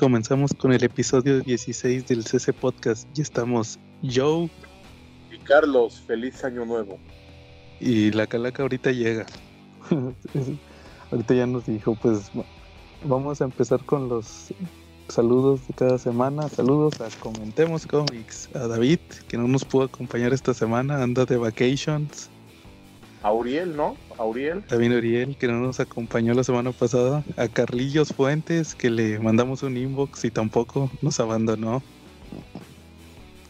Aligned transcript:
comenzamos 0.00 0.54
con 0.54 0.72
el 0.72 0.82
episodio 0.82 1.40
16 1.42 2.06
del 2.08 2.24
CC 2.24 2.54
Podcast. 2.54 3.06
Ya 3.12 3.22
estamos 3.22 3.78
Joe 4.02 4.48
Y 5.30 5.36
Carlos, 5.44 6.00
feliz 6.06 6.42
año 6.42 6.64
nuevo. 6.64 6.98
y 7.80 8.10
la 8.12 8.26
calaca 8.26 8.62
ahorita 8.62 8.92
llega. 8.92 9.26
ahorita 11.12 11.34
ya 11.34 11.46
nos 11.46 11.66
dijo, 11.66 11.98
pues 12.00 12.30
va- 12.36 12.46
vamos 13.04 13.42
a 13.42 13.44
empezar 13.44 13.84
con 13.84 14.08
los 14.08 14.54
saludos 15.08 15.68
de 15.68 15.74
cada 15.74 15.98
semana. 15.98 16.48
Saludos 16.48 16.98
a 17.02 17.08
Comentemos 17.20 17.86
Comics, 17.86 18.48
a 18.54 18.68
David, 18.68 19.00
que 19.28 19.36
no 19.36 19.48
nos 19.48 19.66
pudo 19.66 19.84
acompañar 19.84 20.32
esta 20.32 20.54
semana, 20.54 21.02
anda 21.02 21.26
de 21.26 21.36
vacations. 21.36 22.30
Auriel, 23.22 23.76
¿no? 23.76 23.96
Auriel. 24.18 24.62
También 24.62 24.92
Uriel, 24.92 25.36
que 25.36 25.46
no 25.46 25.60
nos 25.60 25.80
acompañó 25.80 26.32
la 26.34 26.44
semana 26.44 26.72
pasada. 26.72 27.22
A 27.36 27.48
Carlillos 27.48 28.12
Fuentes, 28.14 28.74
que 28.74 28.90
le 28.90 29.18
mandamos 29.18 29.62
un 29.62 29.76
inbox 29.76 30.24
y 30.24 30.30
tampoco 30.30 30.90
nos 31.02 31.20
abandonó. 31.20 31.82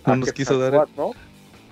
No 0.06 0.12
a 0.12 0.16
nos 0.16 0.32
quiso 0.32 0.58
dar. 0.58 0.88
¿no? 0.96 1.12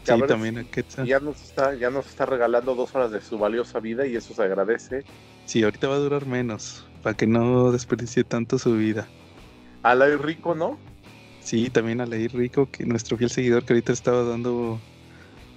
Sí, 0.05 0.13
a 0.13 0.27
también 0.27 0.59
a 0.59 0.65
Quetzal. 0.65 1.07
Ya 1.07 1.19
nos, 1.19 1.43
está, 1.43 1.75
ya 1.75 1.91
nos 1.91 2.07
está 2.07 2.25
regalando 2.25 2.75
dos 2.75 2.95
horas 2.95 3.11
de 3.11 3.21
su 3.21 3.39
valiosa 3.39 3.81
vida 3.81 4.07
y 4.07 4.17
eso 4.17 4.33
se 4.33 4.43
agradece. 4.43 5.05
Sí, 5.45 5.63
ahorita 5.63 5.89
va 5.89 5.97
a 5.97 5.99
durar 5.99 6.27
menos, 6.27 6.87
para 7.03 7.17
que 7.17 7.27
no 7.27 7.73
desperdicie 7.73 8.23
tanto 8.23 8.59
su 8.59 8.75
vida. 8.75 9.09
A 9.83 9.95
la 9.95 10.07
Rico, 10.17 10.55
¿no? 10.55 10.79
Sí, 11.41 11.71
también 11.71 12.01
a 12.01 12.07
Leir 12.07 12.35
Rico, 12.35 12.69
que 12.71 12.85
nuestro 12.85 13.17
fiel 13.17 13.31
seguidor 13.31 13.65
que 13.65 13.73
ahorita 13.73 13.93
estaba 13.93 14.23
dando 14.23 14.79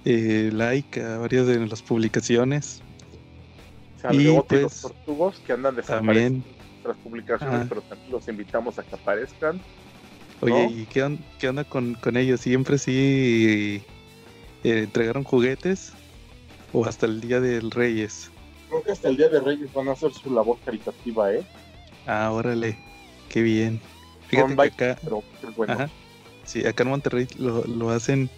eh, 0.04 0.50
like 0.52 1.00
a 1.02 1.18
varias 1.18 1.46
de 1.46 1.66
las 1.66 1.82
publicaciones. 1.82 2.82
Y, 4.10 4.40
pues, 4.48 4.62
los 4.62 4.80
tortugos 4.80 5.38
que 5.40 5.52
andan 5.52 5.76
desapareciendo 5.76 6.44
nuestras 6.72 6.96
publicaciones, 6.98 7.66
pero 7.68 7.82
también 7.82 8.10
los 8.10 8.26
invitamos 8.28 8.78
a 8.78 8.82
que 8.82 8.94
aparezcan. 8.96 9.60
oye, 10.40 10.66
¿no? 10.66 10.70
¿y 10.70 10.86
qué, 10.86 11.02
on- 11.04 11.24
qué 11.38 11.48
onda 11.48 11.64
con, 11.64 11.94
con 11.94 12.16
ellos? 12.16 12.40
¿Siempre 12.40 12.78
sí 12.78 13.80
eh, 14.64 14.78
entregaron 14.82 15.22
juguetes? 15.22 15.92
¿O 16.72 16.84
hasta 16.84 17.06
el 17.06 17.20
Día 17.20 17.40
del 17.40 17.70
Reyes? 17.70 18.30
Creo 18.68 18.82
que 18.82 18.92
hasta 18.92 19.08
el 19.08 19.16
Día 19.18 19.28
de 19.28 19.40
Reyes 19.40 19.72
van 19.72 19.88
a 19.88 19.92
hacer 19.92 20.12
su 20.12 20.30
labor 20.34 20.58
caritativa, 20.64 21.32
¿eh? 21.32 21.44
Ah, 22.06 22.32
órale, 22.32 22.76
qué 23.28 23.42
bien. 23.42 23.80
Fíjate 24.26 24.56
que 24.56 24.62
acá, 24.62 24.98
Pero 25.02 25.22
bueno. 25.54 25.74
Ajá. 25.74 25.90
Sí, 26.44 26.66
acá 26.66 26.82
en 26.82 26.88
Monterrey 26.88 27.28
lo, 27.38 27.62
lo 27.66 27.90
hacen 27.90 28.28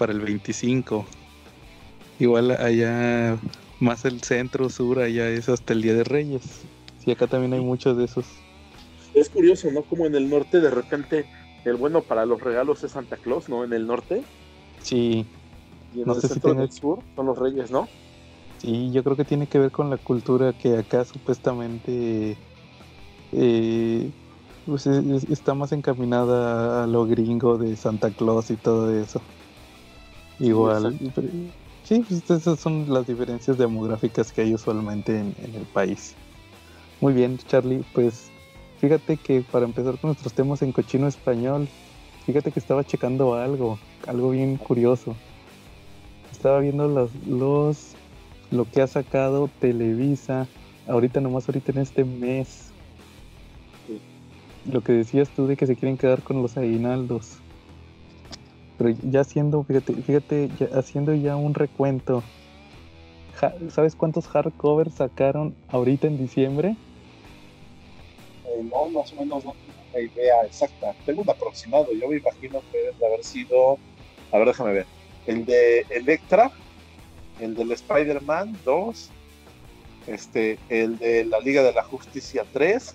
para 0.00 0.12
el 0.14 0.20
25. 0.20 1.04
Igual 2.18 2.52
allá, 2.52 3.38
más 3.80 4.06
el 4.06 4.22
centro, 4.22 4.70
sur, 4.70 4.98
allá 4.98 5.28
es 5.28 5.50
hasta 5.50 5.74
el 5.74 5.82
Día 5.82 5.92
de 5.92 6.04
Reyes. 6.04 6.62
Sí, 7.04 7.10
acá 7.10 7.26
también 7.26 7.52
hay 7.52 7.60
muchos 7.60 7.98
de 7.98 8.04
esos. 8.06 8.24
Es 9.12 9.28
curioso, 9.28 9.70
¿no? 9.70 9.82
Como 9.82 10.06
en 10.06 10.14
el 10.14 10.30
norte 10.30 10.60
de 10.60 10.70
repente 10.70 11.26
el 11.66 11.76
bueno 11.76 12.02
para 12.02 12.24
los 12.24 12.40
regalos 12.40 12.82
es 12.82 12.92
Santa 12.92 13.18
Claus, 13.18 13.50
¿no? 13.50 13.62
En 13.62 13.74
el 13.74 13.86
norte. 13.86 14.22
Sí, 14.82 15.26
Y 15.94 16.00
en 16.00 16.06
No 16.06 16.14
el 16.14 16.20
sé 16.22 16.28
si 16.28 16.34
centro 16.34 16.50
tiene- 16.50 16.62
del 16.62 16.72
sur 16.72 17.00
son 17.14 17.26
los 17.26 17.38
reyes, 17.38 17.70
¿no? 17.70 17.86
sí, 18.56 18.90
yo 18.92 19.04
creo 19.04 19.16
que 19.16 19.24
tiene 19.26 19.46
que 19.48 19.58
ver 19.58 19.70
con 19.70 19.90
la 19.90 19.98
cultura 19.98 20.54
que 20.54 20.78
acá 20.78 21.04
supuestamente 21.04 22.36
eh, 23.32 24.10
pues, 24.66 24.86
es- 24.86 25.04
es- 25.06 25.24
está 25.30 25.54
más 25.54 25.72
encaminada 25.72 26.84
a 26.84 26.86
lo 26.86 27.06
gringo 27.06 27.58
de 27.58 27.76
Santa 27.76 28.10
Claus 28.10 28.50
y 28.50 28.56
todo 28.56 28.90
eso. 28.94 29.22
Igual. 30.40 30.98
Sí, 31.84 32.04
pues 32.06 32.30
esas 32.30 32.58
son 32.58 32.92
las 32.92 33.06
diferencias 33.06 33.56
demográficas 33.58 34.32
que 34.32 34.42
hay 34.42 34.54
usualmente 34.54 35.18
en, 35.18 35.34
en 35.42 35.54
el 35.54 35.64
país. 35.72 36.14
Muy 37.00 37.12
bien, 37.12 37.38
Charlie, 37.46 37.84
pues 37.94 38.30
fíjate 38.80 39.16
que 39.16 39.42
para 39.42 39.64
empezar 39.64 39.98
con 39.98 40.08
nuestros 40.08 40.32
temas 40.32 40.62
en 40.62 40.72
cochino 40.72 41.06
español, 41.06 41.68
fíjate 42.26 42.52
que 42.52 42.60
estaba 42.60 42.84
checando 42.84 43.34
algo, 43.34 43.78
algo 44.06 44.30
bien 44.30 44.56
curioso. 44.56 45.16
Estaba 46.30 46.60
viendo 46.60 46.88
los, 46.88 47.10
los 47.26 47.94
lo 48.50 48.64
que 48.64 48.82
ha 48.82 48.86
sacado 48.86 49.48
Televisa, 49.60 50.46
ahorita 50.86 51.20
nomás 51.20 51.48
ahorita 51.48 51.72
en 51.72 51.78
este 51.78 52.04
mes. 52.04 52.70
Lo 54.70 54.82
que 54.82 54.92
decías 54.92 55.30
tú 55.30 55.46
de 55.46 55.56
que 55.56 55.66
se 55.66 55.76
quieren 55.76 55.96
quedar 55.96 56.22
con 56.22 56.42
los 56.42 56.56
aguinaldos. 56.56 57.38
Pero 58.80 58.96
ya 59.02 59.20
haciendo, 59.20 59.62
fíjate, 59.62 59.92
fíjate, 59.92 60.48
haciendo 60.72 61.12
ya 61.12 61.36
un 61.36 61.52
recuento. 61.52 62.22
¿Sabes 63.68 63.94
cuántos 63.94 64.26
hardcovers 64.26 64.94
sacaron 64.94 65.54
ahorita 65.68 66.06
en 66.06 66.16
diciembre? 66.16 66.76
Eh, 68.46 68.64
no, 68.72 68.88
más 68.88 69.12
o 69.12 69.16
menos 69.16 69.44
no 69.44 69.52
tengo 69.52 69.74
una 69.92 70.00
idea 70.00 70.46
exacta. 70.46 70.94
Tengo 71.04 71.20
un 71.20 71.28
aproximado. 71.28 71.92
Yo 71.92 72.08
me 72.08 72.16
imagino 72.16 72.62
que 72.72 72.78
deben 72.78 72.98
de 72.98 73.06
haber 73.06 73.22
sido. 73.22 73.78
A 74.32 74.38
ver, 74.38 74.46
déjame 74.46 74.72
ver. 74.72 74.86
El 75.26 75.44
de 75.44 75.80
Electra, 75.90 76.50
el 77.38 77.54
del 77.54 77.72
Spider-Man 77.72 78.56
2, 78.64 79.10
este, 80.06 80.58
el 80.70 80.96
de 80.96 81.26
la 81.26 81.38
Liga 81.40 81.62
de 81.62 81.74
la 81.74 81.82
Justicia 81.82 82.46
3, 82.50 82.94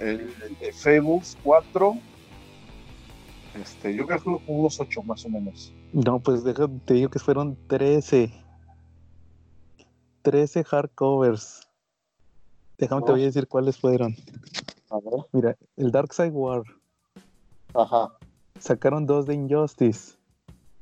el 0.00 0.34
de 0.58 0.72
Fables 0.72 1.38
4. 1.44 1.96
Este, 3.54 3.94
yo 3.94 4.06
creo 4.06 4.18
que 4.18 4.24
fueron 4.24 4.42
unos 4.46 4.78
8 4.80 5.02
más 5.02 5.24
o 5.24 5.28
menos. 5.28 5.72
No, 5.92 6.20
pues 6.20 6.44
deja, 6.44 6.68
te 6.84 6.94
digo 6.94 7.10
que 7.10 7.18
fueron 7.18 7.56
13. 7.68 8.32
13 10.22 10.64
hardcovers. 10.64 11.68
Déjame 12.76 13.02
te 13.02 13.12
voy 13.12 13.22
a 13.22 13.26
decir 13.26 13.48
cuáles 13.48 13.78
fueron. 13.78 14.14
A 14.90 14.96
ver. 14.96 15.24
Mira, 15.32 15.56
el 15.76 15.90
Dark 15.90 16.12
Side 16.12 16.30
War. 16.30 16.62
Ajá, 17.74 18.12
Sacaron 18.58 19.06
dos 19.06 19.26
de 19.26 19.34
Injustice. 19.34 20.16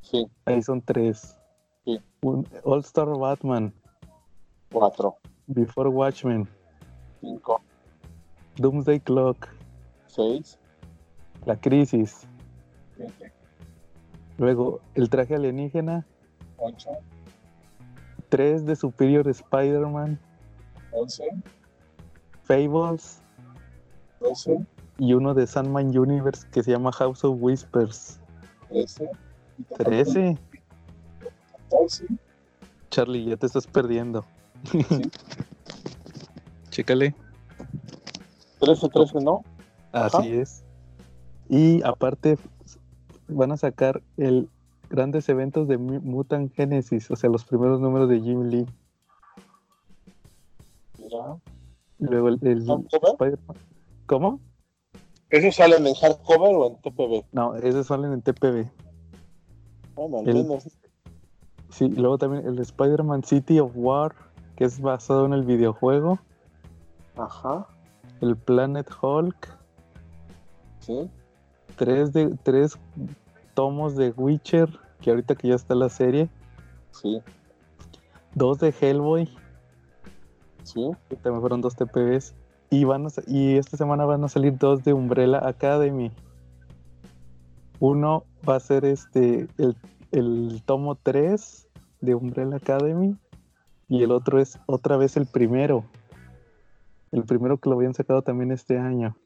sí, 0.01 0.27
Ahí 0.45 0.63
son 0.63 0.81
tres. 0.81 1.37
Sí. 1.85 2.01
Un 2.23 2.47
All 2.65 2.81
Star 2.81 3.09
Batman. 3.09 3.73
4, 4.73 5.15
Before 5.47 5.89
Watchmen. 5.89 6.49
5, 7.21 7.61
Doomsday 8.57 9.01
Clock. 9.01 9.49
6, 10.09 10.59
La 11.45 11.57
Crisis. 11.61 12.27
7, 12.97 13.33
Luego, 14.39 14.81
el 14.95 15.09
traje 15.09 15.35
alienígena. 15.35 16.07
8, 16.59 16.91
Tres 18.29 18.67
de 18.67 18.77
Superior 18.77 19.29
Spider-Man. 19.29 20.19
11, 20.93 21.25
Fables. 22.43 23.21
12, 24.21 24.67
Y 24.99 25.15
uno 25.15 25.35
de 25.35 25.47
Sandman 25.47 25.97
Universe 25.97 26.47
que 26.51 26.63
se 26.63 26.73
llama 26.73 26.93
House 26.93 27.25
of 27.25 27.39
Whispers. 27.41 28.19
13, 28.69 29.11
13. 29.79 30.39
14, 31.69 32.07
Charlie, 32.91 33.25
ya 33.27 33.37
te 33.37 33.47
estás 33.47 33.67
perdiendo. 33.67 34.25
Chécale. 36.71 37.15
13, 38.61 38.89
13, 38.89 39.21
¿no? 39.21 39.45
Ajá. 39.93 40.19
Así 40.19 40.33
es. 40.33 40.65
Y 41.49 41.83
aparte 41.85 42.39
van 43.29 43.53
a 43.53 43.57
sacar 43.57 44.03
el 44.17 44.49
grandes 44.89 45.29
eventos 45.29 45.67
de 45.69 45.79
Mu- 45.79 46.01
Mutant 46.01 46.53
Genesis, 46.55 47.11
o 47.11 47.17
sea, 47.17 47.29
los 47.31 47.45
primeros 47.45 47.81
números 47.81 48.09
de 48.09 48.21
Jim 48.21 48.43
Lee. 48.45 48.67
Mira. 50.99 51.39
Luego 51.99 52.29
el, 52.29 52.39
el. 52.43 52.67
¿Cómo? 54.07 54.41
¿Esos 55.31 55.57
salen 55.57 55.87
en 55.87 55.95
hardcover 55.95 56.55
o 56.55 56.67
en 56.69 56.77
TPB? 56.81 57.25
No, 57.33 57.57
esos 57.57 57.87
salen 57.89 58.13
en 58.13 58.23
TPB. 58.23 58.69
Bueno, 59.95 60.19
al 60.19 60.29
El- 60.29 60.35
menos. 60.45 60.69
Sí, 61.71 61.87
y 61.87 61.97
luego 61.97 62.17
también 62.17 62.47
el 62.47 62.59
Spider-Man 62.61 63.25
City 63.25 63.59
of 63.59 63.73
War, 63.75 64.15
que 64.55 64.65
es 64.65 64.81
basado 64.81 65.27
en 65.27 65.33
el 65.33 65.43
videojuego. 65.45 66.19
Ajá, 67.17 67.67
El 68.21 68.37
Planet 68.37 68.89
Hulk. 69.03 69.49
sí. 70.81 71.11
Tres, 71.77 72.13
de, 72.13 72.37
tres 72.43 72.79
tomos 73.55 73.97
de 73.97 74.11
Witcher, 74.17 74.69
que 75.01 75.11
ahorita 75.11 75.35
que 75.35 75.49
ya 75.49 75.55
está 75.55 75.75
la 75.75 75.89
serie. 75.89 76.29
Sí, 76.91 77.23
Dos 78.35 78.59
de 78.59 78.75
Hellboy, 78.79 79.31
sí. 80.63 80.91
que 81.09 81.17
también 81.17 81.41
fueron 81.41 81.61
dos 81.63 81.75
TPBs. 81.75 82.35
Y, 82.69 82.85
van 82.85 83.07
a 83.07 83.09
y 83.27 83.57
esta 83.57 83.77
semana 83.77 84.05
van 84.05 84.25
a 84.25 84.29
salir 84.29 84.59
dos 84.59 84.85
de 84.85 84.93
Umbrella 84.93 85.47
Academy. 85.47 86.13
Uno 87.79 88.25
va 88.47 88.57
a 88.57 88.61
ser 88.61 88.85
este 88.85 89.47
el, 89.57 89.77
el 90.13 90.63
tomo 90.65 90.97
3 90.97 91.69
de 92.01 92.15
Umbrella 92.15 92.57
Academy. 92.57 93.17
Y 93.89 94.03
el 94.03 94.11
otro 94.11 94.41
es 94.41 94.59
otra 94.67 94.97
vez 94.97 95.17
el 95.17 95.27
primero. 95.27 95.85
El 97.13 97.25
primero 97.25 97.59
que 97.59 97.71
lo 97.71 97.77
habían 97.77 97.95
sacado 97.95 98.23
también 98.23 98.51
este 98.51 98.79
año. 98.79 99.17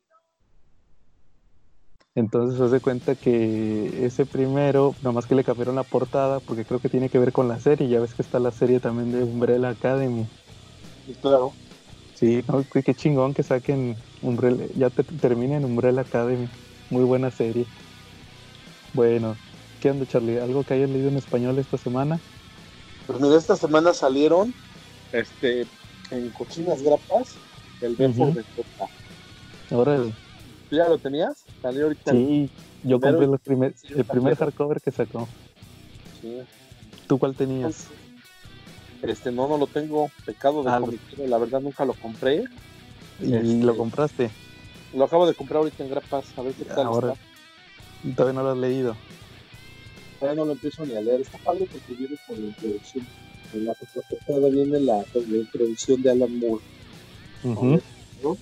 Entonces 2.14 2.58
se 2.58 2.64
hace 2.64 2.80
cuenta 2.80 3.16
que 3.16 4.04
ese 4.04 4.26
primero, 4.26 4.96
nomás 5.00 5.26
que 5.26 5.34
le 5.34 5.44
cambiaron 5.44 5.76
la 5.76 5.84
portada, 5.84 6.40
porque 6.40 6.64
creo 6.66 6.80
que 6.80 6.88
tiene 6.88 7.08
que 7.08 7.18
ver 7.18 7.32
con 7.32 7.48
la 7.48 7.58
serie. 7.60 7.88
Ya 7.88 8.00
ves 8.00 8.14
que 8.14 8.22
está 8.22 8.40
la 8.40 8.52
serie 8.52 8.80
también 8.80 9.12
de 9.12 9.24
Umbrella 9.24 9.68
Academy. 9.70 10.28
Claro. 11.20 11.56
Sí, 12.14 12.42
no, 12.46 12.66
qué, 12.68 12.94
chingón 12.94 13.32
que 13.32 13.42
saquen 13.42 13.96
Umbrella, 14.20 14.66
ya 14.74 14.90
te, 14.90 15.04
terminen 15.04 15.64
Umbrella 15.64 16.02
Academy. 16.02 16.48
Muy 16.88 17.04
buena 17.04 17.30
serie. 17.30 17.68
Bueno, 18.92 19.40
¿qué 19.78 19.90
onda, 19.90 20.04
Charlie? 20.06 20.38
¿Algo 20.38 20.64
que 20.64 20.74
hayas 20.74 20.90
leído 20.90 21.08
en 21.08 21.16
español 21.16 21.58
esta 21.58 21.78
semana? 21.78 22.20
Pues 23.06 23.20
mira, 23.20 23.36
esta 23.36 23.56
semana 23.56 23.94
salieron 23.94 24.54
este 25.12 25.68
en 26.10 26.32
cochinas 26.32 26.82
grapas 26.82 27.40
el 27.80 27.96
B 27.96 28.06
Ujú. 28.08 28.34
de 28.34 28.44
Copa. 28.54 28.90
Órale. 29.70 30.12
¿Tú 30.68 30.76
ya 30.76 30.88
lo 30.88 30.98
tenías? 30.98 31.49
Salió 31.62 31.84
ahorita. 31.84 32.12
Sí, 32.12 32.50
yo 32.84 32.98
primero- 32.98 33.00
compré 33.00 33.26
los 33.26 33.40
primer- 33.40 33.74
sí, 33.76 33.88
el 33.94 34.04
primer 34.04 34.36
hardcover 34.36 34.80
que 34.80 34.90
sacó. 34.90 35.28
Sí. 36.20 36.38
¿Tú 37.06 37.18
cuál 37.18 37.34
tenías? 37.34 37.86
Este, 39.02 39.32
no, 39.32 39.48
no 39.48 39.56
lo 39.58 39.66
tengo. 39.66 40.10
Pecado 40.24 40.62
de 40.62 40.70
Ah, 40.70 40.80
comiquero, 40.80 41.26
la 41.26 41.38
verdad 41.38 41.60
nunca 41.60 41.84
lo 41.84 41.94
compré. 41.94 42.44
¿Y 43.20 43.34
este- 43.34 43.64
lo 43.64 43.76
compraste? 43.76 44.30
Lo 44.94 45.04
acabo 45.04 45.26
de 45.26 45.34
comprar 45.34 45.58
ahorita 45.58 45.84
en 45.84 45.90
grapas, 45.90 46.24
a 46.36 46.42
ver 46.42 46.54
qué 46.54 46.64
tal 46.64 46.86
Ahora. 46.86 47.12
está. 47.12 47.24
¿Y 48.08 48.12
Todavía 48.12 48.40
no 48.40 48.44
lo 48.44 48.50
has 48.52 48.58
leído. 48.58 48.96
Todavía 50.18 50.40
no 50.40 50.46
lo 50.46 50.52
empiezo 50.52 50.84
ni 50.86 50.94
a 50.94 51.00
leer. 51.00 51.20
Está 51.20 51.38
padre 51.38 51.66
porque 51.70 51.94
viene 51.94 52.16
con 52.26 52.40
la 52.40 52.46
introducción. 52.46 53.06
En 53.52 53.64
la 53.64 53.74
viene 54.50 54.80
la, 54.80 54.98
la 55.14 55.36
introducción 55.36 56.02
de 56.02 56.10
Alan 56.10 56.38
Moore. 56.38 56.62
Ujú. 57.42 57.80
¿no? 58.22 58.36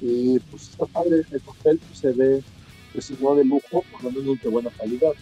Y 0.00 0.38
pues 0.38 0.70
está 0.70 0.86
padre, 0.86 1.22
el 1.30 1.40
papel 1.40 1.80
pues, 1.86 1.98
se 1.98 2.12
ve, 2.12 2.42
pues 2.92 3.06
si 3.06 3.14
no 3.20 3.34
de 3.34 3.44
lujo, 3.44 3.84
por 3.90 4.04
lo 4.04 4.10
menos 4.10 4.40
de 4.40 4.48
buena 4.48 4.70
calidad. 4.70 5.12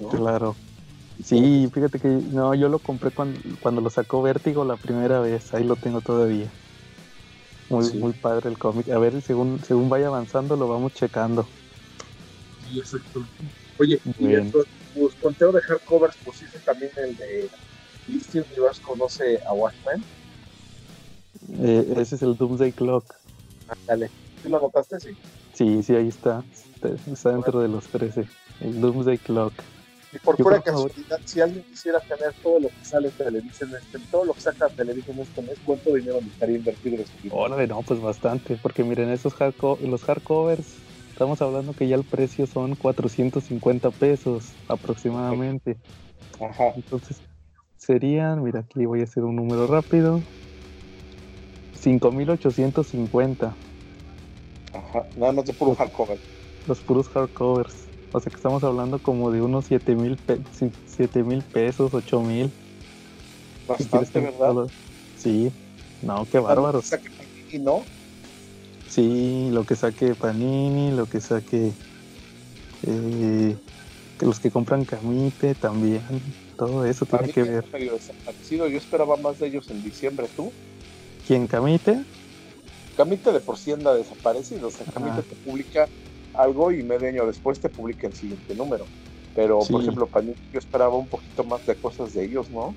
¿no? 0.00 0.08
Claro. 0.08 0.56
Sí, 1.24 1.68
fíjate 1.72 1.98
que 1.98 2.08
no, 2.08 2.54
yo 2.54 2.68
lo 2.68 2.78
compré 2.78 3.10
cuando, 3.10 3.38
cuando 3.60 3.80
lo 3.80 3.90
sacó 3.90 4.22
Vértigo 4.22 4.64
la 4.64 4.76
primera 4.76 5.20
vez, 5.20 5.52
ahí 5.52 5.64
lo 5.64 5.76
tengo 5.76 6.00
todavía. 6.00 6.50
Muy, 7.68 7.84
Sí. 7.84 7.98
muy 7.98 8.12
padre 8.12 8.48
el 8.48 8.58
cómic. 8.58 8.88
A 8.88 8.98
ver, 8.98 9.20
según, 9.22 9.60
según 9.64 9.88
vaya 9.88 10.08
avanzando, 10.08 10.56
lo 10.56 10.66
vamos 10.66 10.94
checando. 10.94 11.46
Sí, 12.68 12.78
exacto. 12.78 13.24
Oye, 13.78 14.00
y 14.18 14.26
Bien. 14.26 14.44
dentro 14.44 14.60
de 14.60 14.68
tu 14.94 15.10
conteo 15.22 15.52
de 15.52 15.60
hardcovers 15.60 16.16
pusiste 16.24 16.58
también 16.60 16.90
el 16.96 17.16
de 17.16 17.48
East 18.08 18.34
Universe 18.34 18.80
conoce 18.82 19.38
a 19.46 19.52
Watchmen. 19.52 20.02
Eh, 21.60 21.94
ese 21.96 22.16
es 22.16 22.22
el 22.22 22.36
Doomsday 22.36 22.72
Clock. 22.72 23.04
Dale. 23.86 24.10
¿Sí 24.42 24.48
lo 24.48 24.60
notaste? 24.60 25.00
Sí. 25.00 25.10
Sí, 25.54 25.82
sí, 25.82 25.94
ahí 25.94 26.08
está. 26.08 26.42
Está, 26.74 27.10
está 27.12 27.32
dentro 27.32 27.60
de 27.60 27.68
los 27.68 27.86
13. 27.88 28.26
El 28.60 28.80
Doomsday 28.80 29.18
Clock. 29.18 29.52
Y 30.12 30.18
por 30.18 30.36
Yo 30.36 30.44
pura 30.44 30.60
casualidad, 30.60 31.20
si 31.24 31.40
alguien 31.40 31.64
quisiera 31.64 32.00
tener 32.00 32.32
todo 32.42 32.58
lo 32.58 32.68
que 32.68 32.84
sale 32.84 33.08
en 33.08 33.14
televisión, 33.14 33.70
este, 33.74 33.98
todo 34.10 34.24
lo 34.24 34.34
que 34.34 34.40
saca 34.40 34.68
televisión 34.68 35.20
este 35.20 35.40
mes, 35.42 35.56
¿cuánto 35.64 35.94
dinero 35.94 36.16
necesitaría 36.16 36.56
invertir 36.56 36.94
en 36.94 37.00
este 37.00 37.28
Órale, 37.30 37.66
no, 37.68 37.82
pues 37.82 38.00
bastante. 38.00 38.58
Porque 38.60 38.82
miren, 38.82 39.10
esos 39.10 39.34
hardco 39.34 39.78
los 39.82 40.02
hardcovers, 40.02 40.66
estamos 41.12 41.40
hablando 41.42 41.74
que 41.74 41.86
ya 41.86 41.94
el 41.94 42.04
precio 42.04 42.46
son 42.46 42.74
450 42.74 43.90
pesos 43.92 44.52
aproximadamente. 44.68 45.76
Ajá. 46.40 46.72
Entonces 46.74 47.22
serían, 47.76 48.42
mira, 48.42 48.60
aquí 48.60 48.84
voy 48.86 49.02
a 49.02 49.04
hacer 49.04 49.22
un 49.22 49.36
número 49.36 49.68
rápido. 49.68 50.20
5850 51.80 53.56
Ajá. 54.72 55.04
Nada 55.16 55.32
más 55.32 55.44
de 55.44 55.52
puro 55.52 55.74
hardcover. 55.74 56.18
los 56.66 56.80
puros 56.80 57.08
hardcovers. 57.08 57.74
O 58.12 58.20
sea 58.20 58.30
que 58.30 58.36
estamos 58.36 58.62
hablando 58.64 58.98
como 58.98 59.30
de 59.30 59.40
unos 59.40 59.66
7000 59.66 60.16
pe 60.16 60.38
sí, 60.52 60.70
7000 60.86 61.42
pesos, 61.42 61.92
8000. 61.94 62.50
Si 63.78 63.84
quieres 63.86 64.12
Bastante, 64.12 64.20
¿verdad? 64.20 64.66
Sí, 65.16 65.52
no, 66.02 66.26
qué 66.30 66.38
bárbaros. 66.38 66.86
Saque 66.86 67.08
Panini, 67.10 67.64
¿no? 67.64 67.82
Sí, 68.88 69.48
lo 69.52 69.64
que 69.64 69.76
saque 69.76 70.14
Panini, 70.14 70.90
lo 70.90 71.06
que 71.06 71.20
saque 71.20 71.72
eh, 72.82 73.56
los 74.20 74.40
que 74.40 74.50
compran 74.50 74.84
Camite 74.84 75.54
también, 75.54 76.02
todo 76.56 76.84
eso 76.84 77.06
tiene 77.06 77.32
que 77.32 77.42
ver. 77.42 77.64
Yo 78.50 78.66
esperaba 78.66 79.16
más 79.16 79.38
de 79.38 79.48
ellos 79.48 79.70
en 79.70 79.82
diciembre, 79.82 80.28
¿tú? 80.34 80.52
¿Quién 81.30 81.46
Camite? 81.46 82.02
Camite 82.96 83.30
de 83.30 83.38
por 83.38 83.56
sí 83.56 83.70
anda 83.70 83.94
desaparecido. 83.94 84.66
O 84.66 84.70
sea, 84.72 84.84
Camite 84.92 85.22
te 85.22 85.36
publica 85.36 85.88
algo 86.34 86.72
y 86.72 86.82
medio 86.82 87.08
año 87.08 87.24
después 87.24 87.60
te 87.60 87.68
publica 87.68 88.08
el 88.08 88.14
siguiente 88.14 88.52
número. 88.56 88.84
Pero, 89.36 89.60
por 89.60 89.80
ejemplo, 89.80 90.08
Panini, 90.08 90.34
yo 90.52 90.58
esperaba 90.58 90.96
un 90.96 91.06
poquito 91.06 91.44
más 91.44 91.64
de 91.66 91.76
cosas 91.76 92.14
de 92.14 92.24
ellos, 92.24 92.50
¿no? 92.50 92.74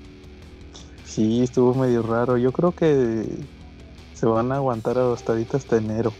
Sí, 1.04 1.42
estuvo 1.42 1.74
medio 1.74 2.02
raro. 2.02 2.36
Yo 2.36 2.52
creo 2.52 2.70
que 2.70 3.26
se 4.12 4.26
van 4.26 4.52
a 4.52 4.54
aguantar 4.54 4.98
hasta 4.98 5.32
ahorita 5.32 5.56
hasta 5.56 5.78
enero. 5.78 6.12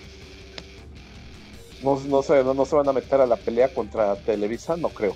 No, 1.84 2.00
no, 2.08 2.20
se, 2.24 2.42
no, 2.42 2.52
no 2.52 2.64
se 2.64 2.74
van 2.74 2.88
a 2.88 2.92
meter 2.92 3.20
a 3.20 3.26
la 3.26 3.36
pelea 3.36 3.68
contra 3.68 4.16
Televisa, 4.16 4.76
no 4.76 4.88
creo. 4.88 5.14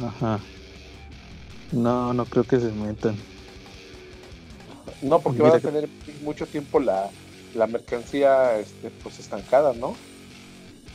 Ajá. 0.00 0.40
No, 1.70 2.12
no 2.12 2.24
creo 2.24 2.42
que 2.42 2.58
se 2.58 2.72
metan. 2.72 3.29
No, 5.00 5.22
porque 5.22 5.42
Mira 5.42 5.50
van 5.52 5.58
a 5.58 5.60
que- 5.60 5.68
tener 5.70 5.90
mucho 6.20 6.48
tiempo 6.48 6.80
la, 6.80 7.14
la 7.52 7.66
mercancía 7.66 8.58
este, 8.58 8.90
pues 8.90 9.18
estancada, 9.18 9.74
¿no? 9.74 10.02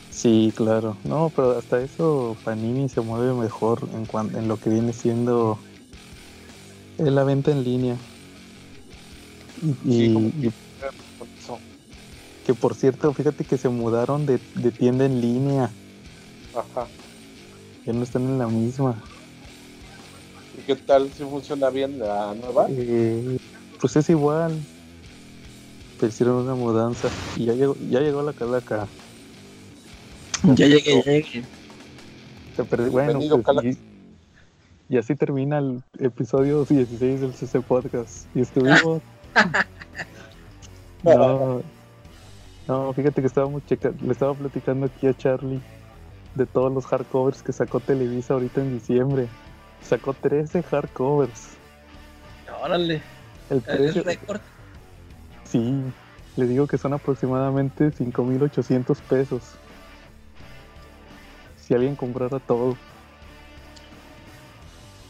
Sí, 0.09 0.51
claro. 0.55 0.99
No, 1.03 1.31
pero 1.35 1.57
hasta 1.57 1.79
eso 1.83 2.39
Panini 2.43 2.89
se 2.89 3.01
mueve 3.01 3.33
mejor 3.35 3.89
en, 3.93 4.07
cuan- 4.07 4.35
en 4.35 4.47
lo 4.47 4.57
que 4.59 4.69
viene 4.71 4.93
siendo 4.93 5.63
la 6.97 7.23
venta 7.23 7.51
en 7.51 7.63
línea. 7.63 8.01
Y, 9.83 9.89
Sí, 9.97 10.09
y- 10.47 10.51
que 12.43 12.55
por 12.55 12.75
cierto, 12.75 13.13
fíjate 13.13 13.43
que 13.45 13.57
se 13.57 13.67
mudaron 13.69 14.25
de, 14.25 14.39
de 14.53 14.71
tienda 14.71 15.03
en 15.05 15.19
línea. 15.19 15.75
Ajá. 16.53 16.91
Ya 17.85 17.93
no 17.93 18.03
están 18.03 18.23
en 18.27 18.37
la 18.37 18.47
misma. 18.49 19.09
¿Y 20.53 20.63
qué 20.63 20.75
tal 20.75 21.13
si 21.13 21.23
funciona 21.23 21.69
bien 21.69 21.99
la 21.99 22.33
nueva? 22.33 22.67
Eh, 22.67 23.37
pues 23.79 23.95
es 23.95 24.09
igual. 24.09 24.59
Pero 25.99 26.07
hicieron 26.07 26.35
una 26.35 26.55
mudanza. 26.55 27.09
Y 27.35 27.45
ya 27.45 27.53
llegó, 27.53 27.75
ya 27.89 27.99
llegó 27.99 28.21
la 28.21 28.33
calaca. 28.33 28.87
Ya 30.43 30.67
llegué, 30.67 31.03
ya 31.03 31.11
llegué. 31.11 31.43
Se 32.55 32.63
perdió. 32.63 32.91
Bueno, 32.91 33.19
pues, 33.43 33.77
y 34.87 34.97
así 34.97 35.15
termina 35.15 35.57
el 35.57 35.83
episodio 35.99 36.63
16 36.65 37.21
del 37.21 37.33
CC 37.33 37.61
Podcast. 37.61 38.27
Y 38.35 38.41
estuvimos. 38.41 39.01
no, 41.03 41.61
no, 42.67 42.93
fíjate 42.93 43.21
que 43.21 43.27
estábamos 43.27 43.65
checando, 43.65 44.05
le 44.05 44.11
estaba 44.11 44.33
platicando 44.33 44.85
aquí 44.85 45.07
a 45.07 45.13
Charlie 45.15 45.61
de 46.35 46.45
todos 46.45 46.71
los 46.71 46.85
hardcovers 46.85 47.41
que 47.41 47.51
sacó 47.51 47.79
Televisa 47.79 48.35
ahorita 48.35 48.61
en 48.61 48.79
diciembre. 48.79 49.27
Sacó 49.81 50.13
13 50.13 50.63
hardcovers. 50.63 51.49
Órale, 52.63 53.01
El 53.49 53.57
es 53.57 53.63
precio, 53.63 54.03
récord. 54.03 54.41
sí, 55.45 55.81
le 56.35 56.47
digo 56.47 56.67
que 56.67 56.77
son 56.77 56.93
aproximadamente 56.93 57.91
5.800 57.91 58.97
pesos. 59.01 59.43
Si 61.59 61.73
alguien 61.73 61.95
comprara 61.95 62.39
todo. 62.39 62.75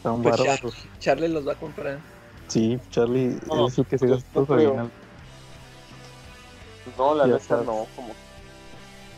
Tan 0.02 0.22
Pues. 0.22 0.40
Charlie 1.00 1.28
los 1.28 1.46
va 1.46 1.52
a 1.52 1.56
comprar. 1.56 1.98
Sí, 2.48 2.78
Charlie 2.90 3.38
No, 3.46 3.66
es 3.66 3.78
el 3.78 3.86
que 3.86 3.98
se 3.98 4.06
gastó 4.06 4.46
aguinaldo. 4.48 4.90
No, 6.96 7.14
la 7.14 7.26
neta 7.26 7.56
no, 7.56 7.86
como 7.96 8.14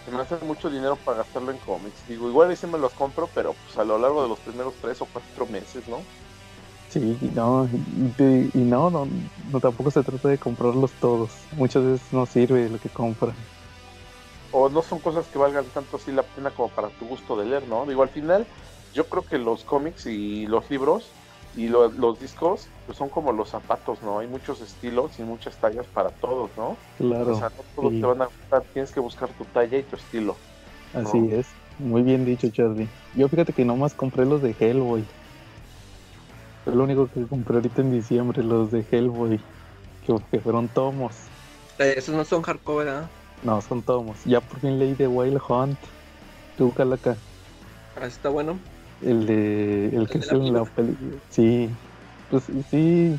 se 0.08 0.10
me 0.10 0.22
hace 0.22 0.36
mucho 0.46 0.70
dinero 0.70 0.96
para 0.96 1.18
gastarlo 1.18 1.50
en 1.50 1.58
cómics. 1.58 1.96
Digo, 2.08 2.30
igual 2.30 2.48
ahí 2.48 2.56
sí 2.56 2.66
me 2.66 2.78
los 2.78 2.92
compro, 2.92 3.28
pero 3.34 3.52
pues 3.52 3.76
a 3.76 3.84
lo 3.84 3.98
largo 3.98 4.22
de 4.22 4.28
los 4.30 4.38
primeros 4.38 4.72
tres 4.80 5.02
o 5.02 5.06
cuatro 5.12 5.46
meses, 5.46 5.86
¿no? 5.86 5.98
Sí, 6.88 7.18
no, 7.34 7.68
y, 7.68 8.22
y- 8.22 8.50
y 8.54 8.64
no, 8.64 8.90
no, 8.90 9.06
no, 9.52 9.60
tampoco 9.60 9.90
se 9.90 10.02
trata 10.02 10.28
de 10.28 10.38
comprarlos 10.38 10.92
todos. 11.00 11.32
Muchas 11.52 11.84
veces 11.84 12.12
no 12.12 12.24
sirve 12.26 12.68
lo 12.70 12.78
que 12.80 12.88
compran. 12.88 13.36
O 14.50 14.68
no 14.70 14.82
son 14.82 15.00
cosas 15.00 15.28
que 15.28 15.38
valgan 15.38 15.70
tanto 15.70 15.96
así 15.96 16.10
la 16.10 16.22
pena 16.22 16.50
como 16.54 16.68
para 16.74 16.90
tu 16.90 17.06
gusto 17.06 17.36
de 17.36 17.44
leer, 17.46 17.68
¿no? 17.68 17.84
Digo, 17.86 18.02
al 18.02 18.08
final, 18.10 18.46
yo 18.92 19.08
creo 19.08 19.24
que 19.24 19.38
los 19.38 19.64
cómics 19.64 20.06
y 20.06 20.46
los 20.46 20.70
libros 20.70 21.12
y 21.54 21.68
lo- 21.68 21.90
los 21.90 22.18
discos 22.18 22.70
pues 22.86 22.96
son 22.96 23.10
como 23.10 23.32
los 23.32 23.50
zapatos, 23.50 24.02
¿no? 24.02 24.18
Hay 24.20 24.26
muchos 24.28 24.60
estilos 24.62 25.18
y 25.18 25.24
muchas 25.24 25.58
tallas 25.60 25.86
para 25.88 26.10
todos, 26.10 26.56
¿no? 26.56 26.78
Claro, 26.98 27.32
O 27.32 27.34
sea, 27.34 27.50
no 27.56 27.64
todos 27.74 27.92
sí. 27.92 28.00
te 28.00 28.06
van 28.06 28.22
a 28.22 28.26
gustar, 28.26 28.64
tienes 28.72 28.90
que 28.92 29.00
buscar 29.00 29.32
tu 29.34 29.44
talla 29.46 29.78
y 29.78 29.82
tu 29.84 29.96
estilo. 29.96 30.36
así 30.92 31.18
no. 31.18 31.28
es. 31.30 31.46
Muy 31.78 32.02
bien 32.02 32.24
dicho, 32.24 32.48
Charlie. 32.50 32.88
Yo 33.14 33.28
fíjate 33.28 33.52
que 33.52 33.64
nomás 33.64 33.94
compré 33.94 34.24
los 34.26 34.42
de 34.42 34.56
Hellboy. 34.58 35.04
Fue 36.68 36.76
lo 36.76 36.84
único 36.84 37.08
que 37.08 37.26
compré 37.26 37.54
ahorita 37.56 37.80
en 37.80 37.92
diciembre, 37.92 38.44
los 38.44 38.70
de 38.70 38.84
Hellboy. 38.90 39.40
Que, 40.06 40.14
que 40.30 40.38
fueron 40.38 40.68
tomos. 40.68 41.14
Eh, 41.78 41.94
esos 41.96 42.14
no 42.14 42.26
son 42.26 42.42
hardcover, 42.42 42.84
¿verdad? 42.84 43.08
No, 43.42 43.62
son 43.62 43.80
tomos. 43.80 44.18
Ya 44.26 44.42
por 44.42 44.60
fin 44.60 44.78
leí 44.78 44.92
de 44.92 45.08
Wild 45.08 45.40
Hunt. 45.48 45.78
Tú, 46.58 46.70
Calaca. 46.74 47.16
Ah, 47.98 48.04
está 48.04 48.28
bueno. 48.28 48.58
El 49.00 49.24
de. 49.26 49.96
El 49.96 50.08
que 50.10 50.18
de 50.18 50.26
es 50.26 50.30
la 50.30 50.36
en 50.36 50.52
la 50.52 50.64
película. 50.64 50.74
película. 50.74 51.22
Sí. 51.30 51.70
Pues 52.30 52.42
sí. 52.70 53.18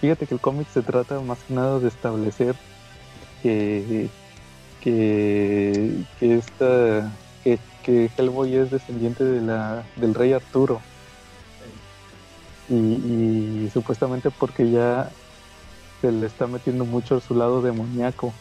Fíjate 0.00 0.28
que 0.28 0.34
el 0.34 0.40
cómic 0.40 0.68
se 0.68 0.82
trata 0.82 1.18
más 1.18 1.38
que 1.42 1.54
nada 1.54 1.80
de 1.80 1.88
establecer 1.88 2.54
que. 3.42 4.08
que. 4.80 6.04
que 6.20 6.36
esta. 6.36 7.10
que, 7.42 7.58
que 7.82 8.10
Hellboy 8.16 8.54
es 8.54 8.70
descendiente 8.70 9.24
de 9.24 9.40
la, 9.40 9.82
del 9.96 10.14
rey 10.14 10.32
Arturo. 10.34 10.80
Y, 12.68 12.74
y 12.74 13.70
supuestamente 13.72 14.30
porque 14.30 14.70
ya 14.70 15.10
se 16.00 16.10
le 16.12 16.26
está 16.26 16.46
metiendo 16.46 16.84
mucho 16.84 17.20
su 17.20 17.34
lado 17.34 17.62
demoníaco. 17.62 18.32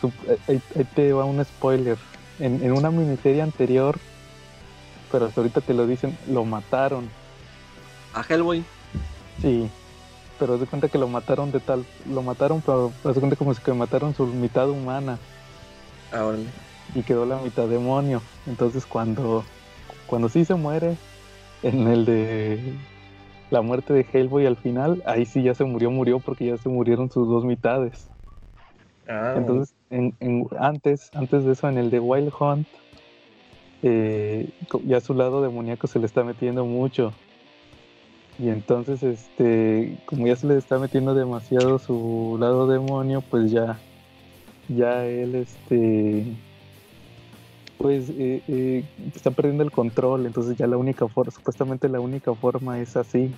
Sup- 0.00 0.38
ahí, 0.48 0.60
ahí 0.76 0.84
te 0.94 1.12
va 1.12 1.24
un 1.24 1.44
spoiler. 1.44 1.98
En, 2.38 2.62
en 2.62 2.72
una 2.72 2.90
miniserie 2.90 3.42
anterior, 3.42 3.98
pero 5.10 5.26
hasta 5.26 5.40
ahorita 5.40 5.60
te 5.60 5.74
lo 5.74 5.86
dicen, 5.86 6.16
lo 6.28 6.44
mataron. 6.44 7.10
A 8.14 8.22
Hellboy. 8.22 8.64
Sí. 9.42 9.68
Pero 10.38 10.54
haz 10.54 10.60
de 10.60 10.66
cuenta 10.66 10.88
que 10.88 10.98
lo 10.98 11.08
mataron 11.08 11.50
de 11.50 11.58
tal, 11.58 11.84
lo 12.08 12.22
mataron, 12.22 12.62
pero 12.62 12.92
haz 13.04 13.14
de 13.14 13.20
cuenta 13.20 13.34
como 13.36 13.54
si 13.54 13.60
que 13.60 13.72
mataron 13.72 14.14
su 14.14 14.24
mitad 14.26 14.68
humana 14.70 15.18
Ah, 16.12 16.24
órale. 16.24 16.46
y 16.94 17.02
quedó 17.02 17.26
la 17.26 17.38
mitad 17.38 17.66
demonio. 17.66 18.22
Entonces 18.46 18.86
cuando, 18.86 19.44
cuando 20.06 20.28
sí 20.28 20.44
se 20.44 20.54
muere, 20.54 20.96
en 21.62 21.86
el 21.88 22.04
de 22.04 22.60
la 23.50 23.62
muerte 23.62 23.92
de 23.94 24.06
Hellboy 24.12 24.46
al 24.46 24.56
final, 24.56 25.02
ahí 25.06 25.26
sí 25.26 25.42
ya 25.42 25.54
se 25.54 25.64
murió, 25.64 25.90
murió 25.90 26.20
porque 26.20 26.46
ya 26.46 26.56
se 26.56 26.68
murieron 26.68 27.10
sus 27.10 27.28
dos 27.28 27.44
mitades. 27.44 28.10
Ah, 29.08 29.34
Entonces, 29.38 29.74
en, 29.90 30.16
en- 30.20 30.46
antes, 30.58 31.10
antes 31.14 31.44
de 31.44 31.52
eso, 31.52 31.68
en 31.68 31.78
el 31.78 31.90
de 31.90 32.00
Wild 32.00 32.32
Hunt, 32.38 32.68
eh, 33.82 34.48
ya 34.84 35.00
su 35.00 35.14
lado 35.14 35.42
demoníaco 35.42 35.86
se 35.86 35.98
le 35.98 36.06
está 36.06 36.24
metiendo 36.24 36.64
mucho. 36.64 37.18
Y 38.38 38.50
entonces, 38.50 39.02
este, 39.02 39.98
como 40.04 40.26
ya 40.26 40.36
se 40.36 40.46
le 40.46 40.56
está 40.56 40.78
metiendo 40.78 41.14
demasiado 41.14 41.78
su 41.78 42.36
lado 42.40 42.66
demonio, 42.68 43.22
pues 43.22 43.50
ya, 43.50 43.82
ya 44.68 45.06
él, 45.06 45.34
este, 45.36 46.36
pues 47.78 48.10
eh, 48.10 48.42
eh, 48.48 48.84
está 49.14 49.30
perdiendo 49.30 49.62
el 49.62 49.70
control. 49.70 50.26
Entonces 50.26 50.56
ya 50.56 50.66
la 50.66 50.76
única 50.76 51.06
forma, 51.08 51.30
supuestamente 51.32 51.88
la 51.88 52.00
única 52.00 52.34
forma 52.34 52.78
es 52.80 52.96
así, 52.96 53.30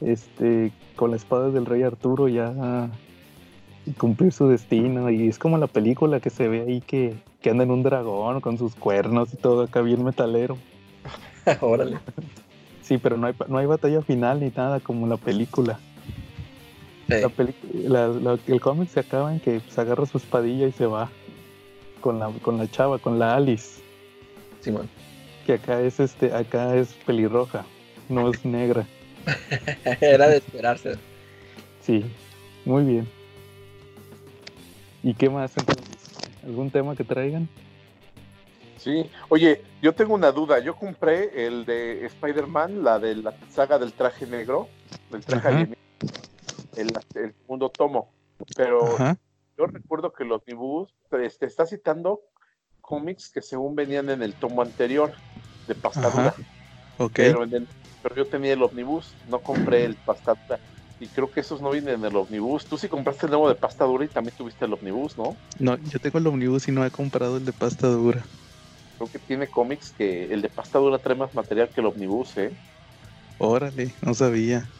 este, 0.00 0.72
con 0.96 1.10
la 1.10 1.16
espada 1.16 1.50
del 1.50 1.64
rey 1.66 1.82
Arturo 1.82 2.28
ya 2.28 2.90
cumplir 3.98 4.32
su 4.32 4.48
destino. 4.48 5.10
Y 5.10 5.28
es 5.28 5.38
como 5.38 5.58
la 5.58 5.66
película 5.68 6.20
que 6.20 6.30
se 6.30 6.48
ve 6.48 6.62
ahí 6.62 6.80
que, 6.80 7.14
que 7.40 7.50
anda 7.50 7.64
en 7.64 7.70
un 7.70 7.82
dragón 7.82 8.40
con 8.40 8.58
sus 8.58 8.74
cuernos 8.74 9.32
y 9.32 9.36
todo 9.36 9.62
acá 9.62 9.80
bien 9.80 10.04
metalero. 10.04 10.56
órale. 11.60 11.98
Sí, 12.82 12.98
pero 12.98 13.16
no 13.16 13.28
hay, 13.28 13.34
no 13.48 13.58
hay 13.58 13.66
batalla 13.66 14.02
final 14.02 14.40
ni 14.40 14.50
nada 14.50 14.80
como 14.80 15.06
la 15.06 15.16
película. 15.16 15.78
Sí. 17.08 17.14
La 17.84 18.08
la- 18.08 18.08
la- 18.08 18.38
el 18.46 18.60
cómic 18.60 18.88
se 18.88 19.00
acaba 19.00 19.32
en 19.32 19.40
que 19.40 19.60
pues, 19.60 19.78
agarra 19.78 20.06
su 20.06 20.18
espadilla 20.18 20.66
y 20.66 20.72
se 20.72 20.86
va 20.86 21.10
con 22.02 22.18
la, 22.18 22.28
con 22.42 22.58
la 22.58 22.70
chava, 22.70 22.98
con 22.98 23.18
la 23.18 23.34
Alice, 23.36 23.80
Simón. 24.60 24.90
que 25.46 25.54
acá 25.54 25.80
es 25.80 25.98
este, 26.00 26.34
acá 26.34 26.76
es 26.76 26.92
pelirroja, 27.06 27.64
no 28.10 28.28
es 28.28 28.44
negra. 28.44 28.86
Era 30.00 30.28
de 30.28 30.36
esperarse. 30.38 30.96
Sí, 31.80 32.04
muy 32.66 32.84
bien. 32.84 33.08
¿Y 35.02 35.14
qué 35.14 35.30
más 35.30 35.56
entonces? 35.56 35.86
¿Algún 36.44 36.70
tema 36.70 36.94
que 36.94 37.04
traigan? 37.04 37.48
Sí. 38.78 39.08
Oye, 39.28 39.62
yo 39.80 39.94
tengo 39.94 40.14
una 40.14 40.32
duda. 40.32 40.58
Yo 40.58 40.74
compré 40.76 41.46
el 41.46 41.64
de 41.64 42.04
Spider-Man, 42.06 42.82
la 42.82 42.98
de 42.98 43.14
la 43.16 43.34
saga 43.50 43.78
del 43.78 43.92
traje 43.92 44.26
negro, 44.26 44.68
del 45.10 45.24
traje 45.24 45.48
alienígena, 45.48 45.76
el, 46.76 46.92
el 47.14 47.32
segundo 47.34 47.68
tomo. 47.68 48.10
Pero 48.56 48.96
Ajá. 48.96 49.16
Yo 49.56 49.66
recuerdo 49.66 50.12
que 50.12 50.24
los 50.24 50.42
Nibus 50.46 50.94
este, 51.12 51.46
está 51.46 51.66
citando 51.66 52.22
cómics 52.80 53.30
que 53.30 53.42
según 53.42 53.74
venían 53.74 54.10
en 54.10 54.22
el 54.22 54.36
tomo 54.36 54.62
anterior 54.62 55.16
de 55.66 55.74
pastadura. 55.76 56.30
Ajá. 56.30 56.34
Ok. 56.98 57.18
Pero, 57.18 57.44
en 57.44 57.54
el- 57.54 57.70
pero 58.02 58.16
yo 58.16 58.28
tenía 58.28 58.52
el 58.54 58.62
omnibus, 58.62 59.18
no 59.24 59.42
compré 59.42 59.84
el 59.84 59.98
pastadura. 59.98 60.60
Y 60.98 61.10
creo 61.10 61.30
que 61.30 61.40
esos 61.40 61.62
no 61.62 61.70
vienen 61.70 61.96
en 61.96 62.04
el 62.06 62.16
omnibus. 62.16 62.68
Tú 62.68 62.78
sí 62.78 62.88
compraste 62.88 63.26
el 63.26 63.32
nuevo 63.32 63.48
de 63.48 63.56
pastadura 63.56 64.04
y 64.04 64.08
también 64.10 64.36
tuviste 64.36 64.64
el 64.66 64.74
omnibus, 64.74 65.18
¿no? 65.18 65.40
No, 65.58 65.78
yo 65.78 65.98
tengo 65.98 66.18
el 66.18 66.26
omnibus 66.26 66.68
y 66.68 66.72
no 66.72 66.84
he 66.84 66.90
comprado 66.90 67.38
el 67.38 67.44
de 67.46 67.54
pasta 67.54 67.88
dura. 67.88 68.28
Creo 68.96 69.10
que 69.10 69.18
tiene 69.18 69.50
cómics 69.50 69.92
que 69.92 70.32
el 70.32 70.40
de 70.40 70.48
pastadura 70.48 70.98
trae 70.98 71.14
más 71.16 71.34
material 71.34 71.70
que 71.72 71.82
el 71.82 71.88
omnibus, 71.88 72.36
¿eh? 72.38 72.56
Órale, 73.38 73.96
no 74.00 74.14
sabía. 74.14 74.72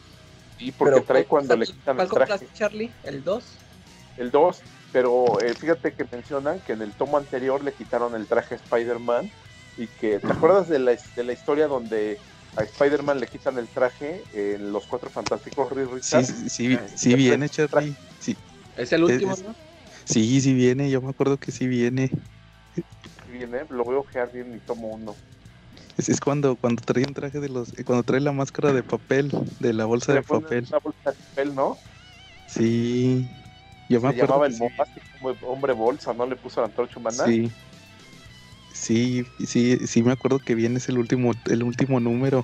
Y 0.57 0.71
porque 0.71 1.01
trae 1.01 1.27
cuando 1.27 1.55
le 1.55 1.65
quitan 1.67 1.97
¿Cuál 1.97 2.07
el 2.07 2.13
traje. 2.13 2.31
compraste, 2.31 2.51
Charlie? 2.51 2.95
¿El 3.03 3.23
2? 3.23 3.62
El 4.17 4.31
2, 4.31 4.63
pero 4.91 5.39
eh, 5.41 5.53
fíjate 5.55 5.93
que 5.93 6.05
mencionan 6.11 6.61
que 6.61 6.73
en 6.73 6.81
el 6.81 6.93
tomo 6.93 7.17
anterior 7.17 7.63
le 7.63 7.73
quitaron 7.73 8.15
el 8.15 8.27
traje 8.27 8.55
a 8.55 8.57
Spider-Man 8.57 9.31
y 9.77 9.87
que, 9.87 10.19
¿te 10.19 10.31
acuerdas 10.31 10.69
de 10.69 10.79
la, 10.79 10.95
de 11.15 11.23
la 11.23 11.33
historia 11.33 11.67
donde 11.67 12.19
a 12.55 12.61
Spider-Man 12.63 13.19
le 13.19 13.27
quitan 13.27 13.57
el 13.57 13.67
traje 13.69 14.23
en 14.33 14.71
Los 14.71 14.85
Cuatro 14.87 15.09
Fantásticos 15.09 15.69
Sí, 16.01 16.23
sí, 16.23 16.49
sí, 16.49 16.75
Ah, 16.75 16.87
sí 16.95 17.09
ya 17.09 17.15
viene, 17.15 17.49
Charlie. 17.49 17.97
Sí, 18.19 18.35
Es 18.75 18.93
el 18.93 19.03
último, 19.03 19.31
es- 19.33 19.43
¿no? 19.43 19.55
sí, 20.05 20.41
sí 20.41 20.53
viene. 20.53 20.89
Yo 20.91 21.01
me 21.01 21.09
acuerdo 21.09 21.37
que 21.37 21.51
sí 21.51 21.67
viene. 21.67 22.11
Viene, 23.27 23.65
lo 23.69 23.83
voy 23.83 23.95
a 23.95 23.99
ojear 23.99 24.31
bien 24.31 24.53
y 24.55 24.59
tomo 24.59 24.89
uno. 24.89 25.15
Es, 25.97 26.09
es 26.09 26.19
cuando, 26.19 26.55
cuando 26.55 26.81
trae 26.83 27.03
un 27.07 27.13
traje 27.13 27.39
de 27.39 27.49
los. 27.49 27.77
eh, 27.77 27.83
Cuando 27.83 28.03
trae 28.03 28.19
la 28.19 28.31
máscara 28.31 28.73
de 28.73 28.83
papel, 28.83 29.31
de 29.59 29.73
la 29.73 29.85
bolsa 29.85 30.13
Le 30.13 30.19
de 30.19 30.23
papel. 30.23 30.65
Una 30.69 30.79
bolsa 30.79 31.11
de 31.11 31.17
papel, 31.29 31.55
¿no? 31.55 31.79
Sí. 32.45 33.27
Yo 33.89 34.01
me 34.01 34.09
Se 34.09 34.13
acuerdo. 34.15 34.33
llamaba 34.33 34.47
el 34.47 34.53
sí. 34.53 34.63
hombre- 35.41 35.73
bolsa, 35.73 36.13
¿no? 36.13 36.25
Le 36.25 36.35
puso 36.35 36.61
la 36.61 36.67
antorcha 36.67 36.99
humana. 36.99 37.23
Sí. 37.25 37.51
Sí, 38.71 39.23
sí, 39.45 39.77
sí 39.87 40.01
me 40.03 40.11
acuerdo 40.11 40.39
que 40.39 40.55
viene 40.55 40.77
es 40.77 40.89
el 40.89 40.97
último, 40.97 41.31
el 41.45 41.63
último 41.63 41.99
número. 41.99 42.43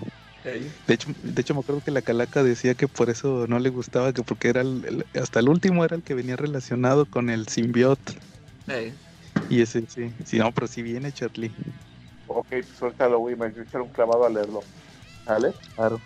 De 0.88 0.94
hecho, 0.94 1.12
de 1.24 1.42
hecho 1.42 1.54
me 1.54 1.62
acuerdo 1.62 1.82
que 1.82 1.92
la 1.92 2.02
calaca 2.02 2.44
decía 2.44 2.76
que 2.76 2.88
por 2.88 3.10
eso 3.10 3.48
no 3.48 3.60
le 3.60 3.70
gustaba, 3.70 4.14
que 4.14 4.24
porque 4.24 4.50
era 4.50 4.62
el, 4.62 4.86
el- 4.86 5.22
hasta 5.22 5.40
el 5.40 5.50
último 5.50 5.84
era 5.86 5.96
el 5.96 6.04
que 6.04 6.14
venía 6.14 6.36
relacionado 6.36 7.06
con 7.06 7.30
el 7.30 7.48
simbiote. 7.48 8.14
Sí. 8.68 8.94
Y 9.50 9.62
ese 9.62 9.86
sí, 9.88 10.12
sí, 10.26 10.38
no, 10.38 10.52
pero 10.52 10.68
sí 10.68 10.82
viene 10.84 11.12
Charlie. 11.12 11.52
Ok, 12.28 12.48
pues 12.50 12.82
ahorita 12.82 13.10
lo 13.10 13.20
voy 13.20 13.34
a 13.40 13.48
echar 13.48 13.82
un 13.82 13.90
clavado 13.90 14.26
a 14.26 14.30
leerlo. 14.30 14.64
¿Vale? 15.26 15.54
Claro. 15.76 16.02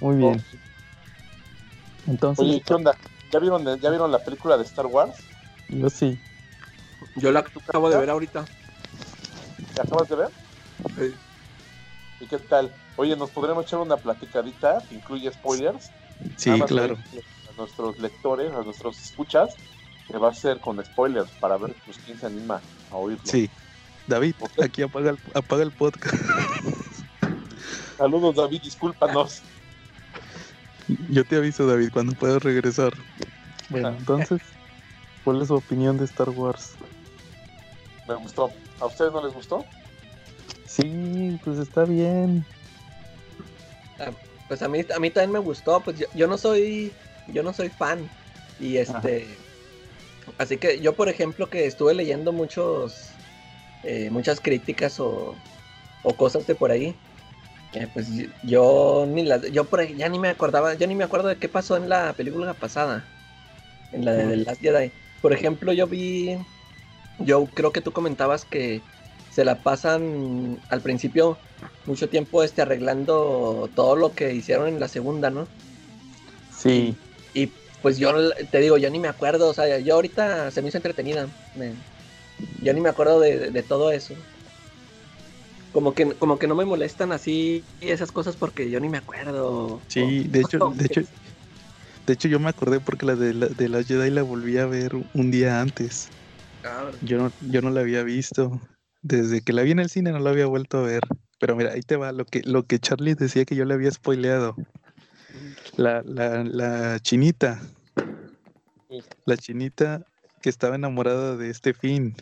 Muy 0.00 0.16
bien. 0.16 0.42
Entonces, 2.06 2.46
Oye, 2.46 2.62
¿qué 2.64 2.74
onda? 2.74 2.96
¿Ya 3.32 3.38
vieron, 3.38 3.64
¿Ya 3.80 3.90
vieron 3.90 4.12
la 4.12 4.18
película 4.18 4.56
de 4.56 4.64
Star 4.64 4.86
Wars? 4.86 5.16
yo 5.68 5.90
sí. 5.90 6.18
Yo 7.16 7.32
la 7.32 7.40
acabo 7.40 7.90
de 7.90 7.98
ver 7.98 8.10
ahorita. 8.10 8.44
¿La 9.76 9.82
acabas 9.82 10.08
de 10.08 10.16
ver? 10.16 10.28
Sí. 10.96 11.14
¿Y 12.20 12.26
qué 12.26 12.38
tal? 12.38 12.72
Oye, 12.96 13.16
¿nos 13.16 13.30
podremos 13.30 13.64
echar 13.64 13.80
una 13.80 13.96
platicadita 13.96 14.82
que 14.88 14.94
incluye 14.94 15.30
spoilers? 15.32 15.90
Sí, 16.36 16.58
claro. 16.62 16.96
que 17.10 17.18
A 17.18 17.56
nuestros 17.56 17.98
lectores, 17.98 18.52
a 18.52 18.62
nuestros 18.62 18.98
escuchas, 19.00 19.54
que 20.08 20.16
va 20.18 20.30
a 20.30 20.34
ser 20.34 20.60
con 20.60 20.82
spoilers 20.84 21.30
para 21.40 21.56
ver 21.56 21.74
pues, 21.84 21.98
quién 22.04 22.18
se 22.18 22.26
anima 22.26 22.60
a 22.90 22.96
oírlo. 22.96 23.24
Sí. 23.24 23.50
David, 24.06 24.34
aquí 24.62 24.82
apaga 24.82 25.10
el, 25.10 25.18
apaga 25.34 25.62
el 25.64 25.72
podcast. 25.72 26.14
Saludos, 27.98 28.36
David, 28.36 28.62
discúlpanos. 28.62 29.42
Yo 31.08 31.24
te 31.24 31.36
aviso, 31.36 31.66
David, 31.66 31.90
cuando 31.92 32.14
puedas 32.14 32.42
regresar. 32.42 32.92
Bueno, 33.68 33.88
Ah. 33.88 33.96
entonces, 33.98 34.40
¿cuál 35.24 35.42
es 35.42 35.48
su 35.48 35.54
opinión 35.54 35.96
de 35.96 36.04
Star 36.04 36.30
Wars? 36.30 36.72
Me 38.06 38.14
gustó. 38.14 38.50
¿A 38.80 38.86
ustedes 38.86 39.12
no 39.12 39.24
les 39.24 39.34
gustó? 39.34 39.64
Sí, 40.66 41.38
pues 41.44 41.58
está 41.58 41.84
bien. 41.84 42.44
Pues 44.48 44.62
a 44.62 44.68
mí, 44.68 44.84
a 44.94 45.00
mí 45.00 45.10
también 45.10 45.32
me 45.32 45.38
gustó, 45.40 45.80
pues 45.80 45.98
yo, 45.98 46.06
yo 46.14 46.28
no 46.28 46.38
soy, 46.38 46.92
yo 47.26 47.42
no 47.42 47.52
soy 47.52 47.68
fan. 47.68 48.08
Y 48.60 48.76
este, 48.76 49.26
así 50.38 50.56
que 50.56 50.80
yo 50.80 50.94
por 50.94 51.08
ejemplo 51.08 51.50
que 51.50 51.66
estuve 51.66 51.94
leyendo 51.94 52.32
muchos, 52.32 53.10
eh, 53.82 54.08
muchas 54.10 54.40
críticas 54.40 55.00
o, 55.00 55.34
o 56.04 56.14
cosas 56.14 56.46
de 56.46 56.54
por 56.54 56.70
ahí, 56.70 56.94
eh, 57.72 57.88
pues 57.88 58.08
yo 58.42 59.06
ni 59.08 59.24
las, 59.24 59.42
yo 59.52 59.68
por 59.68 59.80
ahí 59.80 59.96
ya 59.96 60.08
ni 60.08 60.18
me 60.18 60.28
acordaba, 60.28 60.74
yo 60.74 60.86
ni 60.86 60.94
me 60.96 61.04
acuerdo 61.04 61.28
de 61.28 61.38
qué 61.38 61.48
pasó 61.48 61.76
en 61.76 61.88
la 61.88 62.14
película 62.16 62.54
pasada, 62.58 63.08
en 63.92 64.04
la 64.04 64.14
de. 64.14 64.26
The 64.28 64.36
Last 64.36 64.62
Jedi. 64.62 64.92
Por 65.20 65.32
ejemplo, 65.32 65.72
yo 65.72 65.86
vi, 65.88 66.38
yo 67.18 67.46
creo 67.54 67.72
que 67.72 67.80
tú 67.82 67.92
comentabas 67.92 68.44
que 68.46 68.84
se 69.28 69.44
la 69.44 69.62
pasan 69.62 70.62
al 70.68 70.82
principio 70.82 71.40
mucho 71.86 72.08
tiempo 72.10 72.42
este 72.44 72.62
arreglando 72.62 73.70
todo 73.74 73.96
lo 73.96 74.14
que 74.14 74.34
hicieron 74.34 74.68
en 74.68 74.80
la 74.80 74.88
segunda, 74.88 75.30
¿no? 75.30 75.48
Sí, 76.48 76.98
Y 77.32 77.52
pues 77.82 77.98
yo 77.98 78.12
te 78.50 78.58
digo, 78.60 78.78
yo 78.78 78.90
ni 78.90 78.98
me 79.00 79.08
acuerdo, 79.08 79.48
o 79.50 79.54
sea, 79.54 79.78
yo 79.78 79.94
ahorita 79.94 80.50
se 80.50 80.62
me 80.62 80.68
hizo 80.68 80.78
entretenida. 80.78 81.30
me- 81.54 81.76
yo 82.62 82.74
ni 82.74 82.80
me 82.80 82.88
acuerdo 82.90 83.20
de 83.20 83.62
todo 83.62 83.90
eso. 83.92 84.16
Como 85.76 85.92
que, 85.92 86.16
como 86.16 86.38
que 86.38 86.48
no 86.48 86.54
me 86.54 86.64
molestan 86.64 87.12
así 87.12 87.66
esas 87.80 88.10
cosas 88.10 88.34
porque 88.38 88.70
yo 88.70 88.80
ni 88.80 88.88
me 88.88 88.96
acuerdo. 88.96 89.82
sí, 89.88 90.26
de 90.26 90.40
hecho, 90.40 90.58
de 90.74 90.86
hecho, 90.86 91.00
de 92.06 92.12
hecho 92.14 92.28
yo 92.28 92.40
me 92.40 92.48
acordé 92.48 92.80
porque 92.80 93.04
la 93.04 93.14
de 93.14 93.34
la, 93.34 93.48
de 93.48 93.68
la 93.68 93.82
Jedi 93.82 94.08
la 94.08 94.22
volví 94.22 94.56
a 94.56 94.64
ver 94.64 94.92
un 95.12 95.30
día 95.30 95.60
antes. 95.60 96.08
Ah, 96.64 96.90
Yo 97.02 97.18
no, 97.18 97.30
yo 97.40 97.60
no 97.60 97.68
la 97.68 97.82
había 97.82 98.02
visto. 98.04 98.58
Desde 99.02 99.42
que 99.42 99.52
la 99.52 99.64
vi 99.64 99.72
en 99.72 99.80
el 99.80 99.90
cine 99.90 100.12
no 100.12 100.18
la 100.18 100.30
había 100.30 100.46
vuelto 100.46 100.78
a 100.78 100.82
ver. 100.82 101.02
Pero 101.38 101.56
mira, 101.56 101.72
ahí 101.72 101.82
te 101.82 101.96
va 101.96 102.10
lo 102.12 102.24
que, 102.24 102.40
lo 102.46 102.62
que 102.62 102.78
Charlie 102.78 103.14
decía 103.14 103.44
que 103.44 103.54
yo 103.54 103.66
le 103.66 103.74
había 103.74 103.90
spoileado. 103.90 104.56
La, 105.76 106.02
la, 106.06 106.42
la 106.42 106.98
chinita. 107.00 107.60
La 109.26 109.36
chinita 109.36 110.06
que 110.40 110.48
estaba 110.48 110.76
enamorada 110.76 111.36
de 111.36 111.50
este 111.50 111.74
fin. 111.74 112.16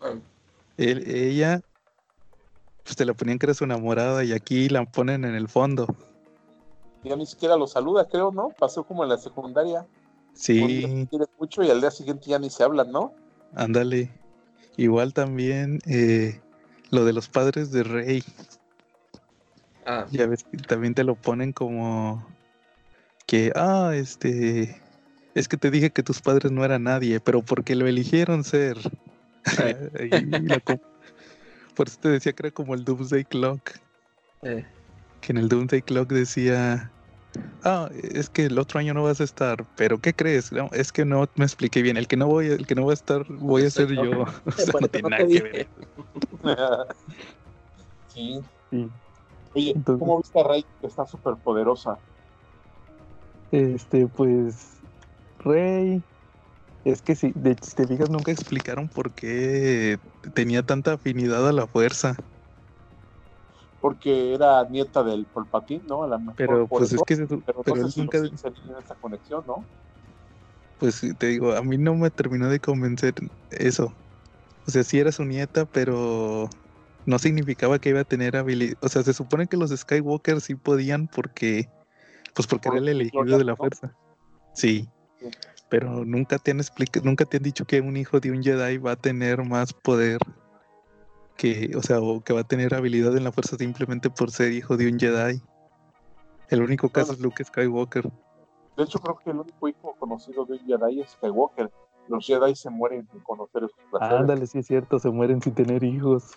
ah, 0.00 0.14
Él- 0.76 1.04
ella, 1.06 1.62
pues 2.84 2.96
te 2.96 3.04
la 3.04 3.14
ponían 3.14 3.38
que 3.38 3.46
era 3.46 3.54
su 3.54 3.64
enamorada 3.64 4.24
y 4.24 4.32
aquí 4.32 4.68
la 4.68 4.84
ponen 4.84 5.24
en 5.24 5.34
el 5.34 5.48
fondo. 5.48 5.86
Ya 7.02 7.16
ni 7.16 7.26
siquiera 7.26 7.56
lo 7.56 7.66
saluda, 7.66 8.06
creo, 8.08 8.30
¿no? 8.30 8.50
Pasó 8.58 8.84
como 8.84 9.02
en 9.02 9.08
la 9.08 9.18
secundaria. 9.18 9.86
Sí, 10.34 11.06
quiere 11.10 11.26
mucho 11.38 11.62
y 11.62 11.70
al 11.70 11.80
día 11.80 11.90
siguiente 11.90 12.28
ya 12.28 12.38
ni 12.38 12.50
se 12.50 12.62
hablan, 12.62 12.90
¿no? 12.92 13.14
ándale. 13.54 14.10
Igual 14.76 15.12
también 15.12 15.80
eh, 15.86 16.40
lo 16.90 17.04
de 17.04 17.12
los 17.12 17.28
padres 17.28 17.72
de 17.72 17.82
Rey. 17.82 18.22
ah, 19.86 20.06
Ya 20.10 20.26
ves 20.26 20.44
que 20.44 20.56
también 20.58 20.94
te 20.94 21.04
lo 21.04 21.16
ponen 21.16 21.52
como 21.52 22.24
que, 23.26 23.52
ah, 23.56 23.92
este, 23.94 24.80
es 25.34 25.48
que 25.48 25.56
te 25.56 25.70
dije 25.70 25.90
que 25.90 26.02
tus 26.02 26.20
padres 26.20 26.52
no 26.52 26.64
eran 26.64 26.84
nadie, 26.84 27.20
pero 27.20 27.42
porque 27.42 27.74
lo 27.74 27.86
eligieron 27.86 28.44
ser. 28.44 28.78
Y 30.00 30.26
la 30.46 30.60
por 31.70 31.88
eso 31.88 31.98
te 32.00 32.08
decía 32.08 32.32
que 32.32 32.46
era 32.46 32.54
como 32.54 32.74
el 32.74 32.84
Doomsday 32.84 33.24
Clock, 33.24 33.72
eh, 34.42 34.64
que 35.20 35.32
en 35.32 35.38
el 35.38 35.48
Doomsday 35.48 35.82
Clock 35.82 36.08
decía, 36.12 36.90
ah, 37.64 37.88
es 37.92 38.28
que 38.30 38.46
el 38.46 38.58
otro 38.58 38.80
año 38.80 38.94
no 38.94 39.02
vas 39.02 39.20
a 39.20 39.24
estar, 39.24 39.64
pero 39.76 39.98
¿qué 39.98 40.12
crees? 40.14 40.52
No, 40.52 40.68
es 40.72 40.92
que 40.92 41.04
no 41.04 41.28
me 41.36 41.44
expliqué 41.44 41.82
bien, 41.82 41.96
el 41.96 42.08
que 42.08 42.16
no 42.16 42.26
voy, 42.26 42.46
el 42.46 42.66
que 42.66 42.74
no 42.74 42.86
va 42.86 42.92
a 42.92 42.94
estar 42.94 43.24
voy 43.28 43.64
a 43.64 43.70
ser 43.70 43.88
yo. 43.88 44.04
yo. 44.04 44.24
O 44.46 44.52
sea, 44.52 44.74
no 44.80 44.88
tiene 44.88 45.08
nada 45.10 45.26
que 45.26 45.42
ver. 45.42 45.68
sí. 48.08 48.40
Sí. 48.70 48.88
Oye, 49.54 49.72
Entonces- 49.74 50.00
¿cómo 50.00 50.18
viste 50.18 50.40
a 50.40 50.44
Rey 50.44 50.64
que 50.80 50.86
está 50.86 51.06
súper 51.06 51.34
poderosa? 51.36 51.98
Este, 53.50 54.06
pues, 54.06 54.74
Rey. 55.40 56.02
Es 56.84 57.02
que 57.02 57.14
sí, 57.14 57.32
de 57.34 57.56
si 57.60 57.74
te 57.74 57.86
fijas, 57.86 58.10
nunca 58.10 58.32
explicaron 58.32 58.88
por 58.88 59.12
qué 59.12 59.98
tenía 60.34 60.62
tanta 60.62 60.94
afinidad 60.94 61.46
a 61.46 61.52
la 61.52 61.66
fuerza. 61.66 62.16
Porque 63.80 64.34
era 64.34 64.64
nieta 64.68 65.02
del 65.02 65.26
¿no? 65.88 66.04
A 66.04 66.08
la 66.08 66.18
mejor 66.18 66.36
Pero 66.36 66.66
por 66.66 66.80
pues 66.80 66.92
es 66.92 67.02
que, 67.06 67.16
pero, 67.16 67.62
pero 67.62 67.76
no 67.76 67.86
él 67.86 67.92
si 67.92 68.00
nunca, 68.00 68.18
tenían 68.20 68.82
esa 68.82 68.94
conexión, 68.94 69.44
¿no? 69.46 69.66
pues 70.80 71.02
te 71.18 71.26
digo, 71.26 71.52
a 71.52 71.62
mí 71.62 71.76
no 71.76 71.94
me 71.94 72.10
terminó 72.10 72.48
de 72.48 72.58
convencer 72.58 73.14
eso. 73.50 73.94
O 74.66 74.70
sea, 74.70 74.82
sí 74.82 74.98
era 74.98 75.12
su 75.12 75.24
nieta, 75.24 75.66
pero 75.66 76.48
no 77.04 77.18
significaba 77.18 77.78
que 77.78 77.90
iba 77.90 78.00
a 78.00 78.04
tener 78.04 78.34
habilidad. 78.36 78.76
O 78.80 78.88
sea, 78.88 79.02
se 79.02 79.12
supone 79.12 79.46
que 79.46 79.58
los 79.58 79.70
Skywalker 79.70 80.40
sí 80.40 80.54
podían 80.54 81.06
porque, 81.06 81.68
pues 82.34 82.48
porque 82.48 82.70
Por 82.70 82.78
era 82.78 82.90
el 82.90 82.96
elegido 82.96 83.38
de 83.38 83.44
la 83.44 83.52
¿no? 83.52 83.56
fuerza. 83.56 83.94
Sí. 84.54 84.88
Pero 85.70 86.04
nunca 86.04 86.38
te 86.38 86.50
han 86.50 86.58
explica- 86.58 87.00
nunca 87.02 87.24
te 87.24 87.36
han 87.38 87.42
dicho 87.44 87.64
que 87.64 87.80
un 87.80 87.96
hijo 87.96 88.20
de 88.20 88.30
un 88.32 88.42
Jedi 88.42 88.76
va 88.78 88.92
a 88.92 88.96
tener 88.96 89.42
más 89.44 89.72
poder 89.72 90.18
que, 91.36 91.70
o 91.76 91.82
sea, 91.82 92.00
o 92.00 92.20
que 92.22 92.32
va 92.34 92.40
a 92.40 92.44
tener 92.44 92.74
habilidad 92.74 93.16
en 93.16 93.24
la 93.24 93.32
fuerza 93.32 93.56
simplemente 93.56 94.10
por 94.10 94.30
ser 94.30 94.52
hijo 94.52 94.76
de 94.76 94.88
un 94.92 94.98
Jedi. 94.98 95.40
El 96.48 96.62
único 96.62 96.88
caso 96.88 97.06
Bueno. 97.08 97.18
es 97.18 97.20
Luke 97.20 97.44
Skywalker. 97.44 98.10
De 98.76 98.84
hecho, 98.84 98.98
creo 98.98 99.18
que 99.24 99.30
el 99.30 99.38
único 99.38 99.68
hijo 99.68 99.94
conocido 99.98 100.44
de 100.44 100.54
un 100.54 100.66
Jedi 100.66 101.00
es 101.00 101.10
Skywalker. 101.10 101.70
Los 102.08 102.26
Jedi 102.26 102.54
se 102.56 102.68
mueren 102.70 103.06
sin 103.08 103.20
conocer 103.20 103.62
esos 103.64 103.78
placeres, 103.90 104.20
Ándale, 104.20 104.46
sí 104.48 104.58
es 104.58 104.66
cierto, 104.66 104.98
se 104.98 105.10
mueren 105.10 105.40
sin 105.40 105.54
tener 105.54 105.84
hijos. 105.84 106.32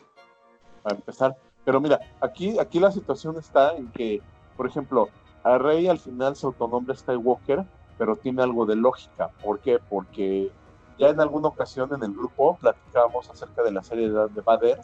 para 0.83 0.95
empezar. 0.97 1.35
Pero 1.65 1.79
mira, 1.81 1.97
aquí, 2.21 2.59
aquí 2.59 2.79
la 2.79 2.91
situación 2.91 3.37
está 3.37 3.75
en 3.75 3.89
que, 3.91 4.21
por 4.57 4.67
ejemplo, 4.67 5.07
a 5.43 5.57
Rey 5.57 5.87
al 5.87 5.97
final 5.97 6.35
se 6.35 6.45
autonombra 6.45 6.93
Skywalker, 6.95 7.63
pero 7.97 8.17
tiene 8.17 8.43
algo 8.43 8.65
de 8.65 8.75
lógica. 8.75 9.29
¿Por 9.41 9.61
qué? 9.61 9.79
Porque 9.87 10.53
ya 10.97 11.09
en 11.09 11.19
alguna 11.21 11.49
ocasión 11.49 11.89
en 11.93 12.03
el 12.03 12.13
grupo 12.13 12.57
platicábamos 12.59 13.29
acerca 13.29 13.63
de 13.63 13.71
la 13.71 13.83
serie 13.83 14.09
de, 14.09 14.27
de 14.29 14.41
Vader 14.41 14.79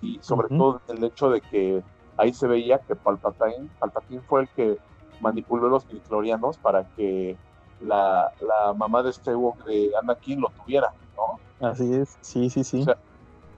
y 0.00 0.20
sobre 0.22 0.48
todo 0.56 0.82
el 0.88 1.02
hecho 1.04 1.30
de 1.30 1.42
que 1.42 1.82
ahí 2.16 2.32
se 2.32 2.46
veía 2.46 2.80
que 2.86 2.96
Palpatine, 2.96 3.70
Palpatine 3.78 4.22
fue 4.22 4.42
el 4.42 4.48
que 4.50 4.76
manipuló 5.18 5.68
los 5.68 5.86
midichlorianos 5.88 6.58
para 6.58 6.84
que 6.96 7.38
la, 7.78 8.32
la 8.40 8.74
mamá 8.74 9.02
de 9.02 9.12
Skywalker, 9.12 9.64
de 9.66 9.90
Anakin, 10.00 10.40
lo 10.40 10.48
tuviera, 10.50 10.88
¿no? 11.16 11.42
Así 11.68 11.92
es, 11.94 12.18
sí, 12.20 12.50
sí, 12.50 12.64
sí. 12.64 12.80
O 12.80 12.84
sea, 12.84 12.96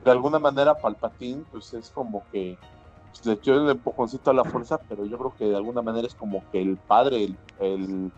de 0.05 0.11
alguna 0.11 0.39
manera 0.39 0.75
Palpatine 0.81 1.45
pues 1.51 1.73
es 1.75 1.91
como 1.91 2.27
que 2.31 2.59
pues, 3.11 3.25
le 3.27 3.33
echó 3.35 3.55
el 3.55 3.69
empujoncito 3.71 4.31
a 4.31 4.35
la 4.35 4.45
fuerza, 4.45 4.79
pero 4.89 5.05
yo 5.07 5.19
creo 5.19 5.35
que 5.35 5.45
de 5.47 5.57
alguna 5.57 5.83
manera 5.83 6.07
es 6.07 6.15
como 6.15 6.47
que 6.51 6.63
el 6.63 6.79
padre, 6.79 7.25
el, 7.25 7.41
el- 7.59 8.13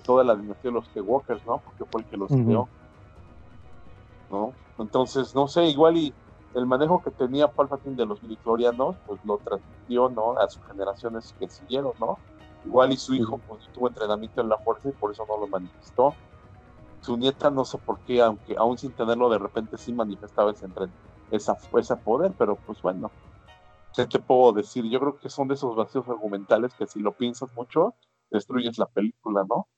toda 0.00 0.24
la 0.24 0.36
dinastía 0.36 0.70
de 0.70 0.74
los 0.74 0.86
Skywalkers, 0.86 1.44
¿no? 1.44 1.62
Porque 1.64 1.84
fue 1.90 2.00
el 2.00 2.06
que 2.06 2.16
los 2.16 2.30
Ujú. 2.30 2.44
creó. 2.44 2.70
¿No? 4.30 4.56
Entonces, 4.78 5.34
no 5.34 5.46
sé, 5.48 5.66
igual 5.66 5.96
y 5.96 6.14
el 6.54 6.66
manejo 6.66 7.02
que 7.02 7.10
tenía 7.10 7.48
Palpatine 7.48 7.96
de 7.96 8.06
los 8.06 8.22
midichlorianos, 8.22 8.96
pues 9.06 9.20
lo 9.24 9.38
transmitió, 9.38 10.08
¿no? 10.10 10.38
A 10.38 10.48
sus 10.48 10.64
generaciones 10.66 11.34
que 11.38 11.48
siguieron, 11.48 11.92
¿no? 11.98 12.20
Igual 12.64 12.92
y 12.92 12.96
su 12.96 13.14
hijo, 13.14 13.38
pues 13.46 13.68
tuvo 13.72 13.88
entrenamiento 13.88 14.40
en 14.40 14.48
la 14.48 14.58
fuerza 14.58 14.88
y 14.88 14.92
por 14.92 15.10
eso 15.12 15.26
no 15.28 15.38
lo 15.38 15.48
manifestó. 15.48 16.14
Su 17.00 17.16
nieta, 17.16 17.50
no 17.50 17.64
sé 17.64 17.78
por 17.78 18.00
qué, 18.04 18.22
aunque 18.22 18.54
aún 18.56 18.78
sin 18.78 18.94
tenerlo, 18.94 19.28
de 19.28 19.38
repente 19.38 19.76
sí 19.76 19.92
manifestaba 19.92 20.52
ese, 20.52 20.66
esa, 21.30 21.56
ese 21.78 21.96
poder, 21.96 22.34
pero 22.38 22.56
pues 22.64 22.80
bueno, 22.82 23.12
¿qué 23.94 24.06
te 24.06 24.20
puedo 24.20 24.52
decir? 24.52 24.84
Yo 24.88 25.00
creo 25.00 25.18
que 25.18 25.28
son 25.28 25.48
de 25.48 25.54
esos 25.54 25.74
vacíos 25.74 26.08
argumentales 26.08 26.74
que 26.74 26.86
si 26.86 27.00
lo 27.00 27.14
piensas 27.14 27.52
mucho, 27.54 27.94
destruyes 28.30 28.78
la 28.78 28.86
película, 28.86 29.44
¿no? 29.48 29.68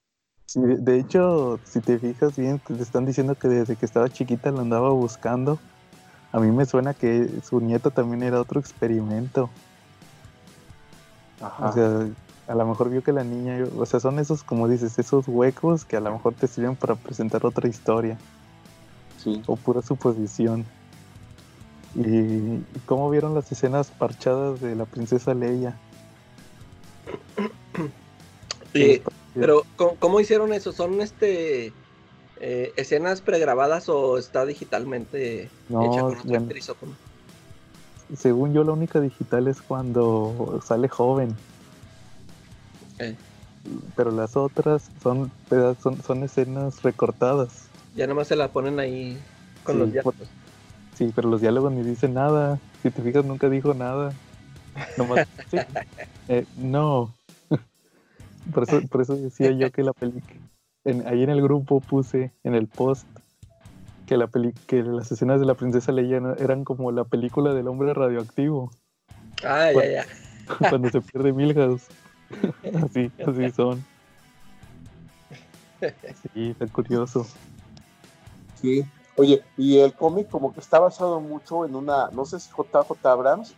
Sí, 0.46 0.61
de, 0.61 0.98
hecho, 0.98 1.59
si 1.64 1.80
te 1.80 1.98
fijas 1.98 2.37
bien, 2.37 2.59
te 2.61 2.74
están 2.74 3.07
diciendo 3.07 3.35
que 3.35 3.48
desde 3.48 3.76
que 3.76 3.87
estaba 3.87 4.09
chiquita 4.09 4.50
la 4.50 4.61
andaba 4.61 4.90
buscando. 4.90 5.59
A 6.33 6.40
mí 6.40 6.50
me 6.50 6.66
suena 6.66 6.94
que 6.94 7.28
su 7.42 7.61
nieta 7.61 7.90
también 7.90 8.22
era 8.22 8.40
otro 8.40 8.61
experimento. 8.61 9.50
Ajá. 11.40 11.68
O 11.68 11.72
sea, 11.72 12.07
a 12.46 12.54
lo 12.54 12.66
mejor 12.66 12.90
vio 12.90 13.02
que 13.02 13.12
la 13.12 13.24
niña, 13.24 13.64
o 13.76 13.87
sea, 13.87 14.00
son 14.00 14.18
esos, 14.18 14.42
como 14.42 14.68
dices, 14.68 14.98
esos 14.98 15.26
huecos 15.28 15.85
que 15.85 15.96
a 15.96 16.00
lo 16.00 16.12
mejor 16.12 16.35
te 16.35 16.46
sirven 16.46 16.76
para 16.76 16.94
presentar 16.94 17.46
otra 17.46 17.68
historia 17.68 18.18
sí. 19.22 19.42
o 19.46 19.57
pura 19.57 19.83
suposición. 19.83 20.64
¿Y 21.94 22.59
cómo 22.87 23.09
vieron 23.09 23.35
las 23.35 23.50
escenas 23.50 23.90
parchadas 23.90 24.61
de 24.61 24.74
la 24.74 24.85
princesa 24.85 25.33
Leia? 25.33 25.78
Sí, 28.72 29.00
pero 29.34 29.64
¿cómo, 29.76 29.96
cómo 29.98 30.20
hicieron 30.20 30.52
eso? 30.52 30.72
¿Son 30.72 31.00
este 31.00 31.72
eh, 32.40 32.72
escenas 32.76 33.20
pregrabadas 33.20 33.88
o 33.88 34.18
está 34.18 34.44
digitalmente 34.46 35.50
No, 35.68 35.84
hecha 35.84 36.02
con 36.02 36.18
otra 36.18 36.32
ya- 36.32 36.38
actriz 36.38 36.68
o? 36.70 36.76
Según 38.16 38.52
yo, 38.52 38.64
la 38.64 38.72
única 38.72 39.00
digital 39.00 39.48
es 39.48 39.62
cuando 39.62 40.60
sale 40.66 40.88
joven. 40.88 41.34
Pero 43.96 44.10
las 44.10 44.36
otras 44.36 44.90
son, 45.02 45.32
son, 45.82 46.02
son 46.02 46.22
escenas 46.22 46.82
recortadas. 46.82 47.70
ya 47.96 48.06
nomás 48.06 48.28
se 48.28 48.36
la 48.36 48.48
ponen 48.48 48.78
ahí 48.78 49.16
con 49.62 49.76
Sí, 49.76 49.78
los 49.80 49.88
por- 50.02 50.14
diálogos. 50.14 50.28
Sí, 50.94 51.10
pero 51.16 51.28
los 51.28 51.40
diálogos 51.40 51.72
ni 51.72 51.82
dicen 51.82 52.14
nada. 52.14 52.58
Si 52.82 52.90
te 52.90 53.02
fijas, 53.02 53.24
nunca 53.24 53.48
dijo 53.48 53.72
nada. 53.74 54.12
Nomás, 54.96 55.26
sí. 55.50 55.56
Eh, 56.28 56.44
no. 56.56 57.10
Por 58.52 58.64
eso, 58.64 58.80
por 58.88 59.00
eso 59.00 59.16
decía 59.16 59.50
yo 59.52 59.70
que 59.70 59.83
la 59.83 59.92
película. 59.92 60.40
Ahí 61.07 61.22
en 61.22 61.30
el 61.30 61.40
grupo 61.40 61.80
puse 61.80 62.33
en 62.42 62.54
el 62.54 62.66
post 62.66 63.07
que, 64.07 64.16
la 64.16 64.26
peli, 64.26 64.52
que 64.66 64.83
las 64.83 65.11
escenas 65.11 65.40
de 65.40 65.46
la 65.46 65.54
princesa 65.54 65.92
Leia 65.92 66.20
eran 66.38 66.64
como 66.64 66.92
la 66.92 67.04
película 67.04 67.54
del 67.54 67.68
hombre 67.68 67.94
radioactivo. 67.94 68.70
Ah, 69.42 69.70
ya, 69.72 69.85
ya. 69.87 70.07
cuando 70.68 70.90
se 70.90 71.00
pierde 71.00 71.33
Milhouse. 71.33 71.87
Así, 72.83 73.12
así 73.24 73.50
son. 73.50 73.85
Sí, 76.33 76.50
está 76.50 76.66
curioso. 76.66 77.26
Sí. 78.61 78.85
Oye, 79.16 79.42
y 79.57 79.78
el 79.78 79.92
cómic 79.92 80.28
como 80.28 80.52
que 80.52 80.61
está 80.61 80.80
basado 80.80 81.20
mucho 81.20 81.64
en 81.64 81.76
una, 81.76 82.09
no 82.11 82.24
sé 82.24 82.40
si 82.40 82.50
JJ 82.50 83.07
Abrams 83.07 83.54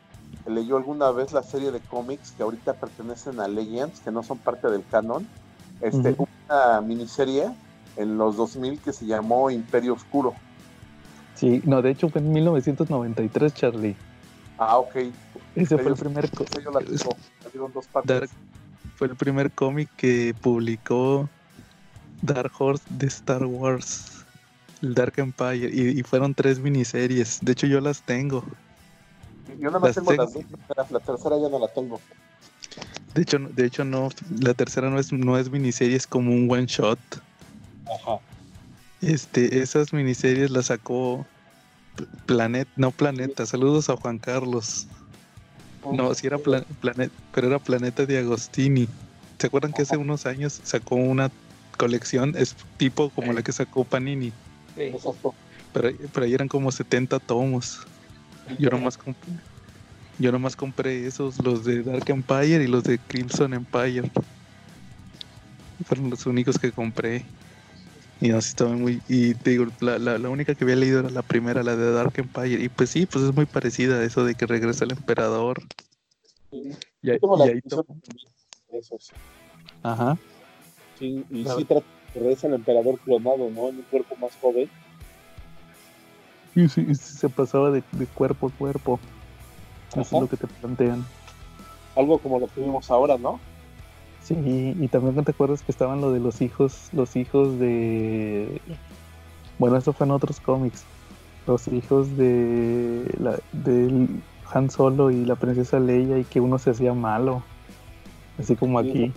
leyó 0.47 0.77
alguna 0.77 1.11
vez 1.11 1.33
la 1.33 1.43
serie 1.43 1.71
de 1.73 1.81
cómics 1.81 2.33
que 2.37 2.43
ahorita 2.43 2.75
pertenecen 2.75 3.41
a 3.41 3.49
Legends, 3.49 4.01
que 4.01 4.11
no 4.11 4.23
son 4.23 4.39
parte 4.39 4.69
del 4.69 4.85
canon. 4.91 5.27
Este, 5.81 6.11
Ujú. 6.13 6.27
una 6.49 6.81
miniserie 6.81 7.51
en 7.97 8.19
los 8.19 8.37
2000 8.37 8.79
que 8.81 8.93
se 8.93 9.07
llamó 9.07 9.51
Imperio 9.51 9.95
Oscuro. 9.95 10.35
Sí, 11.35 11.61
no, 11.65 11.83
de 11.83 11.91
hecho 11.91 12.09
fue 12.09 12.21
en 12.21 12.33
1993, 12.33 13.55
Charlie. 13.55 13.97
Ah, 14.59 14.79
ok. 14.79 14.97
Ese 15.55 15.77
fue 15.77 15.89
el 15.89 15.95
primer. 15.97 16.31
Dark- 18.05 18.31
fue 18.97 19.09
el 19.09 19.17
primer 19.17 19.51
cómic 19.51 19.91
que 19.97 20.35
publicó 20.41 21.29
Dark 22.23 22.53
Horse 22.59 22.85
de 22.89 23.07
Star 23.09 23.45
Wars, 23.45 24.25
el 24.81 24.95
Dark 24.95 25.15
Empire, 25.19 25.71
y, 25.71 25.99
y 25.99 26.03
fueron 26.03 26.35
tres 26.35 26.59
miniseries. 26.59 27.39
De 27.43 27.53
hecho, 27.53 27.67
yo 27.67 27.81
las 27.81 28.01
tengo. 28.03 28.45
Yo 29.49 29.67
nada 29.71 29.79
más 29.79 29.95
tengo 29.95 30.13
las 30.13 30.33
dos 30.35 30.45
la 30.91 31.01
tercera 31.01 31.37
ya 31.41 31.49
no 31.49 31.59
la 31.59 31.69
tengo. 31.69 32.01
De 33.15 33.23
hecho, 33.23 33.39
no- 33.39 33.49
de 33.49 33.65
hecho 33.67 33.85
no, 33.85 34.09
la 34.41 34.55
tercera 34.55 34.91
no 34.91 34.99
es, 34.99 35.13
no 35.13 35.39
es 35.39 35.51
miniserie, 35.51 35.97
es 35.97 36.07
como 36.07 36.33
un 36.33 36.51
one 36.51 36.67
shot. 36.67 36.99
Ajá. 37.87 38.19
Este, 39.01 39.61
esas 39.63 39.93
miniseries 39.93 40.51
las 40.51 40.67
sacó 40.67 41.27
Planet, 42.27 42.69
no 42.77 42.91
Planeta. 42.91 43.47
Saludos 43.47 43.89
a 43.89 43.97
Juan 43.97 44.19
Carlos. 44.19 44.87
No, 45.93 46.13
sí 46.15 46.27
era 46.27 46.39
Pla- 46.39 46.65
Planet, 46.81 47.13
pero 47.33 47.47
era 47.47 47.59
Planeta 47.59 48.05
de 48.05 48.19
Agostini. 48.19 48.89
¿Se 49.39 49.47
acuerdan 49.47 49.73
que 49.73 49.83
hace 49.83 49.97
unos 49.97 50.27
años 50.27 50.61
sacó 50.65 50.97
una 50.97 51.31
colección? 51.79 52.35
Es 52.37 52.57
tipo 52.77 53.11
como 53.11 53.33
la 53.33 53.43
que 53.43 53.53
sacó 53.53 53.85
Panini, 53.85 54.33
Sí. 54.77 54.93
Pero, 55.73 55.91
pero 56.13 56.27
ahí 56.27 56.35
eran 56.35 56.49
como 56.49 56.71
70 56.73 57.19
tomos. 57.19 57.87
Yo 58.59 58.71
nomás 58.71 58.97
compré, 58.97 59.33
yo 60.19 60.33
nomás 60.33 60.57
compré 60.57 61.07
esos, 61.07 61.43
los 61.45 61.65
de 61.65 61.83
Dark 61.83 62.09
Empire 62.09 62.63
y 62.65 62.67
los 62.67 62.85
de 62.85 62.99
Crimson 62.99 63.53
Empire. 63.55 64.11
Fueron 65.85 66.11
los 66.11 66.25
únicos 66.27 66.59
que 66.59 66.73
compré. 66.73 67.25
Y 68.21 68.31
así 68.31 68.49
estaba 68.49 68.71
muy. 68.71 69.03
Y 69.09 69.35
te 69.35 69.51
digo, 69.51 69.67
la, 69.81 69.99
la, 69.99 70.17
la 70.17 70.31
única 70.31 70.55
que 70.55 70.65
había 70.65 70.77
leído 70.77 71.01
era 71.01 71.11
la 71.11 71.21
primera, 71.23 71.63
la 71.63 71.77
de 71.77 71.93
Dark 71.93 72.15
Empire. 72.17 72.63
Y 72.65 72.69
pues 72.71 72.89
sí, 72.91 73.05
pues 73.05 73.25
es 73.25 73.35
muy 73.35 73.45
parecida 73.45 73.97
a 73.97 74.05
eso 74.05 74.25
de 74.25 74.35
que 74.35 74.47
regresa 74.47 74.85
el 74.87 74.93
emperador. 74.93 75.63
Y, 76.51 76.71
ahí 77.11 77.19
edición 77.51 77.85
to- 77.85 77.87
de 78.73 78.79
esos. 78.79 79.13
Ajá. 79.83 80.17
Sí, 80.99 81.25
y 81.31 81.43
Claro. 81.43 81.59
sí 81.59 81.65
trata 81.67 81.87
de 82.15 82.21
regresa 82.21 82.47
el 82.47 82.55
emperador 82.55 82.99
clonado, 83.01 83.51
¿no? 83.51 83.69
En 83.69 83.77
un 83.77 83.83
cuerpo 83.91 84.17
más 84.17 84.35
joven. 84.41 84.71
Y 86.57 86.69
sí, 86.69 86.85
y 86.89 86.95
sí 86.95 87.17
se 87.19 87.29
pasaba 87.29 87.71
de, 87.71 87.85
de 87.93 88.07
cuerpo 88.07 88.49
a 88.49 88.51
cuerpo. 88.51 88.99
Eso 89.91 90.01
Ajá. 90.01 90.17
es 90.17 90.21
lo 90.23 90.29
que 90.29 90.37
te 90.39 90.47
plantean. 90.49 91.05
Algo 91.95 92.19
como 92.19 92.39
lo 92.41 92.49
que 92.49 92.61
vimos 92.61 92.91
ahora, 92.91 93.17
¿no? 93.19 93.39
Sí, 94.23 94.35
y 94.35 94.89
también 94.89 95.15
no 95.15 95.23
te 95.23 95.31
acuerdas 95.31 95.63
que 95.63 95.71
estaban 95.71 96.01
lo 96.01 96.11
de 96.11 96.19
los 96.19 96.41
hijos, 96.41 96.89
los 96.93 97.15
hijos 97.15 97.59
de. 97.61 98.61
Bueno, 99.59 99.77
eso 99.77 99.93
fue 99.93 100.07
en 100.07 100.11
otros 100.13 100.41
cómics. 100.41 100.85
Los 101.47 101.69
hijos 101.69 102.17
de 102.17 103.15
la 103.21 103.39
Han 104.53 104.69
Solo 104.71 105.11
y 105.13 105.25
la 105.25 105.37
princesa 105.37 105.79
Leia 105.79 106.19
y 106.19 106.25
que 106.25 106.41
uno 106.41 106.59
se 106.59 106.71
hacía 106.71 106.93
malo. 106.93 107.43
Así 108.39 108.57
como 108.57 108.81
Sí. 108.81 108.89
aquí, 108.91 109.13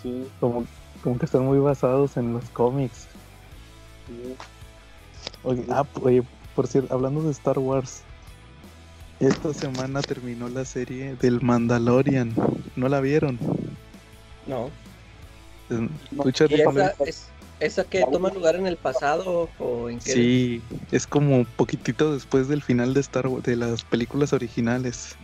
Sí, 0.00 0.30
como, 0.38 0.64
como 1.02 1.18
que 1.18 1.24
están 1.26 1.44
muy 1.44 1.58
basados 1.58 2.16
en 2.16 2.32
los 2.34 2.48
cómics. 2.50 3.08
sí. 4.06 4.36
Ah, 5.70 5.86
oye, 6.02 6.22
por 6.54 6.66
cierto, 6.66 6.92
hablando 6.94 7.22
de 7.22 7.30
Star 7.30 7.58
Wars, 7.58 8.02
esta 9.20 9.52
semana 9.52 10.02
terminó 10.02 10.48
la 10.48 10.64
serie 10.64 11.14
del 11.16 11.40
Mandalorian. 11.40 12.34
¿No 12.76 12.88
la 12.88 13.00
vieron? 13.00 13.38
No. 14.46 14.70
No, 15.68 16.22
¿Tú, 16.22 16.32
Charlie, 16.32 16.60
¿Y 16.60 16.64
no 16.64 16.72
la 16.72 16.86
esa, 16.88 17.04
es, 17.04 17.28
esa 17.60 17.84
que 17.84 18.04
toma 18.10 18.30
lugar 18.30 18.56
en 18.56 18.66
el 18.66 18.76
pasado 18.76 19.48
o 19.58 19.88
en 19.88 19.98
qué? 20.00 20.12
Sí, 20.12 20.62
es 20.90 21.06
como 21.06 21.36
un 21.36 21.44
poquitito 21.44 22.14
después 22.14 22.48
del 22.48 22.62
final 22.62 22.94
de 22.94 23.00
Star 23.00 23.26
Wars, 23.28 23.44
de 23.44 23.56
las 23.56 23.84
películas 23.84 24.32
originales. 24.32 25.16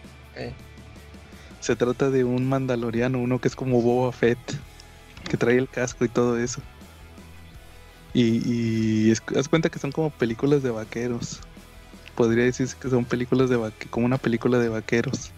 Se 1.61 1.75
trata 1.75 2.11
de 2.11 2.23
un 2.23 2.49
mandaloriano, 2.49 3.19
uno 3.19 3.41
que 3.41 3.49
es 3.49 3.57
como 3.57 3.81
Boba 3.81 4.13
Fett, 4.13 4.39
que 5.29 5.37
trae 5.37 5.57
el 5.57 5.69
casco 5.69 6.05
y 6.05 6.09
todo 6.09 6.39
eso. 6.39 6.61
Y, 8.17 8.41
y 8.51 9.11
es- 9.11 9.23
haz 9.37 9.47
cuenta 9.47 9.69
que 9.69 9.79
son 9.79 9.93
como 9.93 10.09
películas 10.09 10.63
de 10.63 10.71
vaqueros. 10.71 11.41
Podría 12.15 12.45
decirse 12.45 12.75
que 12.81 12.89
son 12.89 13.05
películas 13.05 13.51
de 13.51 13.57
vaque 13.57 13.89
como 13.91 14.07
una 14.07 14.17
película 14.17 14.59
de 14.59 14.71
vaqueros. 14.71 15.33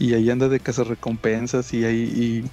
Y 0.00 0.14
ahí 0.14 0.28
anda 0.30 0.48
de 0.48 0.58
cazarrecompensas 0.58 1.72
y 1.72 1.84
ahí 1.84 2.00
y 2.02 2.44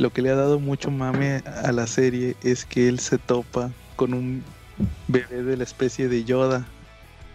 lo 0.00 0.10
que 0.12 0.22
le 0.22 0.30
ha 0.30 0.36
dado 0.36 0.60
mucho 0.60 0.92
mame 0.92 1.42
a 1.64 1.72
la 1.72 1.88
serie 1.88 2.36
es 2.44 2.64
que 2.64 2.88
él 2.88 3.00
se 3.00 3.18
topa 3.18 3.72
con 3.96 4.14
un 4.14 4.44
bebé 5.08 5.42
de 5.42 5.56
la 5.56 5.64
especie 5.64 6.06
de 6.08 6.22
Yoda, 6.22 6.64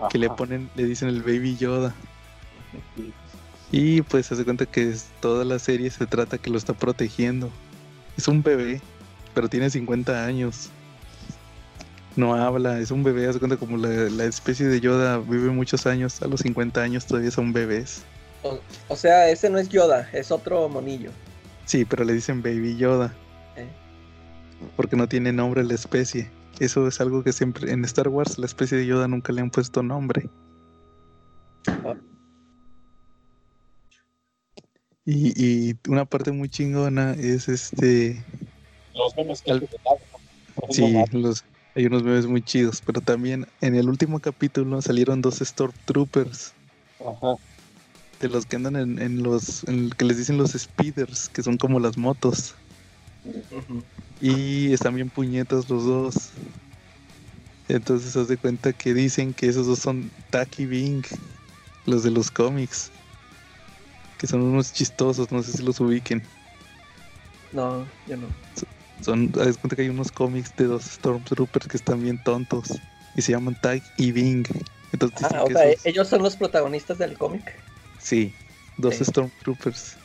que 0.09 0.17
le 0.19 0.27
ponen, 0.37 0.69
le 0.75 0.85
dicen 0.85 1.09
el 1.09 1.23
baby 1.23 1.57
Yoda. 1.57 1.93
Y 3.71 4.01
pues 4.03 4.27
se 4.27 4.33
hace 4.33 4.45
cuenta 4.45 4.65
que 4.65 4.89
es- 4.91 5.07
toda 5.19 5.43
la 5.43 5.59
serie 5.59 5.89
se 5.91 6.05
trata 6.07 6.37
que 6.37 6.49
lo 6.49 6.57
está 6.57 6.73
protegiendo. 6.73 7.51
Es 8.17 8.27
un 8.29 8.41
bebé, 8.43 8.81
pero 9.33 9.49
tiene 9.49 9.69
50 9.69 10.25
años. 10.25 10.69
No 12.17 12.33
habla, 12.33 12.79
es 12.79 12.91
un 12.91 13.03
bebé, 13.03 13.27
hace 13.27 13.39
cuenta 13.39 13.57
como 13.57 13.77
la, 13.77 13.87
la 13.87 14.25
especie 14.25 14.65
de 14.65 14.81
Yoda 14.81 15.19
vive 15.19 15.49
muchos 15.51 15.85
años, 15.85 16.21
a 16.21 16.27
los 16.27 16.41
50 16.41 16.81
años 16.81 17.05
todavía 17.05 17.31
son 17.31 17.53
bebés. 17.53 18.01
o, 18.43 18.59
o 18.89 18.95
sea, 18.95 19.29
ese 19.29 19.49
no 19.49 19.59
es 19.59 19.69
Yoda, 19.69 20.09
es 20.11 20.31
otro 20.31 20.67
monillo. 20.67 21.11
Sí, 21.65 21.85
pero 21.85 22.03
le 22.03 22.13
dicen 22.13 22.41
Baby 22.41 22.75
Yoda. 22.77 23.13
Eh. 23.55 23.67
Porque 24.75 24.95
no 24.95 25.07
tiene 25.07 25.31
nombre 25.31 25.63
la 25.63 25.75
especie. 25.75 26.31
Eso 26.59 26.87
es 26.87 26.99
algo 26.99 27.23
que 27.23 27.33
siempre 27.33 27.71
en 27.71 27.85
Star 27.85 28.07
Wars 28.07 28.39
la 28.39 28.47
especie 28.47 28.77
de 28.77 28.85
Yoda 28.87 29.07
nunca 29.07 29.31
le 29.31 29.41
han 29.41 29.51
puesto 29.51 29.83
nombre. 29.83 30.29
Y, 35.05 35.33
y 35.35 35.75
una 35.87 36.05
parte 36.05 36.31
muy 36.31 36.49
chingona 36.49 37.11
es 37.13 37.47
este. 37.47 38.23
Los 38.95 39.15
memes 39.15 39.41
que 39.41 39.51
Al-. 39.51 39.69
Sí, 40.71 40.95
los, 41.11 41.45
hay 41.77 41.85
unos 41.85 42.01
memes 42.01 42.25
muy 42.25 42.41
chidos. 42.41 42.81
Pero 42.83 43.01
también 43.01 43.47
en 43.61 43.75
el 43.75 43.87
último 43.87 44.19
capítulo 44.19 44.81
salieron 44.81 45.21
dos 45.21 45.35
Stormtroopers. 45.37 46.51
Ajá. 46.99 47.35
De 48.19 48.29
los 48.29 48.47
que 48.47 48.55
andan 48.55 48.75
en, 48.75 48.99
en 48.99 49.21
los. 49.21 49.63
En, 49.65 49.91
que 49.91 50.05
les 50.05 50.17
dicen 50.17 50.37
los 50.37 50.51
speeders, 50.53 51.29
que 51.29 51.43
son 51.43 51.57
como 51.57 51.79
las 51.79 51.95
motos. 51.95 52.55
Ujú. 53.25 53.83
Y 54.19 54.73
están 54.73 54.95
bien 54.95 55.11
puñetas 55.11 55.69
los 55.69 55.85
dos. 55.85 56.31
Entonces 57.69 58.15
haz 58.17 58.27
de 58.27 58.37
cuenta 58.37 58.73
que 58.73 58.95
dicen 58.95 59.33
que 59.33 59.47
esos 59.47 59.67
dos 59.67 59.77
son 59.77 60.09
Taki 60.31 60.65
Bing, 60.65 61.03
los 61.85 62.01
de 62.01 62.09
los 62.09 62.31
cómics. 62.31 62.89
Que 64.17 64.25
son 64.25 64.41
unos 64.41 64.73
chistosos, 64.73 65.31
no 65.31 65.43
sé 65.43 65.51
si 65.51 65.61
los 65.61 65.79
ubiquen. 65.79 66.23
No, 67.51 67.85
yo 68.07 68.17
no. 68.17 68.25
Son, 69.01 69.31
haz 69.39 69.47
de 69.47 69.53
cuenta 69.55 69.75
que 69.75 69.83
hay 69.83 69.89
unos 69.89 70.11
cómics 70.11 70.55
de 70.55 70.65
dos 70.65 70.83
Stormtroopers 70.85 71.67
que 71.67 71.77
están 71.77 72.01
bien 72.01 72.17
tontos. 72.17 72.81
Y 73.15 73.21
se 73.21 73.31
llaman 73.31 73.55
Tag 73.55 73.81
y 73.95 74.11
Bing. 74.11 74.45
Entonces 74.91 75.19
dicen 75.19 75.37
Ah, 75.37 75.43
o 75.43 75.47
que 75.47 75.53
sea, 75.53 75.65
esos- 75.69 75.85
ellos 75.85 76.07
son 76.07 76.23
los 76.23 76.35
protagonistas 76.35 76.97
del 76.97 77.17
cómic. 77.17 77.63
Sí, 77.99 78.33
dos 78.77 78.95
Sí. 78.95 79.05
Stormtroopers. 79.05 79.97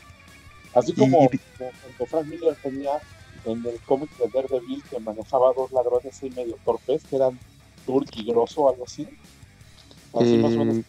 Así 0.75 0.95
como, 0.95 1.29
Y- 1.31 1.39
como 1.59 1.73
cuando 1.81 2.07
Frank 2.07 2.27
Miller 2.27 2.57
tenía 2.63 2.91
en 3.45 3.65
el 3.67 3.79
cómic 3.81 4.11
de 4.19 4.29
Daredevil 4.33 4.83
que 4.89 4.99
manejaba 5.01 5.53
dos 5.55 5.71
ladrones 5.73 6.23
ahí 6.23 6.31
medio 6.31 6.59
torpes, 6.65 7.03
que 7.05 7.17
eran 7.17 7.39
Turk 7.87 8.09
y 8.15 8.25
Grosso 8.31 8.63
o 8.63 8.71
algo 8.71 8.85
así. 8.85 9.07
Así 10.15 10.37
más 10.39 10.53
o 10.53 10.59
menos 10.59 10.77
Eh, 10.79 10.85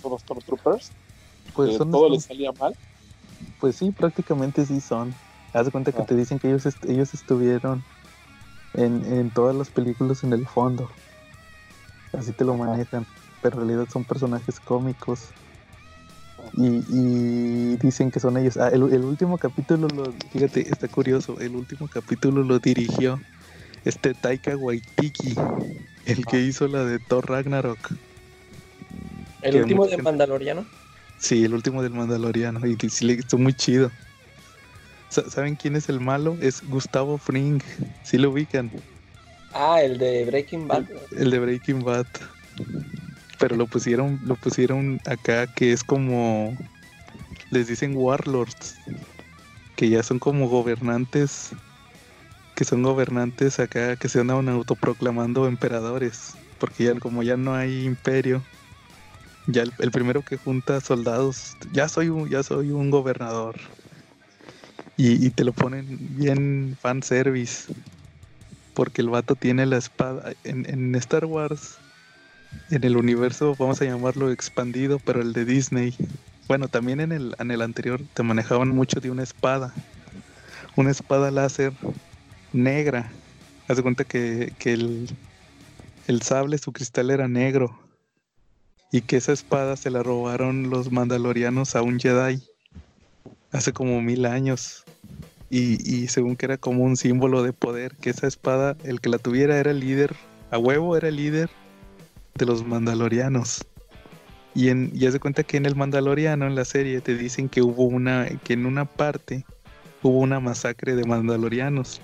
son 0.00 0.10
los 0.12 0.20
Stormtroopers. 0.22 0.92
Pues, 1.54 1.70
que 1.70 1.76
son 1.78 1.90
todo 1.90 2.06
Storm- 2.06 2.12
les 2.14 2.24
salía 2.24 2.52
mal. 2.52 2.74
pues 3.58 3.76
sí, 3.76 3.90
prácticamente 3.90 4.64
sí 4.64 4.80
son. 4.80 5.14
Haz 5.52 5.66
de 5.66 5.72
cuenta 5.72 5.92
que 5.92 6.02
Ah. 6.02 6.06
te 6.06 6.14
dicen 6.14 6.38
que 6.38 6.48
ellos, 6.48 6.66
est- 6.66 6.84
ellos 6.86 7.14
estuvieron 7.14 7.82
en, 8.74 9.04
en 9.04 9.30
todas 9.30 9.56
las 9.56 9.68
películas 9.70 10.22
en 10.24 10.32
el 10.32 10.46
fondo. 10.46 10.90
Así 12.12 12.32
te 12.32 12.44
lo 12.44 12.54
Ajá. 12.54 12.64
manejan. 12.64 13.06
Pero 13.42 13.60
en 13.62 13.68
realidad 13.68 13.88
son 13.92 14.04
personajes 14.04 14.60
cómicos. 14.60 15.28
Y, 16.54 16.82
y 16.88 17.76
dicen 17.76 18.10
que 18.10 18.20
son 18.20 18.36
ellos. 18.36 18.56
Ah, 18.56 18.68
el, 18.68 18.92
el 18.92 19.04
último 19.04 19.38
capítulo, 19.38 19.88
lo, 19.88 20.12
fíjate, 20.32 20.68
está 20.68 20.88
curioso. 20.88 21.38
El 21.40 21.54
último 21.56 21.88
capítulo 21.88 22.42
lo 22.42 22.58
dirigió 22.58 23.20
este 23.84 24.14
Taika 24.14 24.56
Waititi, 24.56 25.34
el 26.06 26.26
que 26.26 26.40
hizo 26.40 26.66
la 26.68 26.84
de 26.84 26.98
Thor 26.98 27.28
Ragnarok. 27.28 27.78
El 29.42 29.56
último 29.62 29.78
mucha 29.82 29.90
de 29.90 29.96
gente- 29.96 30.02
Mandaloriano. 30.02 30.64
Sí, 31.18 31.44
el 31.44 31.54
último 31.54 31.82
del 31.82 31.92
Mandaloriano. 31.92 32.64
Y 32.66 32.76
sí, 32.90 33.04
le 33.04 33.14
estuvo 33.14 33.40
muy 33.40 33.54
chido. 33.54 33.90
Sa- 35.08 35.28
¿Saben 35.30 35.56
quién 35.56 35.76
es 35.76 35.88
el 35.88 36.00
malo? 36.00 36.36
Es 36.40 36.62
Gustavo 36.62 37.18
Fring. 37.18 37.60
Sí 38.02 38.18
lo 38.18 38.30
ubican. 38.30 38.70
Ah, 39.52 39.80
el 39.82 39.98
de 39.98 40.24
Breaking 40.26 40.68
Bad. 40.68 40.84
El 41.10 41.30
de 41.30 41.38
Breaking 41.38 41.82
Bad. 41.82 42.06
Pero 43.38 43.56
lo 43.56 43.66
pusieron, 43.66 44.20
lo 44.24 44.34
pusieron 44.36 45.00
acá 45.06 45.46
que 45.46 45.72
es 45.72 45.82
como 45.84 46.56
les 47.50 47.68
dicen 47.68 47.92
warlords. 47.96 48.74
Que 49.76 49.88
ya 49.88 50.02
son 50.02 50.18
como 50.18 50.48
gobernantes. 50.48 51.50
Que 52.56 52.64
son 52.64 52.82
gobernantes 52.82 53.60
acá 53.60 53.96
que 53.96 54.08
se 54.08 54.20
andan 54.20 54.48
autoproclamando 54.48 55.46
emperadores. 55.46 56.32
Porque 56.58 56.84
ya 56.84 56.94
como 56.98 57.22
ya 57.22 57.36
no 57.36 57.54
hay 57.54 57.84
imperio. 57.84 58.42
Ya 59.46 59.62
el, 59.62 59.72
el 59.78 59.90
primero 59.92 60.22
que 60.22 60.36
junta 60.36 60.80
soldados. 60.80 61.56
Ya 61.72 61.88
soy 61.88 62.08
un, 62.10 62.28
ya 62.28 62.42
soy 62.42 62.72
un 62.72 62.90
gobernador. 62.90 63.54
Y, 65.00 65.30
te 65.30 65.44
lo 65.44 65.52
ponen 65.52 65.86
bien 66.18 66.76
fanservice 66.80 67.72
porque 68.74 69.00
el 69.00 69.08
vato 69.08 69.36
tiene 69.36 69.64
la 69.64 69.76
espada. 69.76 70.32
En, 70.42 70.68
en 70.68 70.92
Star 70.96 71.24
Wars, 71.24 71.78
en 72.72 72.82
el 72.82 72.96
universo, 72.96 73.54
vamos 73.56 73.80
a 73.80 73.84
llamarlo 73.84 74.32
expandido, 74.32 74.98
pero 74.98 75.22
el 75.22 75.32
de 75.32 75.44
Disney. 75.44 75.94
Bueno, 76.48 76.66
también 76.66 76.98
en 76.98 77.12
el, 77.12 77.36
en 77.38 77.52
el 77.52 77.62
anterior 77.62 78.00
te 78.12 78.24
manejaban 78.24 78.70
mucho 78.70 78.98
de 78.98 79.12
una 79.12 79.22
espada. 79.22 79.72
Una 80.74 80.90
espada 80.90 81.30
láser 81.30 81.72
negra. 82.52 83.08
Haz 83.68 83.76
de 83.76 83.84
cuenta 83.84 84.02
que, 84.02 84.52
que 84.58 84.72
el, 84.72 85.08
el 86.08 86.22
sable, 86.22 86.58
su 86.58 86.72
cristal 86.72 87.12
era 87.12 87.28
negro. 87.28 87.78
Y 88.90 89.02
que 89.02 89.18
esa 89.18 89.32
espada 89.32 89.76
se 89.76 89.90
la 89.90 90.02
robaron 90.02 90.70
los 90.70 90.90
mandalorianos 90.90 91.76
a 91.76 91.82
un 91.82 92.00
Jedi. 92.00 92.42
Hace 93.52 93.72
como 93.72 94.02
mil 94.02 94.26
años 94.26 94.84
y, 95.50 95.94
y 95.94 96.08
según 96.08 96.36
que 96.36 96.46
era 96.46 96.58
como 96.58 96.84
un 96.84 96.96
símbolo 96.96 97.42
de 97.42 97.52
poder, 97.52 97.96
que 97.96 98.10
esa 98.10 98.26
espada, 98.26 98.76
el 98.84 99.00
que 99.00 99.08
la 99.08 99.18
tuviera 99.18 99.58
era 99.58 99.70
el 99.70 99.80
líder, 99.80 100.14
a 100.50 100.58
huevo 100.58 100.96
era 100.96 101.08
el 101.08 101.16
líder 101.16 101.50
de 102.34 102.46
los 102.46 102.64
mandalorianos. 102.66 103.66
Y, 104.54 104.70
en, 104.70 104.90
y 104.94 105.06
haz 105.06 105.12
de 105.12 105.20
cuenta 105.20 105.44
que 105.44 105.56
en 105.56 105.66
el 105.66 105.76
Mandaloriano, 105.76 106.46
en 106.46 106.54
la 106.54 106.64
serie, 106.64 107.00
te 107.00 107.14
dicen 107.14 107.48
que 107.48 107.62
hubo 107.62 107.84
una, 107.84 108.26
que 108.42 108.54
en 108.54 108.66
una 108.66 108.86
parte 108.86 109.44
hubo 110.02 110.18
una 110.18 110.40
masacre 110.40 110.96
de 110.96 111.04
mandalorianos. 111.04 112.00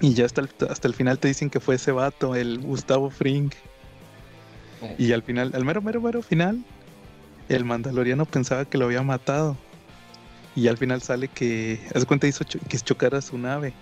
Y 0.00 0.14
ya 0.14 0.26
hasta 0.26 0.42
el, 0.42 0.50
hasta 0.70 0.86
el 0.86 0.94
final 0.94 1.18
te 1.18 1.26
dicen 1.26 1.50
que 1.50 1.58
fue 1.58 1.74
ese 1.74 1.90
vato, 1.90 2.36
el 2.36 2.60
Gustavo 2.60 3.10
Fring. 3.10 3.50
Eh. 4.82 4.94
Y 4.98 5.12
al 5.12 5.22
final, 5.22 5.50
al 5.54 5.64
mero, 5.64 5.82
mero, 5.82 6.00
mero 6.00 6.22
final, 6.22 6.64
el 7.48 7.64
mandaloriano 7.64 8.24
pensaba 8.24 8.64
que 8.64 8.78
lo 8.78 8.84
había 8.84 9.02
matado. 9.02 9.56
Y 10.58 10.66
al 10.66 10.76
final 10.76 11.00
sale 11.02 11.28
que, 11.28 11.80
haz 11.94 12.04
cuenta, 12.04 12.26
hizo 12.26 12.42
cho- 12.42 12.58
que 12.68 12.76
chocara 12.78 13.20
su 13.22 13.38
nave. 13.38 13.72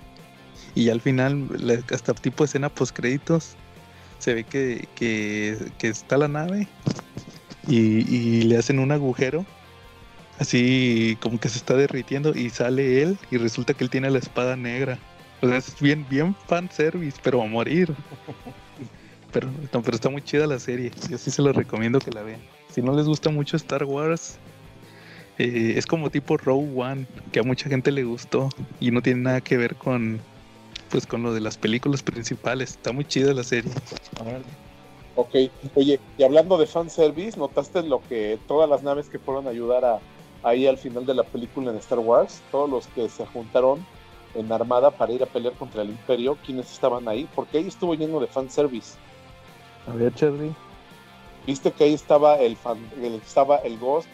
Y 0.74 0.90
al 0.90 1.00
final, 1.00 1.48
la- 1.58 1.82
hasta 1.94 2.12
tipo 2.12 2.44
escena 2.44 2.68
post 2.68 2.94
créditos, 2.94 3.54
se 4.18 4.34
ve 4.34 4.44
que, 4.44 4.86
que, 4.94 5.56
que 5.78 5.88
está 5.88 6.18
la 6.18 6.28
nave 6.28 6.68
y, 7.66 7.78
y 8.14 8.42
le 8.42 8.58
hacen 8.58 8.78
un 8.78 8.92
agujero. 8.92 9.46
Así 10.38 11.16
como 11.22 11.40
que 11.40 11.48
se 11.48 11.56
está 11.56 11.74
derritiendo 11.76 12.34
y 12.36 12.50
sale 12.50 13.02
él 13.02 13.18
y 13.30 13.38
resulta 13.38 13.72
que 13.72 13.82
él 13.84 13.88
tiene 13.90 14.10
la 14.10 14.18
espada 14.18 14.54
negra. 14.54 14.98
O 15.40 15.48
sea, 15.48 15.56
es 15.56 15.80
bien, 15.80 16.06
bien 16.10 16.36
fanservice, 16.46 17.18
pero 17.22 17.42
a 17.42 17.46
morir. 17.46 17.94
Pero, 19.32 19.50
no, 19.72 19.82
pero 19.82 19.94
está 19.96 20.08
muy 20.08 20.22
chida 20.22 20.46
la 20.46 20.58
serie. 20.58 20.92
Yo 21.10 21.18
sí 21.18 21.30
se 21.30 21.42
lo 21.42 21.52
recomiendo 21.52 21.98
que 22.00 22.10
la 22.10 22.22
vean. 22.22 22.40
Si 22.72 22.80
no 22.80 22.94
les 22.96 23.04
gusta 23.06 23.28
mucho 23.28 23.56
Star 23.58 23.84
Wars, 23.84 24.38
eh, 25.38 25.74
es 25.76 25.86
como 25.86 26.10
tipo 26.10 26.36
Rogue 26.36 26.70
One, 26.74 27.06
que 27.32 27.40
a 27.40 27.42
mucha 27.42 27.68
gente 27.68 27.90
le 27.92 28.04
gustó 28.04 28.48
y 28.80 28.90
no 28.90 29.02
tiene 29.02 29.20
nada 29.22 29.40
que 29.40 29.56
ver 29.56 29.76
con 29.76 30.20
pues 30.90 31.06
con 31.06 31.22
lo 31.22 31.34
de 31.34 31.40
las 31.40 31.58
películas 31.58 32.02
principales. 32.02 32.70
Está 32.70 32.92
muy 32.92 33.04
chida 33.04 33.34
la 33.34 33.42
serie. 33.42 33.72
Ok, 35.16 35.34
oye, 35.74 35.98
y 36.18 36.22
hablando 36.22 36.58
de 36.58 36.66
fanservice, 36.66 37.38
¿notaste 37.38 37.82
lo 37.82 38.00
que 38.02 38.38
todas 38.46 38.68
las 38.68 38.82
naves 38.82 39.08
que 39.08 39.18
fueron 39.18 39.46
a 39.46 39.50
ayudar 39.50 39.84
a, 39.84 39.98
ahí 40.42 40.66
al 40.66 40.78
final 40.78 41.06
de 41.06 41.14
la 41.14 41.24
película 41.24 41.70
en 41.70 41.76
Star 41.78 41.98
Wars, 41.98 42.42
todos 42.52 42.68
los 42.70 42.86
que 42.88 43.08
se 43.08 43.24
juntaron 43.26 43.84
en 44.34 44.52
armada 44.52 44.90
para 44.90 45.12
ir 45.12 45.22
a 45.22 45.26
pelear 45.26 45.54
contra 45.54 45.82
el 45.82 45.88
Imperio, 45.88 46.36
¿quiénes 46.44 46.70
estaban 46.70 47.08
ahí? 47.08 47.26
Porque 47.34 47.58
ahí 47.58 47.66
estuvo 47.66 47.94
lleno 47.94 48.20
de 48.20 48.26
fanservice. 48.26 48.94
A 49.86 49.92
ver, 49.94 50.12
Charlie. 50.14 50.52
¿Viste 51.46 51.72
que 51.72 51.84
ahí 51.84 51.94
estaba 51.94 52.36
el, 52.36 52.56
fan, 52.56 52.78
el- 53.02 53.14
estaba 53.14 53.56
el 53.58 53.78
Ghost, 53.78 54.08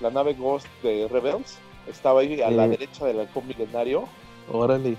la 0.00 0.10
nave 0.10 0.34
Ghost 0.34 0.66
de 0.82 1.08
Rebels? 1.08 1.58
Estaba 1.88 2.20
ahí 2.20 2.40
a 2.42 2.50
la 2.50 2.66
derecha 2.66 3.04
del 3.04 3.20
halcón 3.20 3.46
milenario, 3.46 4.08
Órale. 4.52 4.96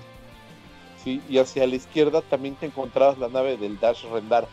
¿sí? 1.04 1.22
Y 1.30 1.38
hacia 1.38 1.68
la 1.68 1.76
izquierda 1.76 2.22
también 2.22 2.56
te 2.56 2.66
encontrabas 2.66 3.18
la 3.18 3.28
nave 3.28 3.58
del 3.58 3.80
Dash 3.80 4.06
Rendar. 4.12 4.48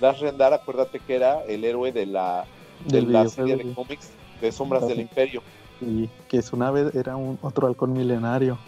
Dash 0.00 0.20
Rendar, 0.20 0.52
acuérdate 0.54 0.98
que 1.00 1.14
era 1.14 1.42
el 1.44 1.64
héroe 1.64 1.92
de 1.92 2.06
la, 2.06 2.44
de 2.86 3.00
Del 3.00 3.12
la 3.12 3.28
serie 3.28 3.56
de 3.56 3.72
cómics 3.74 4.10
de 4.40 4.50
Sombras 4.52 4.82
Ajá. 4.82 4.88
del 4.90 5.00
Imperio. 5.00 5.42
Y 5.80 6.08
que 6.28 6.40
su 6.42 6.56
nave 6.56 6.90
era 6.94 7.16
un 7.16 7.38
otro 7.42 7.66
halcón 7.66 7.92
milenario. 7.92 8.58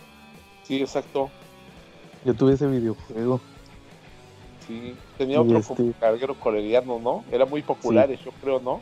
Sí, 0.65 0.81
exacto. 0.81 1.31
Yo 2.25 2.35
tuve 2.35 2.55
ese 2.55 2.67
videojuego. 2.67 3.41
Sí, 4.67 4.95
tenía 5.17 5.37
Y 5.37 5.39
otro 5.41 5.59
este- 5.59 5.75
como 5.75 5.93
carguero 5.95 6.35
coreano, 6.35 6.99
¿no? 6.99 7.25
Era 7.31 7.47
muy 7.47 7.63
popular, 7.63 8.11
yo 8.11 8.31
creo, 8.43 8.61
¿no? 8.61 8.81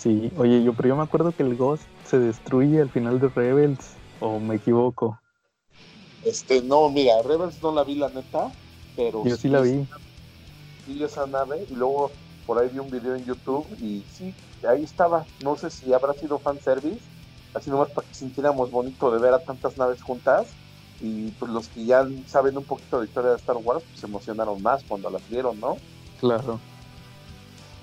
Sí, 0.00 0.32
oye, 0.38 0.62
yo, 0.64 0.72
pero 0.72 0.88
yo 0.88 0.96
me 0.96 1.02
acuerdo 1.02 1.30
que 1.36 1.42
el 1.42 1.56
Ghost 1.56 1.82
se 2.06 2.18
destruye 2.18 2.80
al 2.80 2.88
final 2.88 3.20
de 3.20 3.28
Rebels. 3.28 3.96
¿O 4.20 4.40
me 4.40 4.56
equivoco? 4.56 5.18
Este, 6.24 6.62
no, 6.62 6.88
mira, 6.88 7.20
Rebels 7.22 7.62
no 7.62 7.70
la 7.72 7.84
vi 7.84 7.96
la 7.96 8.08
neta, 8.08 8.50
pero 8.96 9.22
Yo 9.26 9.36
sí 9.36 9.48
la 9.48 9.60
vi. 9.60 9.86
vi 10.86 11.04
esa 11.04 11.26
nave 11.26 11.66
y 11.70 11.74
luego 11.74 12.10
por 12.46 12.58
ahí 12.58 12.70
vi 12.72 12.78
un 12.78 12.90
video 12.90 13.14
en 13.14 13.26
YouTube 13.26 13.66
y 13.82 14.02
sí, 14.10 14.34
ahí 14.66 14.82
estaba. 14.84 15.26
No 15.44 15.56
sé 15.56 15.68
si 15.68 15.92
habrá 15.92 16.14
sido 16.14 16.38
fanservice, 16.38 17.00
así 17.52 17.68
nomás 17.68 17.90
para 17.90 18.06
que 18.06 18.14
sintiéramos 18.14 18.70
bonito 18.70 19.10
de 19.10 19.18
ver 19.18 19.34
a 19.34 19.38
tantas 19.38 19.76
naves 19.76 20.02
juntas. 20.02 20.48
Y 21.02 21.30
pues 21.32 21.52
los 21.52 21.68
que 21.68 21.84
ya 21.84 22.06
saben 22.26 22.56
un 22.56 22.64
poquito 22.64 23.00
de 23.00 23.06
historia 23.06 23.32
de 23.32 23.36
Star 23.36 23.56
Wars, 23.58 23.84
pues 23.84 24.00
se 24.00 24.06
emocionaron 24.06 24.62
más 24.62 24.82
cuando 24.84 25.10
las 25.10 25.28
vieron, 25.30 25.60
¿no? 25.60 25.76
Claro. 26.20 26.58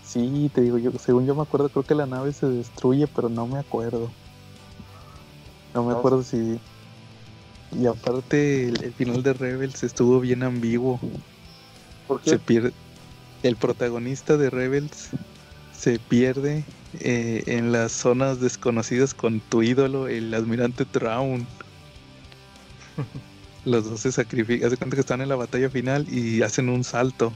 Sí, 0.07 0.49
te 0.53 0.61
digo, 0.61 0.77
yo, 0.77 0.91
según 0.97 1.25
yo 1.27 1.35
me 1.35 1.41
acuerdo, 1.43 1.69
creo 1.69 1.83
que 1.83 1.93
la 1.93 2.05
nave 2.05 2.31
se 2.31 2.47
destruye, 2.47 3.07
pero 3.09 3.27
no 3.27 3.45
me 3.45 3.59
acuerdo. 3.59 4.09
No 5.73 5.83
me 5.83 5.91
No. 5.91 5.99
acuerdo 5.99 6.23
si. 6.23 6.59
Y 7.71 7.85
aparte, 7.87 8.69
el, 8.69 8.83
el 8.83 8.93
final 8.93 9.21
de 9.23 9.33
Rebels 9.33 9.83
estuvo 9.83 10.19
bien 10.19 10.43
ambiguo. 10.43 10.99
Porque 12.07 12.29
Se 12.29 12.39
pierde. 12.39 12.71
El 13.43 13.57
protagonista 13.57 14.37
de 14.37 14.49
Rebels 14.49 15.09
se 15.71 15.99
pierde 15.99 16.65
eh, 16.93 17.43
en 17.47 17.71
las 17.71 17.91
zonas 17.91 18.39
desconocidas 18.39 19.13
con 19.13 19.41
tu 19.41 19.63
ídolo, 19.63 20.07
el 20.07 20.33
almirante 20.33 20.85
Traun. 20.85 21.47
Los 23.65 23.89
dos 23.89 24.01
se 24.01 24.11
sacrifican. 24.11 24.69
De 24.69 24.77
cuenta 24.77 24.95
que 24.95 25.01
están 25.01 25.21
en 25.21 25.29
la 25.29 25.35
batalla 25.35 25.69
final 25.69 26.05
y 26.09 26.41
hacen 26.41 26.69
un 26.69 26.83
salto. 26.83 27.31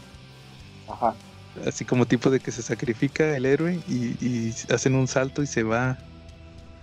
ajá, 0.88 1.22
Así 1.66 1.86
como 1.86 2.06
tipo 2.06 2.30
de 2.30 2.40
que 2.40 2.52
se 2.52 2.62
sacrifica 2.62 3.36
el 3.36 3.46
héroe 3.46 3.80
y, 3.88 4.16
y 4.26 4.54
hacen 4.70 4.96
un 4.96 5.08
salto 5.08 5.44
y 5.44 5.48
se 5.48 5.64
va. 5.64 5.98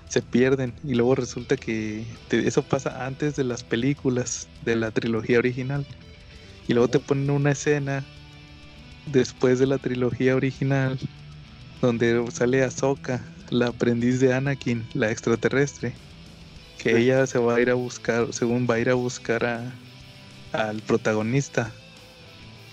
Se 0.09 0.23
pierden. 0.23 0.75
Y 0.85 0.95
luego 0.95 1.15
resulta 1.15 1.57
que 1.57 2.05
te- 2.29 2.47
eso 2.47 2.63
pasa 2.63 3.07
antes 3.07 3.37
de 3.37 3.45
las 3.45 3.63
películas 3.63 4.49
de 4.65 4.77
la 4.77 4.91
trilogía 4.91 5.39
original. 5.39 5.87
Y 6.67 6.75
luego 6.75 6.89
te 6.89 6.99
ponen 6.99 7.31
una 7.31 7.53
escena 7.53 8.05
después 9.07 9.59
de 9.59 9.67
la 9.67 9.79
trilogía 9.79 10.37
original 10.37 10.99
donde 11.81 12.25
sale 12.33 12.63
Ahsoka, 12.65 13.25
la 13.51 13.69
aprendiz 13.69 14.21
de 14.21 14.35
Anakin, 14.35 14.87
la 14.95 15.11
extraterrestre. 15.11 15.95
Que 16.79 16.97
ella 16.99 17.27
se 17.27 17.39
va 17.39 17.57
a 17.57 17.61
ir 17.61 17.71
a 17.71 17.75
buscar, 17.75 18.33
según 18.33 18.67
va 18.69 18.75
a 18.75 18.79
ir 18.81 18.89
a 18.91 18.95
buscar 18.95 19.45
a, 19.45 19.73
al 20.53 20.81
protagonista. 20.83 21.73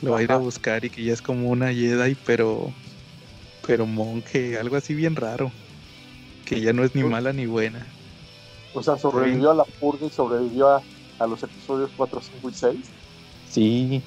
Lo 0.06 0.12
va 0.12 0.20
a 0.20 0.24
ir 0.24 0.32
a 0.32 0.38
buscar 0.38 0.86
y 0.86 0.89
que 0.89 1.04
ya 1.04 1.13
es 1.13 1.22
como 1.22 1.50
una 1.50 1.74
Jedi, 1.74 2.15
pero 2.26 2.74
pero 3.65 3.86
monje, 3.88 4.60
algo 4.60 4.76
así 4.76 4.94
bien 4.94 5.15
raro. 5.15 5.52
Que 6.46 6.62
ya 6.62 6.72
no 6.74 6.84
es 6.84 6.94
ni 6.94 7.04
Uy. 7.04 7.10
mala 7.10 7.34
ni 7.34 7.48
buena. 7.48 7.88
o 8.74 8.84
sea, 8.84 8.98
sobrevivió 8.98 9.50
a 9.52 9.56
la 9.56 9.63
purga 9.65 10.06
y 10.06 10.12
sobrevivió 10.12 10.70
a, 10.70 10.84
a 11.18 11.26
los 11.28 11.41
episodios 11.41 11.89
4, 11.98 12.22
5 12.22 12.50
y 12.50 12.54
6. 12.54 12.91
Sí. 13.50 14.04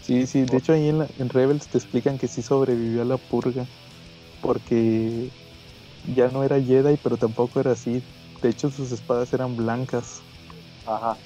Sí, 0.00 0.26
sí, 0.26 0.42
de 0.44 0.56
hecho 0.56 0.72
ahí 0.72 0.88
en, 0.88 0.98
la- 1.00 1.08
en 1.18 1.28
Rebels 1.28 1.68
te 1.68 1.78
explican 1.78 2.16
que 2.16 2.26
sí 2.26 2.42
sobrevivió 2.42 3.02
a 3.02 3.04
la 3.04 3.18
purga. 3.18 3.66
Porque 4.40 5.28
ya 6.14 6.28
no 6.28 6.42
era 6.42 6.60
Jedi, 6.60 6.96
pero 6.96 7.16
tampoco 7.18 7.60
era 7.60 7.72
así. 7.72 8.02
De 8.40 8.48
hecho, 8.48 8.70
sus 8.70 8.90
espadas 8.92 9.32
eran 9.34 9.56
blancas. 9.56 10.22
Ajá. 10.86 11.18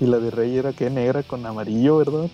Y 0.00 0.06
la 0.06 0.18
de 0.18 0.30
Rey 0.30 0.56
era 0.56 0.72
que 0.72 0.90
negra 0.90 1.22
con 1.22 1.46
amarillo, 1.46 1.98
¿verdad? 1.98 2.30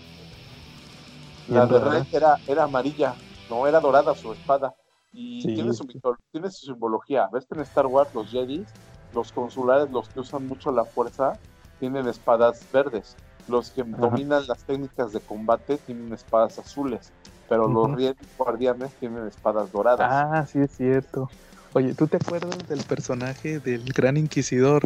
La 1.46 1.66
de. 1.66 1.78
Rey 1.80 2.02
era, 2.10 2.36
era 2.46 2.64
amarilla, 2.64 3.16
no 3.48 3.66
era 3.66 3.80
dorada 3.80 4.14
su 4.14 4.32
espada. 4.32 4.74
Y 5.12 5.48
Sí, 5.48 5.50
tiene, 5.50 5.72
su, 5.72 5.86
sí. 5.92 6.00
tiene 6.32 6.50
su 6.50 6.66
simbología. 6.66 7.28
¿Ves 7.32 7.46
que 7.46 7.54
en 7.54 7.60
Star 7.62 7.86
Wars 7.86 8.10
los 8.12 8.30
Jedi, 8.30 8.66
los 9.10 9.32
consulares, 9.32 9.88
los 9.90 10.10
que 10.10 10.20
usan 10.20 10.46
mucho 10.46 10.72
la 10.72 10.84
fuerza, 10.86 11.38
tienen 11.78 12.08
espadas 12.08 12.68
verdes? 12.72 13.18
Los 13.46 13.70
que 13.72 13.84
dominan 13.86 14.46
las 14.46 14.64
técnicas 14.64 15.12
de 15.12 15.20
combate 15.22 15.78
tienen 15.78 16.12
espadas 16.12 16.58
azules. 16.58 17.12
Pero 17.46 17.68
los 17.68 17.88
Ujú. 17.88 17.96
Jedi 17.96 18.28
guardianes 18.36 18.96
tienen 18.98 19.26
espadas 19.26 19.70
doradas. 19.70 20.24
Ah, 20.24 20.44
sí 20.46 20.60
es 20.60 20.72
cierto. 20.76 21.32
Oye, 21.72 21.94
¿tú 21.94 22.06
te 22.08 22.16
acuerdas 22.16 22.66
del 22.68 22.84
personaje 22.84 23.60
del 23.60 23.84
Gran 23.92 24.16
Inquisidor? 24.16 24.82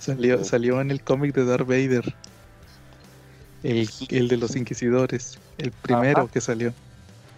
Salió, 0.00 0.42
salió 0.44 0.80
en 0.80 0.90
el 0.90 1.02
cómic 1.02 1.34
de 1.34 1.44
Darth 1.44 1.66
Vader. 1.68 2.14
El, 3.62 3.86
Sí, 3.86 4.08
el 4.10 4.28
de 4.28 4.38
los 4.38 4.56
inquisidores. 4.56 5.38
El 5.58 5.70
primero 5.72 6.22
Ajá. 6.22 6.30
que 6.32 6.40
salió. 6.40 6.72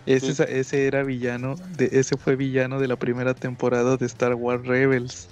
Ese, 0.07 0.33
Sí. 0.35 0.45
ese 0.49 0.87
era 0.87 1.03
villano, 1.03 1.57
de, 1.77 1.89
ese 1.93 2.17
fue 2.17 2.37
villano 2.37 2.79
de 2.81 2.89
la 2.89 2.97
primera 2.97 3.35
temporada 3.35 3.97
de 3.97 4.07
Star 4.07 4.35
Wars 4.35 4.65
Rebels. 4.67 5.29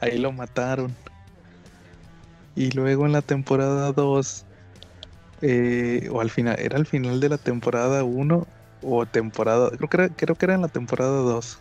Ahí 0.00 0.18
lo 0.18 0.32
mataron. 0.32 0.94
Y 2.56 2.70
luego 2.72 3.06
en 3.06 3.12
la 3.12 3.22
temporada 3.22 3.92
2, 3.92 4.44
eh, 5.42 6.08
o 6.10 6.20
al 6.20 6.30
final, 6.30 6.56
era 6.58 6.76
al 6.76 6.86
final 6.86 7.20
de 7.20 7.28
la 7.28 7.38
temporada 7.38 8.02
1 8.02 8.46
o 8.82 9.06
temporada, 9.06 9.70
creo 9.70 9.88
que 9.88 9.96
era, 9.96 10.08
creo 10.08 10.34
que 10.36 10.44
era 10.46 10.54
en 10.54 10.62
la 10.62 10.68
temporada 10.68 11.18
2. 11.22 11.58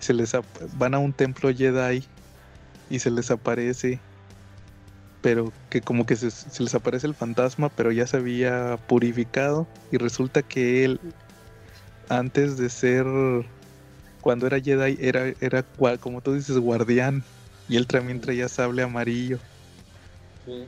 Se 0.00 0.12
les 0.14 0.32
van 0.76 0.94
a 0.94 0.98
un 0.98 1.12
templo 1.12 1.52
Jedi 1.54 2.04
y 2.90 2.98
se 2.98 3.10
les 3.10 3.30
aparece, 3.30 4.00
pero 5.22 5.52
que 5.70 5.80
como 5.80 6.04
que 6.04 6.16
se, 6.16 6.30
se 6.30 6.62
les 6.62 6.74
aparece 6.74 7.06
el 7.06 7.14
fantasma, 7.14 7.68
pero 7.70 7.92
ya 7.92 8.06
se 8.06 8.16
había 8.16 8.76
purificado 8.88 9.66
y 9.90 9.98
resulta 9.98 10.42
que 10.42 10.84
él, 10.84 11.00
antes 12.08 12.56
de 12.58 12.68
ser, 12.68 13.06
cuando 14.20 14.46
era 14.46 14.60
Jedi, 14.60 14.98
era, 15.00 15.32
era 15.40 15.64
como 16.00 16.20
tú 16.20 16.34
dices, 16.34 16.58
guardián 16.58 17.24
y 17.68 17.76
él 17.76 17.86
también 17.86 18.20
traía 18.20 18.48
sable 18.48 18.82
amarillo. 18.82 19.38
Sí. 20.44 20.66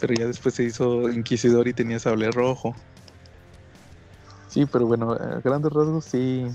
Pero 0.00 0.14
ya 0.14 0.26
después 0.26 0.54
se 0.54 0.64
hizo 0.64 1.10
inquisidor 1.10 1.68
y 1.68 1.72
tenía 1.72 1.98
sable 1.98 2.30
rojo. 2.30 2.74
Sí, 4.48 4.66
pero 4.66 4.86
bueno, 4.86 5.12
a 5.12 5.40
grandes 5.40 5.72
rasgos 5.72 6.04
sí. 6.06 6.46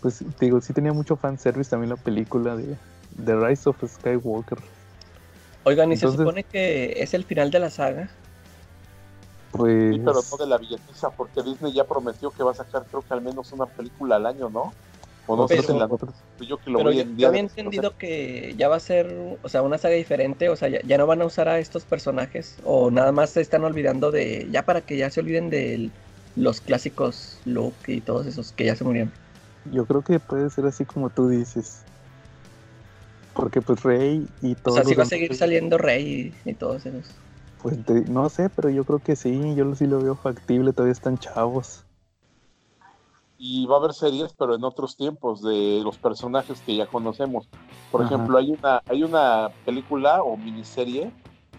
Pues 0.00 0.24
te 0.38 0.46
digo, 0.46 0.60
sí 0.60 0.72
tenía 0.72 0.92
mucho 0.92 1.16
fanservice 1.16 1.70
también 1.70 1.90
la 1.90 1.96
película 1.96 2.56
de 2.56 2.76
The 3.24 3.34
Rise 3.36 3.68
of 3.68 3.76
Skywalker. 3.82 4.58
Oigan, 5.64 5.92
y 5.92 5.96
se 5.96 6.10
supone 6.10 6.44
que 6.44 6.94
es 7.02 7.14
el 7.14 7.24
final 7.24 7.50
de 7.50 7.58
la 7.58 7.70
saga. 7.70 8.08
Pues. 9.52 9.94
Sí, 9.94 10.00
pero 10.04 10.20
no 10.30 10.36
de 10.36 10.46
la 10.46 10.58
billetiza, 10.58 11.10
porque 11.10 11.42
Disney 11.42 11.72
ya 11.72 11.84
prometió 11.84 12.30
que 12.30 12.42
va 12.42 12.52
a 12.52 12.54
sacar, 12.54 12.84
creo 12.86 13.02
que 13.02 13.14
al 13.14 13.22
menos 13.22 13.52
una 13.52 13.66
película 13.66 14.16
al 14.16 14.26
año, 14.26 14.48
¿no? 14.50 14.72
O 15.26 15.36
no 15.36 15.46
sé 15.46 15.56
Pero- 15.56 15.68
si 15.68 15.78
la 15.78 15.88
yo 16.46 16.56
que 16.56 16.70
lo 16.70 16.78
Pero 16.78 16.90
voy 16.90 16.96
yo, 16.96 17.02
en 17.02 17.16
yo 17.18 17.28
había 17.28 17.40
entendido 17.40 17.96
que 17.98 18.54
ya 18.56 18.68
va 18.68 18.76
a 18.76 18.80
ser, 18.80 19.36
o 19.42 19.48
sea, 19.48 19.62
una 19.62 19.76
saga 19.76 19.94
diferente, 19.94 20.48
o 20.48 20.56
sea, 20.56 20.68
ya, 20.68 20.80
ya 20.82 20.96
no 20.96 21.06
van 21.06 21.20
a 21.20 21.26
usar 21.26 21.48
a 21.48 21.58
estos 21.58 21.84
personajes, 21.84 22.56
o 22.64 22.90
nada 22.90 23.12
más 23.12 23.30
se 23.30 23.42
están 23.42 23.64
olvidando 23.64 24.10
de, 24.10 24.48
ya 24.50 24.64
para 24.64 24.80
que 24.80 24.96
ya 24.96 25.10
se 25.10 25.20
olviden 25.20 25.50
de 25.50 25.90
los 26.36 26.60
clásicos 26.60 27.38
Luke 27.44 27.92
y 27.92 28.00
todos 28.00 28.26
esos 28.26 28.52
que 28.52 28.64
ya 28.64 28.76
se 28.76 28.84
murieron. 28.84 29.12
Yo 29.70 29.84
creo 29.84 30.02
que 30.02 30.18
puede 30.18 30.48
ser 30.48 30.64
así 30.64 30.86
como 30.86 31.10
tú 31.10 31.28
dices. 31.28 31.82
Porque 33.38 33.62
pues 33.62 33.84
Rey 33.84 34.26
y 34.42 34.52
O 34.52 34.56
todos 34.56 34.74
sea, 34.74 34.84
sí 34.84 34.90
los 34.90 34.98
va 34.98 35.02
a 35.04 35.06
seguir 35.06 35.34
saliendo 35.34 35.78
Rey 35.78 36.34
y, 36.44 36.50
y 36.50 36.54
todos 36.54 36.84
esos. 36.84 37.08
Pues 37.62 37.82
te- 37.84 38.00
no 38.10 38.28
sé, 38.28 38.50
pero 38.50 38.68
yo 38.68 38.84
creo 38.84 38.98
que 38.98 39.14
sí, 39.14 39.54
yo 39.56 39.72
sí 39.76 39.86
lo 39.86 40.00
veo 40.02 40.16
factible, 40.16 40.72
todavía 40.72 40.92
están 40.92 41.18
chavos. 41.18 41.84
Y 43.38 43.66
va 43.66 43.76
a 43.76 43.78
haber 43.78 43.92
series, 43.92 44.34
pero 44.36 44.56
en 44.56 44.64
otros 44.64 44.96
tiempos, 44.96 45.40
de 45.42 45.80
los 45.84 45.96
personajes 45.98 46.60
que 46.66 46.74
ya 46.74 46.86
conocemos. 46.88 47.48
Por 47.92 48.02
Ajá. 48.02 48.16
ejemplo, 48.16 48.38
hay 48.38 48.50
una, 48.50 48.82
hay 48.88 49.04
una 49.04 49.50
película 49.64 50.20
o 50.24 50.36
miniserie 50.36 51.12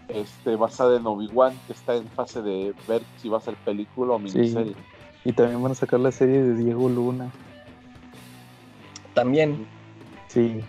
este, 0.08 0.56
basada 0.56 0.98
en 0.98 1.06
Obi-Wan 1.06 1.58
que 1.66 1.72
está 1.72 1.96
en 1.96 2.10
fase 2.10 2.42
de 2.42 2.74
ver 2.86 3.02
si 3.16 3.30
va 3.30 3.38
a 3.38 3.40
ser 3.40 3.56
película 3.64 4.14
o 4.14 4.18
miniserie. 4.18 4.76
Y 5.24 5.32
también 5.32 5.62
van 5.62 5.72
a 5.72 5.74
sacar 5.74 6.00
la 6.00 6.12
serie 6.12 6.42
de 6.42 6.54
Diego 6.56 6.88
Luna. 6.90 7.32
También, 9.14 9.66
Sí, 10.28 10.60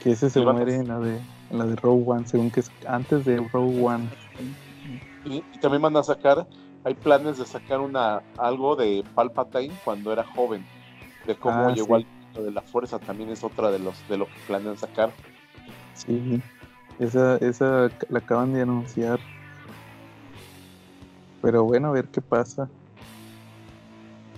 que 0.00 0.12
ese 0.12 0.30
se 0.30 0.40
muere 0.40 0.76
en 0.76 0.88
la 0.88 0.98
de 0.98 1.20
en 1.50 1.58
la 1.58 1.66
de 1.66 1.76
Rogue 1.76 2.04
One, 2.06 2.26
según 2.26 2.50
que 2.50 2.60
es 2.60 2.70
antes 2.86 3.24
de 3.24 3.36
Rogue 3.52 3.84
One. 3.84 4.08
Y, 5.24 5.36
y 5.36 5.58
también 5.60 5.82
van 5.82 5.96
a 5.96 6.02
sacar, 6.02 6.46
hay 6.84 6.94
planes 6.94 7.38
de 7.38 7.44
sacar 7.46 7.80
una 7.80 8.22
algo 8.38 8.76
de 8.76 9.04
Palpatine 9.14 9.74
cuando 9.84 10.12
era 10.12 10.24
joven, 10.24 10.64
de 11.26 11.36
cómo 11.36 11.68
Ah, 11.68 11.74
llegó 11.74 11.96
sí. 11.96 12.06
al 12.34 12.44
de 12.44 12.50
la 12.52 12.62
fuerza, 12.62 12.98
también 12.98 13.30
es 13.30 13.42
otra 13.42 13.70
de 13.70 13.80
los 13.80 14.06
de 14.08 14.16
lo 14.16 14.26
que 14.26 14.40
planean 14.46 14.76
sacar. 14.76 15.12
Sí, 15.94 16.40
esa, 16.98 17.36
esa 17.38 17.90
la 18.08 18.18
acaban 18.20 18.52
de 18.52 18.62
anunciar. 18.62 19.18
Pero 21.42 21.64
bueno, 21.64 21.88
a 21.88 21.92
ver 21.92 22.08
qué 22.08 22.20
pasa. 22.20 22.70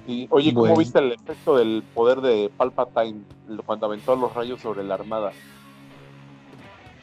Oye, 0.07 0.53
¿cómo 0.53 0.63
Bueno. 0.63 0.79
viste 0.79 0.99
el 0.99 1.13
efecto 1.13 1.57
del 1.57 1.83
poder 1.95 2.21
de 2.21 2.51
Palpatine 2.57 3.25
cuando 3.65 3.87
aventó 3.87 4.17
los 4.17 4.35
rayos 4.35 4.61
sobre 4.61 4.83
la 4.83 4.95
armada? 4.95 5.33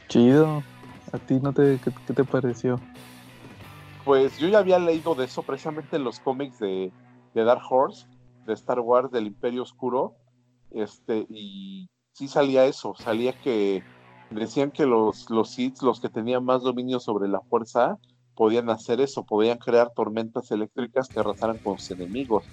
Chido. 0.10 0.62
¿A 1.12 1.18
ti 1.18 1.40
no 1.42 1.54
te, 1.54 1.80
qué, 1.84 1.92
qué 2.06 2.14
te 2.14 2.24
pareció? 2.24 2.80
Pues 4.04 4.38
yo 4.38 4.48
ya 4.48 4.60
había 4.60 4.80
leído 4.80 5.16
de 5.16 5.26
eso 5.26 5.44
precisamente 5.44 5.96
en 5.96 6.04
los 6.04 6.20
cómics 6.20 6.60
de, 6.60 6.92
de 7.34 7.44
Dark 7.44 7.62
Horse, 7.70 8.06
de 8.46 8.54
Star 8.54 8.80
Wars, 8.80 9.12
del 9.12 9.28
Imperio 9.28 9.64
Oscuro, 9.64 10.16
este, 10.72 11.26
y 11.30 11.90
sí 12.14 12.28
salía 12.28 12.66
eso, 12.66 12.94
salía 12.96 13.34
que 13.34 13.84
decían 14.30 14.72
que 14.72 14.86
los, 14.86 15.30
los 15.30 15.52
Sith, 15.52 15.82
los 15.82 16.00
que 16.00 16.10
tenían 16.10 16.46
más 16.46 16.62
dominio 16.64 17.00
sobre 17.00 17.28
la 17.28 17.42
fuerza, 17.42 17.98
podían 18.36 18.70
hacer 18.70 19.02
eso, 19.02 19.26
podían 19.26 19.58
crear 19.58 19.92
tormentas 19.96 20.52
eléctricas 20.52 21.10
que 21.10 21.20
arrasaran 21.20 21.60
con 21.60 21.78
sus 21.78 21.92
enemigos, 21.92 22.50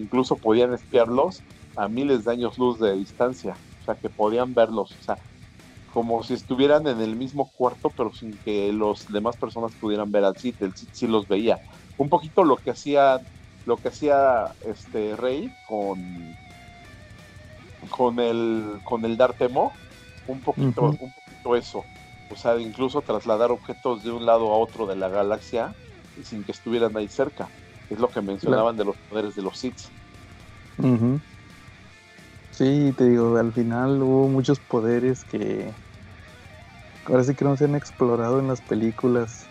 incluso 0.00 0.36
podían 0.36 0.72
espiarlos 0.72 1.42
a 1.76 1.88
miles 1.88 2.24
de 2.24 2.32
años 2.32 2.58
luz 2.58 2.78
de 2.78 2.94
distancia, 2.96 3.56
o 3.82 3.84
sea 3.84 3.94
que 3.94 4.08
podían 4.08 4.54
verlos, 4.54 4.92
o 4.98 5.02
sea, 5.02 5.18
como 5.92 6.22
si 6.22 6.34
estuvieran 6.34 6.86
en 6.86 7.00
el 7.00 7.16
mismo 7.16 7.50
cuarto, 7.56 7.90
pero 7.96 8.12
sin 8.12 8.36
que 8.38 8.72
los 8.72 9.10
demás 9.10 9.36
personas 9.36 9.72
pudieran 9.80 10.12
ver 10.12 10.24
al 10.24 10.36
Sith, 10.36 10.60
el 10.62 10.74
Sith 10.74 10.90
sí 10.92 11.06
los 11.06 11.26
veía. 11.26 11.58
Un 11.96 12.08
poquito 12.08 12.44
lo 12.44 12.56
que 12.56 12.70
hacía, 12.70 13.20
lo 13.66 13.76
que 13.76 13.88
hacía 13.88 14.54
este 14.64 15.16
Rey 15.16 15.50
con 15.66 15.98
con 17.90 18.18
el 18.20 18.80
con 18.84 19.04
el 19.04 19.16
Dartemo, 19.16 19.72
un 20.26 20.40
poquito, 20.40 20.82
un 20.82 21.12
poquito 21.12 21.56
eso. 21.56 21.84
O 22.30 22.36
sea, 22.36 22.58
incluso 22.60 23.00
trasladar 23.00 23.50
objetos 23.50 24.04
de 24.04 24.10
un 24.10 24.26
lado 24.26 24.52
a 24.52 24.58
otro 24.58 24.86
de 24.86 24.96
la 24.96 25.08
galaxia 25.08 25.74
y 26.18 26.22
sin 26.22 26.44
que 26.44 26.52
estuvieran 26.52 26.96
ahí 26.96 27.08
cerca. 27.08 27.48
Es 27.90 27.98
lo 27.98 28.08
que 28.08 28.20
mencionaban 28.20 28.76
de 28.76 28.84
los 28.84 28.96
poderes 28.96 29.34
de 29.34 29.42
los 29.42 29.58
Sith. 29.58 29.80
Sí, 32.50 32.92
te 32.96 33.04
digo, 33.04 33.36
al 33.36 33.52
final 33.52 34.02
hubo 34.02 34.28
muchos 34.28 34.58
poderes 34.58 35.24
que 35.24 35.72
ahora 37.04 37.24
sí 37.24 37.34
que 37.34 37.44
no 37.44 37.56
se 37.56 37.64
han 37.64 37.74
explorado 37.74 38.40
en 38.40 38.48
las 38.48 38.60
películas. 38.60 39.48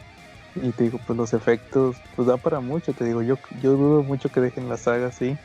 Y 0.56 0.72
te 0.72 0.86
digo, 0.86 1.00
pues 1.06 1.18
los 1.18 1.34
efectos, 1.34 2.02
pues 2.16 2.28
da 2.28 2.38
para 2.38 2.60
mucho, 2.60 2.94
te 2.94 3.06
digo, 3.06 3.22
yo, 3.22 3.38
yo 3.62 3.74
dudo 3.74 4.04
mucho 4.04 4.30
que 4.30 4.42
dejen 4.42 4.68
la 4.70 4.78
saga 4.78 5.08
así. 5.08 5.38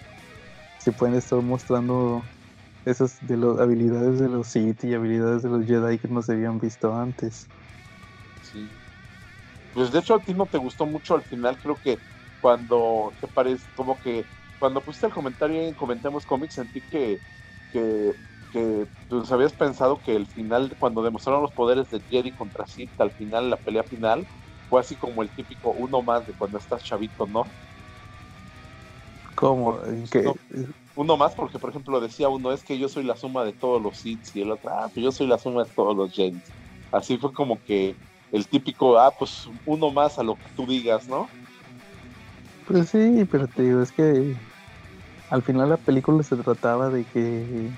Si 0.79 0.91
pueden 0.91 1.15
estar 1.15 1.41
mostrando 1.43 2.25
esas 2.85 3.25
de 3.27 3.37
las 3.37 3.59
habilidades 3.61 4.19
de 4.19 4.29
los 4.29 4.49
Sith 4.49 4.85
y 4.85 4.95
habilidades 4.95 5.43
de 5.43 5.51
los 5.51 5.67
Jedi 5.67 5.99
que 5.99 6.09
no 6.09 6.23
se 6.23 6.33
habían 6.33 6.59
visto 6.59 6.95
antes. 6.95 7.47
Sí. 8.41 8.71
Pues 9.73 9.93
de 9.93 10.01
hecho 10.01 10.15
a 10.15 10.23
ti 10.23 10.35
no 10.35 10.47
te 10.47 10.59
gustó 10.59 10.87
mucho 10.87 11.15
al 11.15 11.23
final, 11.23 11.59
creo 11.59 11.79
que 11.79 12.01
cuando 12.43 13.15
te 13.21 13.29
parece, 13.29 13.65
como 13.77 13.99
que 14.01 14.27
cuando 14.59 14.83
pusiste 14.85 15.07
el 15.07 15.13
comentario 15.13 15.63
en 15.63 15.75
Comentemos 15.75 16.27
Comics 16.27 16.55
sentí 16.55 16.81
que, 16.83 17.21
que, 17.71 18.13
que 18.51 18.87
pues 19.09 19.31
habías 19.31 19.53
pensado 19.53 20.01
que 20.03 20.15
el 20.17 20.27
final, 20.27 20.77
cuando 20.79 21.03
demostraron 21.03 21.43
los 21.43 21.53
poderes 21.53 21.89
de 21.91 22.01
Jedi 22.01 22.33
contra 22.33 22.67
Sith, 22.67 22.91
al 23.01 23.13
final, 23.13 23.49
la 23.49 23.57
pelea 23.57 23.85
final, 23.85 24.27
fue 24.69 24.81
así 24.81 24.97
como 24.97 25.23
el 25.23 25.31
típico 25.31 25.71
uno 25.71 26.03
más 26.03 26.27
de 26.27 26.35
cuando 26.35 26.59
estás 26.59 26.83
chavito, 26.83 27.27
¿no? 27.27 27.45
¿Cómo? 29.37 29.77
Porque, 29.77 29.91
¿En 29.91 30.05
qué? 30.05 30.23
no, 30.25 30.35
Uno 30.97 31.17
más 31.17 31.35
porque, 31.35 31.61
por 31.61 31.71
ejemplo, 31.71 32.01
decía 32.01 32.29
uno, 32.29 32.51
es 32.53 32.65
que 32.65 32.77
yo 32.77 32.89
soy 32.89 33.05
la 33.05 33.17
suma 33.17 33.45
de 33.45 33.53
todos 33.53 33.81
los 33.81 33.99
Sith 33.99 34.25
y 34.35 34.41
el 34.43 34.51
otro, 34.51 34.71
ah, 34.71 34.91
pues 34.93 35.05
yo 35.05 35.13
soy 35.13 35.29
la 35.29 35.39
suma 35.39 35.65
de 35.65 35.71
todos 35.71 35.97
los 35.97 36.13
Jedi. 36.13 36.43
Así 36.91 37.19
fue 37.19 37.33
como 37.33 37.63
que 37.63 37.97
el 38.33 38.49
típico, 38.49 38.99
ah, 38.99 39.15
pues 39.17 39.45
uno 39.65 39.93
más 39.93 40.19
a 40.19 40.25
lo 40.25 40.37
que 40.37 40.49
tú 40.57 40.67
digas, 40.67 41.09
¿no? 41.09 41.29
Pues 42.73 42.89
sí, 42.89 43.27
pero 43.31 43.49
te 43.49 43.65
digo, 43.65 43.83
es 43.83 43.93
que 43.93 44.35
al 45.29 45.43
final 45.43 45.69
la 45.69 45.77
película 45.77 46.23
se 46.23 46.37
trataba 46.37 46.89
de 46.89 47.05
que 47.05 47.71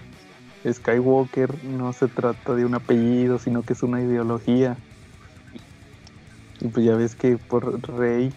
Skywalker 0.72 1.64
no 1.64 1.92
se 1.92 2.06
trata 2.06 2.54
de 2.54 2.64
un 2.64 2.76
apellido, 2.76 3.40
sino 3.40 3.64
que 3.64 3.72
es 3.72 3.82
una 3.82 4.00
ideología. 4.00 4.78
Y 6.60 6.68
pues 6.68 6.86
ya 6.86 6.94
ves 6.94 7.16
que 7.16 7.38
por 7.38 7.82
Rey 7.88 8.30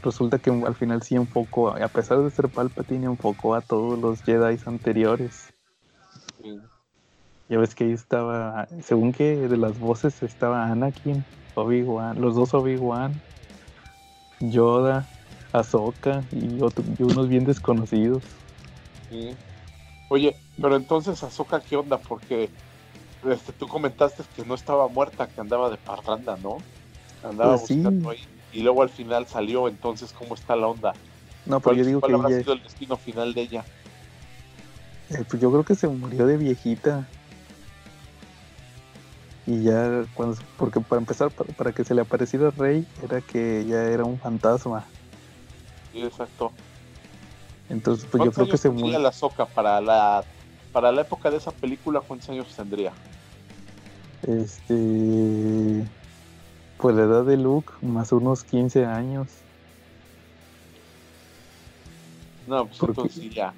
resulta 0.00 0.38
que 0.38 0.48
al 0.48 0.74
final 0.76 1.02
sí 1.02 1.14
enfocó, 1.14 1.68
a 1.76 1.88
pesar 1.88 2.22
de 2.22 2.30
ser 2.30 2.48
Palpatine, 2.48 3.04
enfocó 3.04 3.54
a 3.54 3.60
todos 3.60 3.98
los 3.98 4.22
Jedi 4.22 4.56
anteriores. 4.64 5.52
Sí. 6.42 6.58
Ya 7.50 7.58
ves 7.58 7.74
que 7.74 7.84
ahí 7.84 7.92
estaba, 7.92 8.66
según 8.80 9.12
que 9.12 9.36
de 9.36 9.58
las 9.58 9.78
voces 9.78 10.22
estaba 10.22 10.64
Anakin, 10.68 11.26
Obi-Wan, 11.54 12.18
los 12.18 12.34
dos 12.34 12.54
Obi-Wan, 12.54 13.20
Yoda, 14.40 15.10
Ahsoka 15.52 16.24
y, 16.32 16.60
otro- 16.60 16.84
y 16.98 17.02
unos 17.02 17.28
bien 17.28 17.44
desconocidos. 17.44 18.22
Sí. 19.08 19.36
Oye, 20.08 20.36
pero 20.60 20.76
entonces 20.76 21.22
Ahsoka, 21.22 21.60
¿qué 21.60 21.76
onda? 21.76 21.98
Porque 21.98 22.50
este, 23.24 23.52
tú 23.52 23.68
comentaste 23.68 24.22
que 24.34 24.44
no 24.44 24.54
estaba 24.54 24.88
muerta, 24.88 25.28
que 25.28 25.40
andaba 25.40 25.70
de 25.70 25.78
parranda, 25.78 26.36
¿no? 26.36 26.58
Andaba 27.22 27.56
Pues 27.56 27.68
sí. 27.68 27.74
buscando 27.76 28.10
ahí. 28.10 28.18
Y 28.52 28.62
luego 28.62 28.82
al 28.82 28.90
final 28.90 29.26
salió, 29.26 29.68
entonces, 29.68 30.12
¿cómo 30.12 30.34
está 30.34 30.56
la 30.56 30.68
onda? 30.68 30.94
No, 31.44 31.60
pero 31.60 31.76
¿Cuál, 31.76 31.76
yo 31.76 31.84
digo 31.84 32.00
cuál 32.00 32.10
que 32.10 32.14
habrá 32.16 32.28
ella- 32.28 32.40
sido 32.40 32.52
el 32.54 32.62
destino 32.62 32.96
final 32.96 33.34
de 33.34 33.42
ella? 33.42 33.64
eh, 35.10 35.24
pues 35.28 35.40
yo 35.40 35.50
creo 35.52 35.64
que 35.64 35.74
se 35.74 35.88
murió 35.88 36.26
de 36.26 36.36
viejita. 36.36 37.08
Y 39.46 39.62
ya, 39.62 40.04
cuando, 40.14 40.36
porque 40.56 40.80
para 40.80 41.00
empezar, 41.00 41.30
para, 41.30 41.52
para 41.52 41.72
que 41.72 41.84
se 41.84 41.94
le 41.94 42.00
apareciera 42.02 42.50
Rey, 42.50 42.84
era 43.02 43.20
que 43.20 43.64
ya 43.68 43.84
era 43.84 44.04
un 44.04 44.18
fantasma. 44.18 44.88
Sí, 45.96 46.02
exacto. 46.02 46.52
Entonces, 47.70 48.06
pues 48.10 48.22
yo 48.22 48.30
¿Cuántos 48.30 48.34
creo 48.34 48.48
que 48.50 48.58
se 48.58 48.68
tendría 48.68 48.84
murió. 48.84 48.98
la 48.98 49.08
Ahsoka 49.08 49.46
para 49.46 49.80
la, 49.80 50.22
para 50.72 50.92
la 50.92 51.00
época 51.00 51.30
de 51.30 51.38
esa 51.38 51.52
película? 51.52 52.02
¿Cuántos 52.02 52.28
años 52.28 52.54
tendría? 52.54 52.92
Este. 54.22 55.86
Pues 56.76 56.94
la 56.94 57.04
edad 57.04 57.24
de 57.24 57.38
Luke, 57.38 57.72
más 57.80 58.12
unos 58.12 58.44
15 58.44 58.84
años. 58.84 59.28
No, 62.46 62.66
pues 62.66 62.78
¿Por 62.78 62.90
entonces 62.90 63.22
sí, 63.22 63.30
ya. 63.30 63.54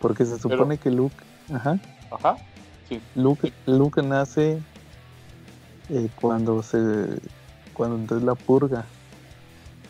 Porque 0.00 0.26
se 0.26 0.40
supone 0.40 0.76
que 0.76 0.90
Luke. 0.90 1.14
Ajá. 1.54 1.78
Ajá. 2.10 2.36
Sí. 2.88 3.00
Luke, 3.14 3.52
Luke 3.66 4.02
nace 4.02 4.60
eh, 5.88 6.08
cuando 6.20 6.64
se. 6.64 6.78
Cuando 7.74 7.94
entonces 7.96 8.26
la 8.26 8.34
purga. 8.34 8.84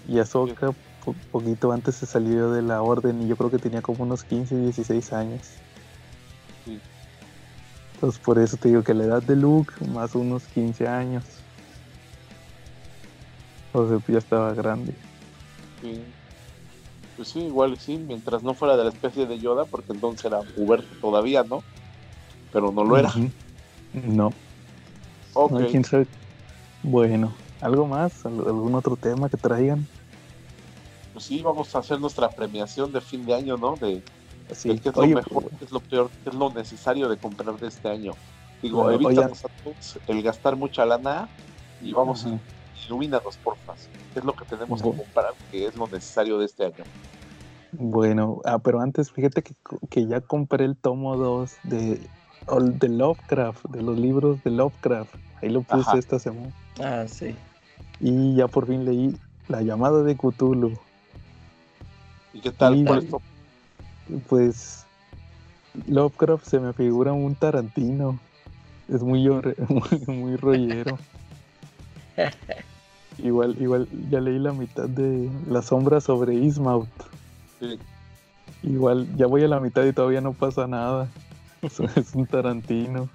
Y 0.06 0.18
Ahsoka, 0.18 0.74
po- 1.04 1.14
poquito 1.30 1.72
antes 1.72 1.94
se 1.96 2.06
salió 2.06 2.50
de 2.50 2.62
la 2.62 2.82
orden 2.82 3.22
y 3.22 3.28
yo 3.28 3.36
creo 3.36 3.50
que 3.50 3.58
tenía 3.58 3.82
como 3.82 4.04
unos 4.04 4.22
15, 4.24 4.56
16 4.56 5.12
años. 5.12 5.40
Sí. 6.64 6.78
Entonces 7.94 8.20
por 8.20 8.38
eso 8.38 8.56
te 8.56 8.68
digo 8.68 8.82
que 8.82 8.94
la 8.94 9.04
edad 9.04 9.22
de 9.22 9.36
Luke, 9.36 9.72
más 9.94 10.14
unos 10.14 10.44
15 10.48 10.86
años. 10.88 11.24
O 13.72 13.88
sea, 13.88 13.98
ya 14.08 14.18
estaba 14.18 14.52
grande. 14.54 14.92
Sí. 15.80 16.00
Pues 17.16 17.28
sí, 17.28 17.40
igual 17.40 17.78
sí, 17.78 17.96
mientras 17.98 18.42
no 18.42 18.54
fuera 18.54 18.76
de 18.76 18.84
la 18.84 18.90
especie 18.90 19.26
de 19.26 19.38
Yoda, 19.38 19.64
porque 19.66 19.92
entonces 19.92 20.24
era 20.24 20.40
puberto 20.40 20.88
todavía, 21.00 21.42
¿no? 21.44 21.62
Pero 22.52 22.72
no 22.72 22.84
lo 22.84 22.96
era. 22.96 23.12
No, 23.92 24.32
Ok. 25.34 25.52
no, 25.52 25.66
quién 25.68 25.84
sabe. 25.84 26.06
Bueno, 26.82 27.32
¿algo 27.60 27.86
más? 27.86 28.24
¿Al- 28.26 28.40
¿Algún 28.46 28.74
otro 28.74 28.96
tema 28.96 29.28
que 29.28 29.36
traigan? 29.36 29.86
Pues 31.12 31.24
sí, 31.24 31.42
vamos 31.42 31.74
a 31.74 31.80
hacer 31.80 32.00
nuestra 32.00 32.30
premiación 32.30 32.92
de 32.92 33.00
fin 33.00 33.24
de 33.26 33.34
año, 33.34 33.56
¿no? 33.56 33.76
De, 33.76 34.02
Sí. 34.54 34.68
de 34.68 34.78
qué 34.78 34.88
es 34.90 34.96
Oye, 34.96 35.08
lo 35.10 35.16
mejor, 35.16 35.50
qué 35.58 35.64
es 35.64 35.72
lo 35.72 35.80
peor, 35.80 36.10
qué 36.22 36.30
es 36.30 36.36
lo 36.36 36.52
necesario 36.52 37.08
de 37.08 37.16
comprar 37.16 37.58
de 37.58 37.68
este 37.68 37.88
año. 37.88 38.12
Digo, 38.60 38.82
Bueno, 38.82 38.92
evítanos 38.92 39.44
a 39.44 39.48
todos 39.48 39.98
el 40.06 40.22
gastar 40.22 40.56
mucha 40.56 40.84
lana 40.84 41.28
y 41.80 41.92
vamos, 41.92 42.26
Ajá. 42.26 42.38
ilumínanos, 42.86 43.36
porfa. 43.38 43.74
¿Qué 44.12 44.20
es 44.20 44.24
lo 44.24 44.34
que 44.34 44.44
tenemos 44.44 44.82
que 44.82 44.90
comprar? 44.90 45.34
que 45.50 45.66
es 45.66 45.74
lo 45.74 45.86
necesario 45.86 46.38
de 46.38 46.46
este 46.46 46.66
año? 46.66 46.84
Bueno, 47.72 48.40
ah, 48.44 48.58
pero 48.58 48.80
antes 48.80 49.10
fíjate 49.10 49.42
que, 49.42 49.54
que 49.88 50.06
ya 50.06 50.20
compré 50.20 50.66
el 50.66 50.76
tomo 50.76 51.16
2 51.16 51.56
de, 51.64 51.98
de 52.48 52.88
Lovecraft, 52.88 53.64
de 53.70 53.82
los 53.82 53.98
libros 53.98 54.42
de 54.44 54.50
Lovecraft. 54.50 55.14
Ahí 55.40 55.48
lo 55.48 55.62
puse 55.62 55.88
Ajá. 55.90 55.98
esta 55.98 56.18
semana. 56.18 56.52
Ah, 56.80 57.04
sí. 57.08 57.34
Y 58.00 58.36
ya 58.36 58.48
por 58.48 58.66
fin 58.66 58.84
leí 58.84 59.16
La 59.48 59.62
llamada 59.62 60.02
de 60.02 60.16
Cthulhu. 60.16 60.78
¿Y 62.32 62.40
qué 62.40 62.50
tal? 62.52 62.74
Sí, 62.74 62.84
¿Cuál 62.84 63.00
de- 63.00 63.04
es 63.06 63.10
tu- 63.10 63.22
Pues 64.28 64.84
Lovecraft 65.86 66.44
se 66.44 66.60
me 66.60 66.72
figura 66.72 67.12
un 67.12 67.34
Tarantino. 67.34 68.18
Es 68.88 69.02
muy, 69.02 69.28
muy, 69.68 70.06
muy 70.06 70.36
rollero. 70.36 70.98
igual, 73.18 73.56
igual 73.60 73.88
ya 74.10 74.20
leí 74.20 74.38
la 74.38 74.52
mitad 74.52 74.88
de 74.88 75.30
La 75.48 75.62
sombra 75.62 76.00
sobre 76.00 76.34
Ismouth. 76.34 76.88
sí, 77.60 77.78
Igual 78.64 79.08
ya 79.16 79.26
voy 79.26 79.42
a 79.42 79.48
la 79.48 79.58
mitad 79.60 79.84
y 79.84 79.92
todavía 79.92 80.20
no 80.20 80.32
pasa 80.32 80.66
nada. 80.66 81.08
Es, 81.62 82.14
un 82.14 82.26
Tarantino. 82.26 83.08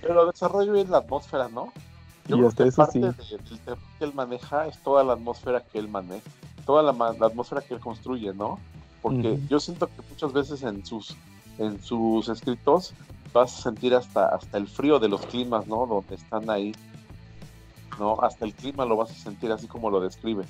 Pero 0.00 0.26
desarrollo 0.26 0.72
bien 0.72 0.90
la 0.90 0.98
atmósfera, 0.98 1.48
¿no? 1.48 1.72
Yo 2.26 2.36
Y 2.36 2.38
creo 2.38 2.48
hasta 2.48 2.64
que 2.64 2.68
eso 2.68 2.76
parte 2.82 2.92
sí. 2.92 3.00
de- 3.00 3.38
del 3.48 3.60
terror 3.60 3.78
que 3.98 4.04
él 4.04 4.14
maneja 4.14 4.66
es 4.66 4.76
toda 4.82 5.04
la 5.04 5.12
atmósfera 5.14 5.60
que 5.62 5.78
él 5.78 5.88
maneja, 5.88 6.24
toda 6.60 6.82
la, 6.92 7.26
atmósfera 7.26 7.60
que 7.60 7.74
él 7.74 7.80
construye, 7.80 8.32
¿no? 8.34 8.58
Porque 9.02 9.38
yo 9.48 9.60
siento 9.60 9.86
que 9.86 10.02
muchas 10.08 10.32
veces 10.32 10.62
en 10.62 10.84
sus 10.84 11.16
en 11.58 11.82
sus 11.82 12.28
escritos 12.28 12.92
vas 13.32 13.58
a 13.58 13.62
sentir 13.62 13.94
hasta 13.94 14.26
hasta 14.26 14.58
el 14.58 14.66
frío 14.66 14.98
de 14.98 15.08
los 15.08 15.22
climas, 15.26 15.66
¿no? 15.66 15.86
Donde 15.86 16.14
están 16.14 16.50
ahí, 16.50 16.74
¿no? 17.98 18.20
Hasta 18.20 18.44
el 18.44 18.54
clima 18.54 18.84
lo 18.84 18.96
vas 18.96 19.10
a 19.10 19.14
sentir 19.14 19.50
así 19.52 19.66
como 19.66 19.90
lo 19.90 20.00
describe, 20.00 20.44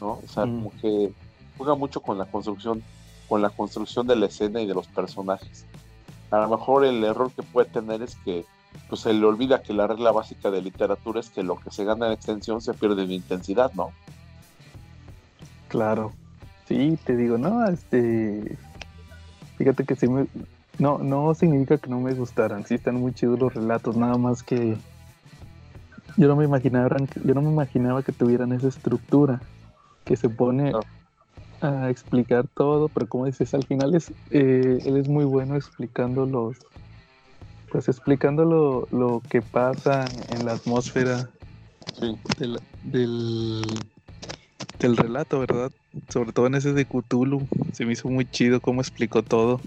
¿no? 0.00 0.20
O 0.24 0.28
sea, 0.28 0.42
como 0.44 0.70
que 0.80 1.12
juega 1.56 1.74
mucho 1.74 2.00
con 2.00 2.18
la 2.18 2.26
construcción, 2.26 2.82
con 3.28 3.42
la 3.42 3.50
construcción 3.50 4.06
de 4.06 4.16
la 4.16 4.26
escena 4.26 4.60
y 4.60 4.66
de 4.66 4.74
los 4.74 4.86
personajes. 4.88 5.64
A 6.30 6.38
lo 6.38 6.48
mejor 6.48 6.84
el 6.84 7.02
error 7.04 7.30
que 7.32 7.42
puede 7.42 7.68
tener 7.68 8.02
es 8.02 8.16
que 8.16 8.44
pues 8.88 9.00
se 9.02 9.12
le 9.12 9.24
olvida 9.24 9.62
que 9.62 9.72
la 9.72 9.86
regla 9.86 10.12
básica 10.12 10.50
de 10.50 10.62
literatura 10.62 11.20
es 11.20 11.30
que 11.30 11.42
lo 11.42 11.58
que 11.58 11.70
se 11.70 11.84
gana 11.84 12.06
en 12.06 12.12
extensión 12.12 12.60
se 12.60 12.74
pierde 12.74 13.04
en 13.04 13.12
intensidad, 13.12 13.72
¿no? 13.74 13.90
Claro. 15.68 16.12
Sí, 16.66 16.98
te 17.04 17.16
digo, 17.16 17.38
no, 17.38 17.66
este. 17.66 18.58
Fíjate 19.56 19.84
que 19.84 19.96
sí 19.96 20.08
me. 20.08 20.26
No, 20.78 20.98
no 20.98 21.34
significa 21.34 21.78
que 21.78 21.88
no 21.88 22.00
me 22.00 22.12
gustaran. 22.14 22.66
Sí 22.66 22.74
están 22.74 22.96
muy 22.96 23.14
chidos 23.14 23.38
los 23.38 23.54
relatos, 23.54 23.96
nada 23.96 24.16
más 24.16 24.42
que. 24.42 24.76
Yo 26.16 26.28
no 26.28 26.36
me 26.36 26.44
imaginaba, 26.44 26.96
yo 27.24 27.34
no 27.34 27.42
me 27.42 27.50
imaginaba 27.50 28.02
que 28.02 28.12
tuvieran 28.12 28.52
esa 28.52 28.68
estructura. 28.68 29.40
Que 30.04 30.16
se 30.16 30.28
pone 30.28 30.72
a 31.60 31.90
explicar 31.90 32.46
todo, 32.54 32.88
pero 32.88 33.08
como 33.08 33.26
dices, 33.26 33.54
al 33.54 33.64
final 33.64 33.94
es, 33.94 34.12
eh, 34.30 34.78
él 34.84 34.96
es 34.96 35.08
muy 35.08 35.24
bueno 35.24 35.56
explicando 35.56 36.26
los. 36.26 36.56
Pues 37.70 37.88
explicando 37.88 38.44
lo, 38.44 38.88
lo 38.96 39.22
que 39.28 39.42
pasa 39.42 40.10
en 40.28 40.44
la 40.44 40.52
atmósfera 40.52 41.30
Sí, 41.98 42.14
del, 42.38 42.60
del, 42.82 43.82
del 44.78 44.96
relato, 44.96 45.40
¿verdad? 45.40 45.72
Sobre 46.08 46.32
todo 46.32 46.46
en 46.46 46.54
ese 46.56 46.72
de 46.74 46.84
Cthulhu. 46.84 47.46
Se 47.72 47.86
me 47.86 47.94
hizo 47.94 48.08
muy 48.08 48.26
chido 48.30 48.60
cómo 48.60 48.80
explicó 48.82 49.22
todo. 49.22 49.60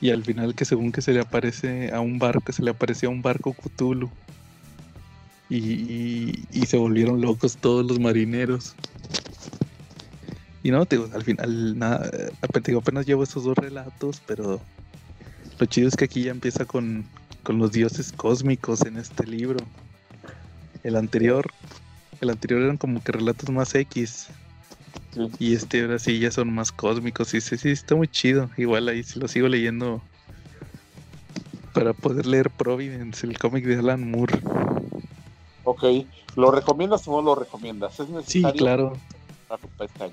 Y 0.00 0.10
al 0.10 0.22
final 0.22 0.54
que 0.54 0.66
según 0.66 0.92
que 0.92 1.00
se 1.00 1.12
le 1.12 1.20
aparece 1.20 1.90
a 1.92 2.00
un 2.00 2.18
barco, 2.18 2.52
se 2.52 2.62
le 2.62 2.70
apareció 2.70 3.08
a 3.08 3.12
un 3.12 3.22
barco 3.22 3.54
Cthulhu. 3.54 4.10
Y, 5.48 5.56
y- 5.58 6.44
y 6.52 6.66
se 6.66 6.76
volvieron 6.76 7.20
locos 7.20 7.56
todos 7.56 7.86
los 7.86 7.98
marineros. 7.98 8.74
Y 10.62 10.70
no, 10.70 10.84
te 10.86 10.96
digo, 10.96 11.08
al 11.14 11.22
final, 11.22 11.78
nada, 11.78 12.08
eh, 12.12 12.30
digo, 12.66 12.80
apenas 12.80 13.06
llevo 13.06 13.22
esos 13.22 13.44
dos 13.44 13.56
relatos, 13.56 14.22
pero 14.26 14.60
lo 15.58 15.66
chido 15.66 15.88
es 15.88 15.96
que 15.96 16.04
aquí 16.06 16.22
ya 16.24 16.30
empieza 16.30 16.64
con, 16.64 17.04
con 17.42 17.58
los 17.58 17.72
dioses 17.72 18.12
cósmicos 18.12 18.82
en 18.82 18.96
este 18.96 19.26
libro. 19.26 19.58
El 20.82 20.96
anterior, 20.96 21.46
el 22.20 22.30
anterior 22.30 22.62
eran 22.62 22.76
como 22.76 23.02
que 23.02 23.12
relatos 23.12 23.50
más 23.50 23.74
X. 23.74 24.28
sí. 25.14 25.30
Y 25.38 25.54
este 25.54 25.82
ahora 25.82 25.98
sí 25.98 26.18
ya 26.18 26.30
son 26.30 26.52
más 26.54 26.72
cósmicos. 26.72 27.32
Y 27.34 27.40
sí, 27.40 27.56
sí, 27.56 27.70
está 27.70 27.94
muy 27.94 28.08
chido. 28.08 28.50
Igual 28.56 28.88
ahí 28.88 29.02
sí 29.02 29.18
lo 29.18 29.28
sigo 29.28 29.48
leyendo 29.48 30.02
para 31.72 31.92
poder 31.92 32.26
leer 32.26 32.50
Providence, 32.50 33.26
el 33.26 33.36
cómic 33.38 33.64
de 33.64 33.76
Alan 33.78 34.08
Moore. 34.10 34.38
Ok, 35.64 35.82
¿lo 36.36 36.50
recomiendas 36.50 37.06
o 37.08 37.12
no 37.12 37.22
lo 37.22 37.34
recomiendas? 37.34 37.98
¿Es 37.98 38.06
Sí, 38.06 38.12
necesario 38.40 38.58
claro. 38.58 38.98
para 39.48 39.60
este? 39.86 40.12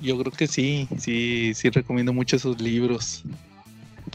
Yo 0.00 0.18
creo 0.18 0.32
que 0.32 0.46
sí, 0.46 0.86
sí, 0.98 1.52
sí 1.54 1.70
recomiendo 1.70 2.12
mucho 2.12 2.36
esos 2.36 2.60
libros. 2.60 3.22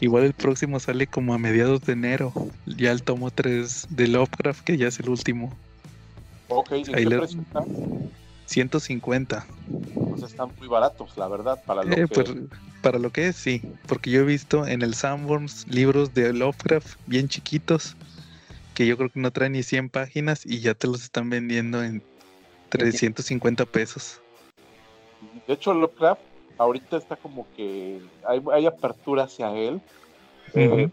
Igual 0.00 0.24
el 0.24 0.32
próximo 0.32 0.80
sale 0.80 1.06
como 1.06 1.34
a 1.34 1.38
mediados 1.38 1.80
de 1.82 1.92
enero. 1.92 2.32
Ya 2.66 2.90
el 2.92 3.02
tomo 3.02 3.30
3 3.30 3.86
de 3.90 4.08
Lovecraft, 4.08 4.62
que 4.64 4.76
ya 4.76 4.88
es 4.88 4.98
el 5.00 5.08
último. 5.08 5.56
Ok, 6.48 6.72
¿en 6.72 6.94
Ahí 6.94 7.04
qué 7.04 7.10
le- 7.10 7.18
precio 7.18 7.40
está? 7.40 7.64
150. 8.46 9.46
Pues 9.46 10.20
pues 10.20 10.22
están 10.24 10.50
muy 10.58 10.68
baratos, 10.68 11.16
la 11.16 11.28
verdad, 11.28 11.62
para 11.66 11.82
lo 11.84 11.90
Eh, 11.96 12.06
que... 12.08 12.14
pues, 12.14 12.28
para 12.82 12.98
lo 12.98 13.10
que 13.10 13.28
es, 13.28 13.36
sí. 13.36 13.62
Porque 13.86 14.10
yo 14.10 14.20
he 14.20 14.24
visto 14.24 14.66
en 14.66 14.82
el 14.82 14.94
Sanborns 14.94 15.66
libros 15.68 16.12
de 16.14 16.32
Lovecraft 16.32 16.96
bien 17.06 17.28
chiquitos 17.28 17.96
que 18.74 18.86
yo 18.86 18.96
creo 18.96 19.10
que 19.10 19.20
no 19.20 19.30
traen 19.30 19.52
ni 19.52 19.62
100 19.62 19.88
páginas 19.90 20.44
y 20.46 20.60
ya 20.60 20.74
te 20.74 20.86
los 20.86 21.02
están 21.04 21.30
vendiendo 21.30 21.82
en 21.84 22.02
350 22.70 23.64
pesos. 23.66 24.20
De 25.46 25.54
hecho, 25.54 25.72
Lovecraft 25.74 26.20
ahorita 26.58 26.96
está 26.96 27.16
como 27.16 27.46
que 27.56 28.00
hay, 28.26 28.42
hay 28.52 28.66
apertura 28.66 29.24
hacia 29.24 29.54
él. 29.54 29.80
eh, 30.54 30.90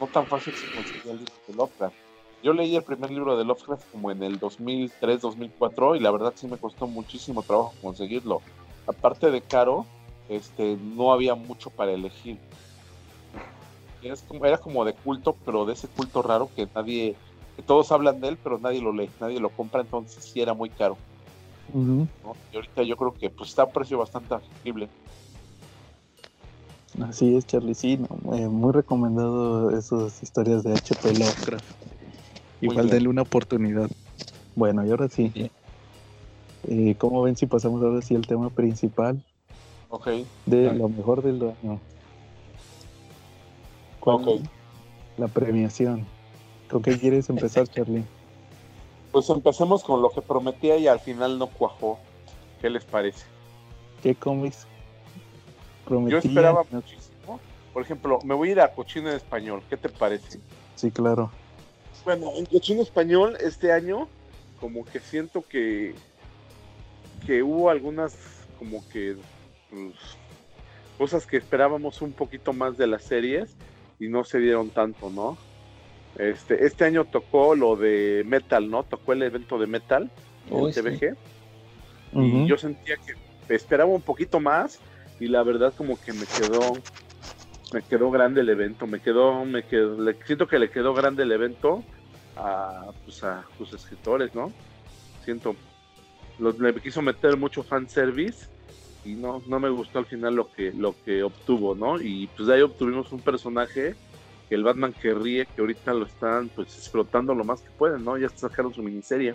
no 0.00 0.06
tan 0.06 0.26
fácil 0.26 0.54
se 0.54 0.66
conseguía 0.68 1.12
el 1.12 1.18
libro 1.18 1.34
de 1.46 1.54
Lovecraft. 1.54 1.96
Yo 2.42 2.54
leí 2.54 2.74
el 2.74 2.82
primer 2.82 3.10
libro 3.10 3.36
de 3.36 3.44
Lovecraft 3.44 3.84
como 3.92 4.10
en 4.10 4.22
el 4.22 4.38
2003, 4.38 5.20
2004 5.20 5.96
y 5.96 6.00
la 6.00 6.10
verdad 6.10 6.32
sí 6.34 6.46
me 6.46 6.56
costó 6.56 6.86
muchísimo 6.86 7.42
trabajo 7.42 7.74
conseguirlo. 7.82 8.40
Aparte 8.86 9.30
de 9.30 9.42
caro, 9.42 9.84
este, 10.30 10.76
no 10.76 11.12
había 11.12 11.34
mucho 11.34 11.68
para 11.68 11.92
elegir. 11.92 12.38
Era 14.02 14.14
como, 14.26 14.46
era 14.46 14.56
como 14.56 14.84
de 14.86 14.94
culto, 14.94 15.36
pero 15.44 15.66
de 15.66 15.74
ese 15.74 15.88
culto 15.88 16.22
raro 16.22 16.48
que 16.56 16.66
nadie, 16.74 17.14
que 17.56 17.62
todos 17.62 17.92
hablan 17.92 18.20
de 18.20 18.28
él, 18.28 18.38
pero 18.42 18.58
nadie 18.58 18.80
lo 18.80 18.92
lee, 18.92 19.10
nadie 19.20 19.38
lo 19.38 19.50
compra, 19.50 19.82
entonces 19.82 20.24
sí 20.24 20.40
era 20.40 20.54
muy 20.54 20.70
caro. 20.70 20.96
¿No? 21.74 22.08
Y 22.52 22.56
ahorita 22.56 22.82
yo 22.82 22.96
creo 22.96 23.14
que 23.14 23.30
pues 23.30 23.50
está 23.50 23.62
a 23.62 23.70
precio 23.70 23.98
bastante 23.98 24.34
asequible. 24.34 24.88
Así 27.00 27.36
es, 27.36 27.46
Charlie. 27.46 27.74
Sí, 27.74 27.96
no, 27.96 28.34
eh, 28.34 28.48
muy 28.48 28.72
recomendado 28.72 29.70
esas 29.76 30.22
historias 30.22 30.64
de 30.64 30.72
HP 30.74 31.12
Lovecraft. 31.14 31.70
Igual 32.60 32.90
denle 32.90 33.08
una 33.08 33.22
oportunidad. 33.22 33.88
Bueno, 34.54 34.86
y 34.86 34.90
ahora 34.90 35.08
sí. 35.08 35.32
Eh, 36.68 36.94
¿Cómo 36.98 37.22
ven 37.22 37.36
si 37.36 37.46
pasamos 37.46 37.82
ahora 37.82 38.02
sí 38.02 38.14
al 38.14 38.26
tema 38.26 38.50
principal 38.50 39.24
Ok, 39.88 40.08
de 40.46 40.72
lo 40.72 40.88
mejor 40.88 41.22
del 41.22 41.42
año? 41.42 41.80
¿Cuál? 43.98 44.16
ok. 44.16 44.28
La 45.16 45.28
premiación. 45.28 46.06
¿Con 46.68 46.82
qué 46.82 46.98
quieres 46.98 47.30
empezar, 47.30 47.66
Charlie? 47.74 48.04
Pues 49.12 49.28
empecemos 49.30 49.82
con 49.82 50.02
lo 50.02 50.10
que 50.10 50.22
prometía 50.22 50.76
y 50.76 50.86
al 50.86 51.00
final 51.00 51.38
no 51.38 51.48
cuajó. 51.48 51.98
¿Qué 52.60 52.70
les 52.70 52.84
parece? 52.84 53.24
¿Qué 54.02 54.14
cómics 54.14 54.66
Yo 55.84 55.86
prometían? 55.86 56.22
esperaba 56.22 56.62
No, 56.70 56.76
muchísimo. 56.76 57.40
Por 57.72 57.82
ejemplo, 57.82 58.18
me 58.24 58.34
voy 58.34 58.50
a 58.50 58.52
ir 58.52 58.60
a 58.60 58.72
Cochino 58.72 59.10
en 59.10 59.16
Español. 59.16 59.62
¿Qué 59.68 59.76
te 59.76 59.88
parece? 59.88 60.40
Sí, 60.76 60.90
claro. 60.90 61.30
Bueno, 62.04 62.32
en 62.36 62.46
Cochino 62.46 62.82
Español 62.82 63.36
este 63.40 63.72
año, 63.72 64.08
como 64.60 64.84
que 64.84 65.00
siento 65.00 65.42
que, 65.42 65.94
que 67.26 67.42
hubo 67.42 67.70
algunas, 67.70 68.16
como 68.58 68.86
que, 68.88 69.16
pues, 69.70 69.94
cosas 70.98 71.26
que 71.26 71.36
esperábamos 71.36 72.02
un 72.02 72.12
poquito 72.12 72.52
más 72.52 72.76
de 72.76 72.86
las 72.86 73.02
series 73.04 73.54
y 73.98 74.08
no 74.08 74.24
se 74.24 74.38
dieron 74.38 74.70
tanto, 74.70 75.10
¿no? 75.10 75.36
Este, 76.16 76.64
este 76.66 76.84
año 76.84 77.04
tocó 77.04 77.54
lo 77.54 77.76
de 77.76 78.22
Metal, 78.26 78.68
¿no? 78.68 78.82
Tocó 78.82 79.12
el 79.12 79.22
evento 79.22 79.58
de 79.58 79.66
Metal 79.66 80.10
en 80.50 80.64
Uy, 80.64 80.72
sí. 80.72 80.80
TVG. 80.80 81.16
Ujú. 82.12 82.22
y 82.24 82.46
yo 82.48 82.56
sentía 82.56 82.96
que 82.96 83.54
esperaba 83.54 83.90
un 83.92 84.02
poquito 84.02 84.40
más 84.40 84.80
y 85.20 85.28
la 85.28 85.44
verdad 85.44 85.72
como 85.76 85.96
que 86.00 86.12
me 86.12 86.26
quedó 86.26 86.82
me 87.72 87.82
quedó 87.82 88.10
grande 88.10 88.40
el 88.40 88.48
evento 88.48 88.84
me 88.88 88.98
quedó 88.98 89.44
me 89.44 89.62
quedó 89.62 90.00
le, 90.02 90.16
siento 90.26 90.48
que 90.48 90.58
le 90.58 90.70
quedó 90.70 90.92
grande 90.92 91.22
el 91.22 91.30
evento 91.30 91.84
a 92.36 92.90
pues 93.04 93.22
a 93.22 93.46
sus 93.56 93.72
escritores 93.74 94.34
no 94.34 94.52
siento 95.24 95.54
lo- 96.40 96.50
le 96.52 96.74
quiso 96.80 97.00
meter 97.00 97.36
mucho 97.36 97.62
fanservice 97.62 98.46
y 99.04 99.10
no 99.14 99.40
no 99.46 99.60
me 99.60 99.70
gustó 99.70 100.00
al 100.00 100.06
final 100.06 100.34
lo 100.34 100.50
que 100.50 100.72
lo 100.72 100.96
que 101.04 101.22
obtuvo 101.22 101.76
no 101.76 102.00
y 102.00 102.26
pues 102.36 102.48
de 102.48 102.54
ahí 102.56 102.62
obtuvimos 102.62 103.12
un 103.12 103.20
personaje 103.20 103.94
que 104.50 104.56
el 104.56 104.64
Batman 104.64 104.92
que 104.92 105.14
ríe 105.14 105.46
que 105.46 105.62
ahorita 105.62 105.94
lo 105.94 106.04
están 106.04 106.50
pues 106.50 106.76
explotando 106.76 107.34
lo 107.34 107.44
más 107.44 107.62
que 107.62 107.70
pueden 107.70 108.04
no 108.04 108.18
ya 108.18 108.28
sacaron 108.28 108.74
su 108.74 108.82
miniserie 108.82 109.34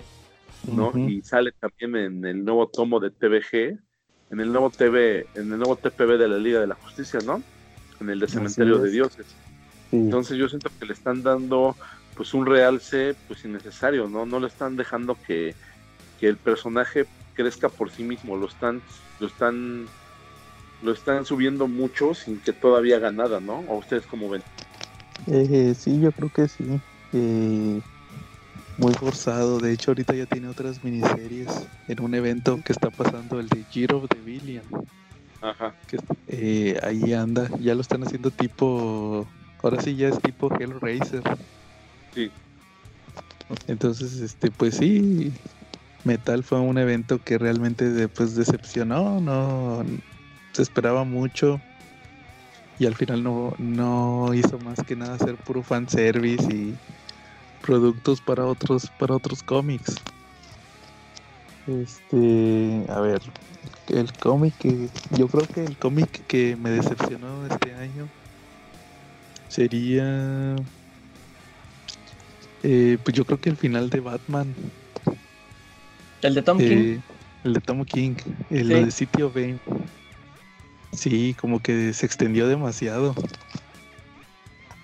¿no? 0.72 0.92
Y 0.96 1.22
sale 1.22 1.52
también 1.52 1.96
en 1.96 2.26
el 2.26 2.44
nuevo 2.44 2.68
tomo 2.68 3.00
de 3.00 3.12
TVG, 3.12 3.78
en 4.32 4.40
el 4.40 4.52
nuevo 4.52 4.70
TV, 4.70 5.28
en 5.36 5.52
el 5.52 5.58
nuevo 5.60 5.76
TPB 5.76 6.18
de 6.18 6.28
la 6.28 6.38
Liga 6.38 6.60
de 6.60 6.68
la 6.68 6.76
Justicia, 6.76 7.20
¿no? 7.26 7.42
En 8.00 8.10
el 8.10 8.20
de 8.20 8.28
Cementerio 8.28 8.80
de 8.80 8.88
es. 8.88 8.94
Dioses. 8.94 9.26
Sí. 9.92 9.98
Entonces 9.98 10.38
yo 10.38 10.50
siento 10.50 10.70
que 10.80 10.86
le 10.86 10.94
están 10.94 11.24
dando 11.24 11.76
pues 12.16 12.34
un 12.34 12.46
realce 12.46 13.16
pues 13.28 13.44
innecesario, 13.46 14.08
¿no? 14.08 14.26
No 14.26 14.40
le 14.40 14.48
están 14.48 14.76
dejando 14.78 15.18
que, 15.28 15.54
que 16.20 16.28
el 16.28 16.38
personaje 16.38 17.06
crezca 17.34 17.70
por 17.70 17.92
sí 17.92 18.04
mismo, 18.04 18.38
lo 18.38 18.48
están, 18.48 18.82
lo 19.20 19.28
están, 19.28 19.86
lo 20.82 20.94
están 20.94 21.26
subiendo 21.26 21.68
mucho 21.68 22.14
sin 22.14 22.40
que 22.40 22.54
todavía 22.54 22.98
haga 22.98 23.12
nada, 23.12 23.40
¿no? 23.40 23.60
¿O 23.68 23.78
ustedes 23.78 24.06
cómo 24.06 24.30
ven? 24.30 24.42
Eh, 25.28 25.76
sí, 25.78 26.00
yo 26.00 26.12
creo 26.12 26.32
que 26.32 26.48
sí. 26.48 26.80
Eh, 27.14 27.82
muy 28.78 28.94
forzado. 28.94 29.60
De 29.60 29.72
hecho, 29.72 29.92
ahorita 29.92 30.14
ya 30.16 30.26
tiene 30.26 30.48
otras 30.48 30.84
miniseries 30.84 31.48
en 31.88 32.02
un 32.02 32.14
evento 32.14 32.60
que 32.64 32.74
está 32.74 32.90
pasando, 32.90 33.40
el 33.40 33.48
de 33.48 33.64
Year 33.72 33.94
of 33.94 34.08
the 34.10 34.20
Billion. 34.22 34.64
Ajá. 35.42 35.74
Que 35.88 35.98
eh, 36.28 36.80
ahí 36.84 37.14
anda. 37.14 37.50
Ya 37.60 37.76
lo 37.76 37.82
están 37.82 38.04
haciendo 38.04 38.32
tipo. 38.32 39.28
Ahora 39.62 39.82
sí, 39.82 39.96
ya 39.96 40.10
es 40.10 40.20
tipo 40.22 40.54
Hellraiser. 40.54 41.24
Sí. 42.14 42.32
Entonces, 43.68 44.20
este, 44.20 44.52
pues 44.52 44.76
sí. 44.76 45.32
Metal 46.04 46.44
fue 46.44 46.60
un 46.60 46.78
evento 46.78 47.20
que 47.24 47.38
realmente 47.38 47.90
después 47.90 48.36
decepcionó. 48.36 49.20
No 49.22 49.84
se 50.52 50.62
esperaba 50.62 51.04
mucho. 51.04 51.60
Y 52.78 52.86
al 52.86 52.96
final 52.96 53.24
no, 53.24 53.54
no 53.58 54.34
hizo 54.34 54.60
más 54.60 54.84
que 54.84 54.96
nada 54.96 55.16
hacer 55.16 55.36
puro 55.38 55.64
fanservice 55.64 56.54
y 56.54 56.76
productos 57.62 58.20
para 58.22 58.46
otros, 58.46 58.90
para 59.00 59.16
otros 59.16 59.42
cómics. 59.44 59.96
Este, 61.68 62.86
a 62.90 63.00
ver, 63.00 63.22
el 63.90 64.14
cómic 64.14 64.54
que 64.60 64.88
yo 65.18 65.28
creo 65.28 65.48
que 65.48 65.64
el 65.64 65.78
cómic 65.78 66.26
que 66.28 66.56
me 66.58 66.70
decepcionó 66.70 67.46
este 67.48 67.74
año 67.74 68.08
sería 69.48 70.56
eh, 72.62 72.98
pues 73.04 73.16
yo 73.16 73.26
creo 73.26 73.40
que 73.40 73.50
el 73.50 73.58
final 73.58 73.90
de 73.90 74.00
Batman, 74.00 74.54
El 76.22 76.36
de 76.36 76.42
Tom 76.44 76.58
King. 76.58 76.66
eh, 76.68 77.02
el 77.44 77.54
de 77.54 77.62
Tom 77.62 77.86
King, 77.86 78.16
el 78.50 78.68
Sí. 78.68 78.74
de 78.74 78.92
City 78.92 79.22
of 79.22 79.34
Bane. 79.34 79.60
Sí, 80.96 81.36
como 81.40 81.62
que 81.62 81.94
se 81.94 82.06
extendió 82.06 82.48
demasiado. 82.48 83.14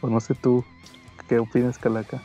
O 0.02 0.10
no 0.10 0.20
sé 0.20 0.34
tú, 0.36 0.64
¿qué 1.28 1.40
opinas, 1.40 1.78
Calaca? 1.78 2.22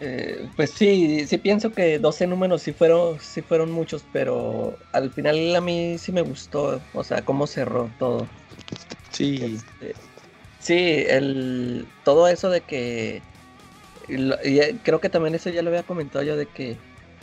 Eh, 0.00 0.48
pues 0.56 0.70
sí, 0.70 1.26
sí 1.26 1.38
pienso 1.38 1.72
que 1.72 1.98
12 1.98 2.26
números 2.26 2.62
sí 2.62 2.72
fueron, 2.72 3.18
sí 3.20 3.42
fueron 3.42 3.70
muchos, 3.70 4.04
pero 4.12 4.76
al 4.92 5.10
final 5.10 5.54
a 5.54 5.60
mí 5.60 5.96
sí 5.98 6.12
me 6.12 6.22
gustó, 6.22 6.80
o 6.92 7.04
sea, 7.04 7.22
cómo 7.24 7.46
cerró 7.46 7.90
todo. 7.98 8.26
Sí, 9.12 9.40
Este, 9.44 9.94
sí, 10.58 11.04
el, 11.08 11.86
todo 12.04 12.26
eso 12.28 12.50
de 12.50 12.60
que, 12.62 13.22
y 14.08 14.16
lo- 14.16 14.36
y, 14.44 14.58
eh, 14.58 14.76
creo 14.82 15.00
que 15.00 15.08
también 15.08 15.34
eso 15.34 15.50
ya 15.50 15.62
lo 15.62 15.70
había 15.70 15.84
comentado 15.84 16.24
yo, 16.24 16.36
de 16.36 16.46
que 16.46 16.76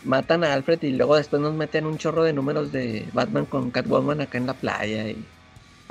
matan 0.04 0.44
a 0.44 0.54
Alfred 0.54 0.82
y 0.84 0.92
luego 0.92 1.16
después 1.18 1.42
nos 1.42 1.54
meten 1.54 1.86
un 1.86 1.98
chorro 1.98 2.24
de 2.24 2.34
números 2.34 2.72
de 2.72 3.10
Batman 3.14 3.46
con 3.46 3.70
Catwoman 3.70 4.22
acá 4.22 4.38
en 4.38 4.48
la 4.48 4.54
playa 4.54 5.08
y 5.10 5.24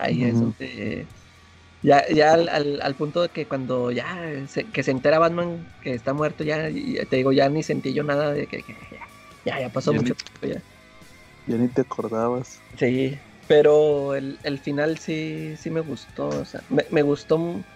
ahí 0.01 0.25
es 0.25 0.41
Ujú. 0.41 0.41
donde... 0.41 1.13
Ya, 1.83 2.07
ya 2.11 2.35
al, 2.35 2.49
al- 2.51 2.81
al 2.83 2.97
punto 2.97 3.23
de 3.23 3.31
que 3.33 3.49
cuando 3.49 3.91
ya 3.93 4.47
se, 4.49 4.71
que 4.73 4.83
se 4.83 4.91
entera 4.93 5.19
Batman 5.19 5.73
que 5.81 5.95
está 5.95 6.15
muerto, 6.15 6.45
ya, 6.45 6.71
y 6.71 6.95
te 7.07 7.17
digo, 7.17 7.33
ya 7.33 7.49
ni 7.51 7.63
sentí 7.63 7.95
yo 7.95 8.05
nada 8.05 8.33
de 8.35 8.49
que, 8.49 8.65
que 8.65 8.75
ya, 8.93 9.15
ya, 9.45 9.61
ya 9.61 9.73
pasó 9.73 9.93
Ya 9.93 9.99
ni- 9.99 10.11
mucho 10.11 10.15
tiempo 10.17 10.47
ya. 10.47 10.65
ya 11.47 11.59
ni 11.59 11.69
te 11.69 11.83
acordabas. 11.83 12.65
Sí, 12.79 13.21
pero 13.47 14.15
el, 14.15 14.41
el 14.43 14.59
final 14.59 14.99
sí, 14.99 15.57
sí 15.57 15.71
me 15.71 15.81
gustó. 15.81 16.35
O 16.37 16.45
sea, 16.45 16.65
me, 16.69 16.87
me 16.91 17.03
gustó 17.03 17.67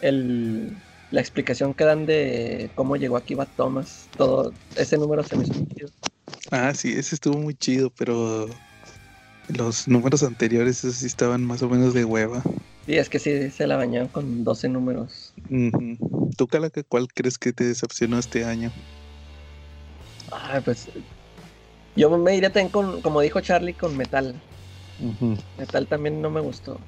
el, 0.00 0.82
la 1.10 1.20
explicación 1.20 1.74
que 1.74 1.84
dan 1.84 2.06
de 2.06 2.72
cómo 2.76 2.96
llegó 2.96 3.16
aquí 3.16 3.34
Bat 3.34 3.54
Thomas. 3.56 4.12
Todo 4.16 4.60
ese 4.74 4.98
número 4.98 5.24
se 5.24 5.36
me 5.36 5.44
hizo 5.44 5.54
muy 5.56 5.66
chido. 5.68 5.92
Ah, 6.50 6.74
sí, 6.74 6.92
ese 6.92 7.14
estuvo 7.14 7.36
muy 7.38 7.54
chido, 7.54 7.90
pero 7.94 8.64
los 9.48 9.88
números 9.88 10.22
anteriores 10.22 10.78
esos 10.78 10.96
sí 10.96 11.06
estaban 11.06 11.44
más 11.44 11.62
o 11.62 11.68
menos 11.68 11.94
de 11.94 12.04
hueva. 12.04 12.42
Sí, 12.86 12.96
es 12.96 13.08
que 13.08 13.18
sí 13.18 13.50
se 13.50 13.66
la 13.66 13.76
bañaron 13.76 14.08
con 14.08 14.44
12 14.44 14.68
números. 14.68 15.32
¿Tú, 16.36 16.46
Calaca, 16.46 16.82
cuál 16.82 17.08
crees 17.08 17.38
que 17.38 17.52
te 17.52 17.64
decepcionó 17.64 18.18
este 18.18 18.44
año? 18.44 18.70
Ay, 20.30 20.60
pues. 20.64 20.88
Yo 21.96 22.16
me 22.16 22.36
iré 22.36 22.48
también 22.50 22.70
con, 22.70 23.02
como 23.02 23.20
dijo 23.20 23.40
Charlie, 23.40 23.74
con 23.74 23.96
Metal. 23.96 24.34
Metal 25.58 25.86
también 25.86 26.22
no 26.22 26.30
me 26.30 26.40
gustó. 26.40 26.78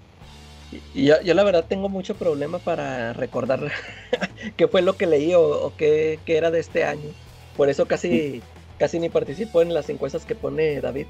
Y, 0.72 1.00
y 1.02 1.06
yo, 1.06 1.20
yo 1.22 1.34
la 1.34 1.42
verdad 1.42 1.66
tengo 1.68 1.88
mucho 1.88 2.14
problema 2.14 2.58
para 2.58 3.12
recordar 3.12 3.72
qué 4.56 4.68
fue 4.68 4.82
lo 4.82 4.96
que 4.96 5.06
leí 5.06 5.34
o, 5.34 5.42
o 5.42 5.76
qué, 5.76 6.20
qué 6.24 6.36
era 6.36 6.50
de 6.50 6.60
este 6.60 6.84
año. 6.84 7.10
Por 7.56 7.68
eso 7.68 7.86
casi, 7.86 8.42
casi 8.78 8.98
ni 9.00 9.08
participo 9.08 9.62
en 9.62 9.74
las 9.74 9.88
encuestas 9.88 10.24
que 10.24 10.34
pone 10.34 10.80
David. 10.80 11.06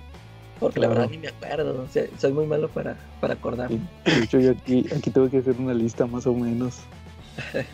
Porque 0.61 0.78
la 0.78 0.88
verdad 0.88 1.08
ni 1.11 1.18
me 1.18 1.28
acuerdo. 1.28 1.82
o 1.82 1.88
sea, 1.88 2.04
soy 2.18 2.32
muy 2.32 2.46
malo 2.46 2.68
para, 2.68 2.96
para 3.20 3.34
acordarme. 3.34 3.80
De 4.04 4.22
hecho, 4.24 4.38
yo 4.38 4.52
aquí, 4.52 4.84
aquí 4.94 5.11
tengo 5.11 5.28
que 5.30 5.38
hacer 5.38 5.56
una 5.58 5.74
lista 5.74 6.06
más 6.06 6.26
o 6.26 6.34
menos. 6.34 6.80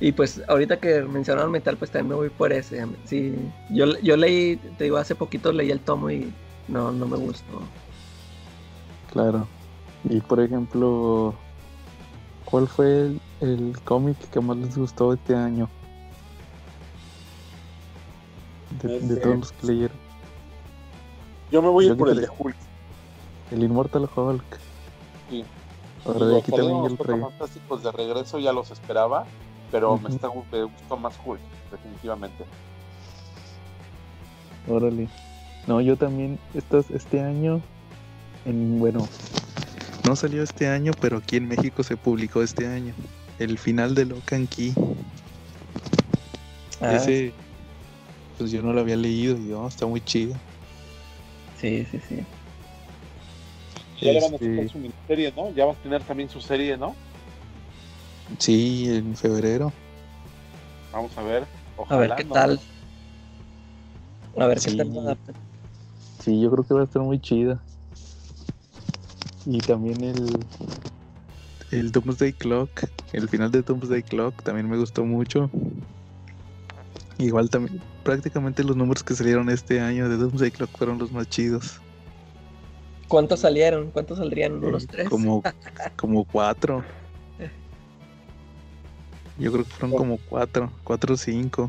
Y 0.00 0.10
pues 0.10 0.42
ahorita 0.48 0.80
que 0.80 1.02
mencionaron 1.02 1.52
metal, 1.52 1.76
pues 1.76 1.90
también 1.90 2.08
me 2.08 2.14
voy 2.16 2.28
por 2.28 2.52
ese. 2.52 2.84
Sí, 3.04 3.32
yo, 3.70 3.86
yo 4.00 4.16
leí, 4.16 4.56
te 4.76 4.84
digo, 4.84 4.96
hace 4.96 5.14
poquito 5.14 5.52
leí 5.52 5.70
el 5.70 5.78
tomo 5.78 6.10
y 6.10 6.32
no, 6.66 6.90
no 6.90 7.06
me 7.06 7.16
gustó. 7.16 7.62
Claro. 9.12 9.46
Y 10.02 10.20
por 10.20 10.40
ejemplo, 10.40 11.32
¿cuál 12.44 12.66
fue 12.66 12.86
el, 13.02 13.20
el 13.40 13.76
cómic 13.84 14.16
que 14.30 14.40
más 14.40 14.56
les 14.56 14.76
gustó 14.76 15.12
este 15.12 15.36
año? 15.36 15.70
De, 18.82 18.88
de 18.88 18.96
Este- 18.98 19.16
todos 19.16 19.36
los 19.38 19.52
que 19.52 19.66
leyeron. 19.68 20.03
Yo 21.54 21.62
me 21.62 21.68
voy 21.68 21.84
a 21.84 21.88
ir 21.90 21.96
por 21.96 22.08
el 22.08 22.20
de. 22.20 22.28
Hulk. 22.36 22.56
El 23.52 23.62
Immortal 23.62 24.08
Hulk. 24.12 24.42
Sí. 25.30 25.44
Ahora 26.04 26.26
de 26.26 26.38
aquí 26.40 26.50
también 26.50 26.72
salieron 26.72 26.76
yo 26.78 26.82
los 26.82 26.90
el 26.90 26.96
Cuatro 26.96 27.12
traigo. 27.14 27.30
fantásticos 27.30 27.82
de 27.84 27.92
regreso, 27.92 28.38
ya 28.40 28.52
los 28.52 28.72
esperaba, 28.72 29.24
pero 29.70 29.96
me, 29.96 30.06
Ujú. 30.06 30.16
está, 30.16 30.28
me 30.50 30.64
gustó 30.64 30.96
más 30.96 31.14
Hulk, 31.24 31.40
definitivamente. 31.70 32.44
Órale. 34.68 35.08
No, 35.68 35.80
yo 35.80 35.96
también, 35.96 36.40
estas, 36.54 36.90
este 36.90 37.20
año, 37.20 37.60
en, 38.46 38.80
bueno, 38.80 39.06
no 40.08 40.16
salió 40.16 40.42
este 40.42 40.68
año, 40.68 40.90
pero 41.00 41.18
aquí 41.18 41.36
en 41.36 41.46
México 41.46 41.84
se 41.84 41.96
publicó 41.96 42.42
este 42.42 42.66
año. 42.66 42.94
El 43.38 43.58
final 43.58 43.94
de 43.94 44.06
Locan 44.06 44.48
Key. 44.48 44.74
Ah, 46.80 46.94
Ese, 46.94 47.32
pues 48.38 48.50
yo 48.50 48.60
no 48.60 48.72
lo 48.72 48.80
había 48.80 48.96
leído 48.96 49.38
y 49.38 49.52
oh, 49.52 49.68
está 49.68 49.86
muy 49.86 50.00
chido. 50.00 50.34
Sí, 51.64 51.86
sí, 51.90 51.98
sí. 52.06 52.16
Ya 54.02 54.12
le 54.12 54.20
van 54.20 54.32
a 54.32 54.34
Este, 54.34 54.50
sacar 54.56 54.68
su 54.70 54.78
miniserie, 54.78 55.32
¿no? 55.34 55.50
Ya 55.54 55.64
va 55.64 55.72
a 55.72 55.76
tener 55.76 56.02
también 56.02 56.28
su 56.28 56.38
serie, 56.38 56.76
¿no? 56.76 56.94
sí, 58.38 58.86
en 58.94 59.16
febrero. 59.16 59.72
Vamos 60.92 61.16
a 61.16 61.22
ver. 61.22 61.42
A 61.42 61.46
Ojalá, 61.78 62.00
ver 62.00 62.14
qué 62.16 62.24
¿no? 62.24 62.34
tal. 62.34 62.60
A 64.38 64.46
ver 64.46 64.60
Sí. 64.60 64.76
qué 64.76 64.84
tal. 64.84 65.18
Sí, 66.20 66.38
yo 66.38 66.50
creo 66.50 66.64
que 66.64 66.74
va 66.74 66.82
a 66.82 66.84
estar 66.84 67.00
muy 67.00 67.18
chida. 67.18 67.62
Y 69.46 69.62
también 69.62 70.04
el, 70.04 70.44
el 71.70 71.92
Doomsday 71.92 72.34
Clock, 72.34 72.84
el 73.14 73.26
final 73.30 73.50
de 73.50 73.62
Doomsday 73.62 74.02
Clock 74.02 74.42
también 74.42 74.68
me 74.68 74.76
gustó 74.76 75.06
mucho. 75.06 75.50
Igual 77.16 77.48
también, 77.48 77.80
prácticamente 78.04 78.62
los 78.62 78.76
números 78.76 79.02
que 79.02 79.14
salieron 79.14 79.50
este 79.50 79.80
año 79.80 80.08
de 80.08 80.16
Doomsday 80.16 80.50
Clock 80.52 80.70
fueron 80.76 80.98
los 80.98 81.10
más 81.10 81.28
chidos. 81.28 81.80
¿Cuántos 83.08 83.40
salieron? 83.40 83.90
¿Cuántos 83.90 84.18
saldrían? 84.18 84.62
¿Unos 84.62 84.84
Eh, 84.84 84.88
tres? 84.90 85.08
Como, 85.08 85.42
como 85.96 86.24
cuatro. 86.24 86.84
Yo 89.38 89.50
creo 89.50 89.64
que 89.64 89.70
fueron 89.70 89.96
como 89.96 90.18
cuatro, 90.28 90.70
cuatro 90.84 91.14
o 91.14 91.16
cinco. 91.16 91.68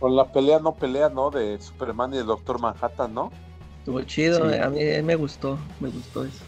Con 0.00 0.16
la 0.16 0.32
pelea 0.32 0.58
no 0.58 0.74
pelea, 0.74 1.08
¿no? 1.08 1.30
De 1.30 1.60
Superman 1.60 2.12
y 2.14 2.18
el 2.18 2.26
Doctor 2.26 2.60
Manhattan, 2.60 3.14
¿no? 3.14 3.30
Estuvo 3.78 4.02
chido, 4.02 4.50
Sí. 4.50 4.56
a 4.58 4.68
mí 4.70 4.78
eh, 4.80 5.02
me 5.02 5.14
gustó, 5.14 5.56
me 5.78 5.88
gustó 5.88 6.24
eso. 6.24 6.42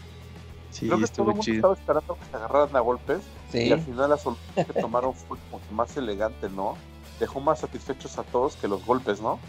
Sí, 0.69 0.87
Creo 0.87 0.99
que 0.99 1.05
todo 1.05 1.05
estuvo 1.05 1.25
el 1.29 1.35
mundo 1.37 1.43
chido. 1.43 1.55
estaba 1.55 1.73
esperando 1.75 2.15
que 2.15 2.25
se 2.29 2.35
agarraran 2.35 2.75
a 2.75 2.79
golpes 2.81 3.19
y 3.49 3.51
Sí, 3.53 3.71
al 3.71 3.79
final 3.81 4.09
la 4.09 4.17
solución 4.17 4.65
que 4.65 4.81
tomaron 4.81 5.13
fue 5.13 5.37
como 5.49 5.63
que 5.65 5.73
más 5.73 5.95
elegante, 5.95 6.49
¿no? 6.49 6.75
Dejó 7.19 7.39
más 7.39 7.59
satisfechos 7.59 8.17
a 8.17 8.23
todos 8.23 8.55
que 8.55 8.67
los 8.67 8.85
golpes, 8.85 9.21
¿no? 9.21 9.39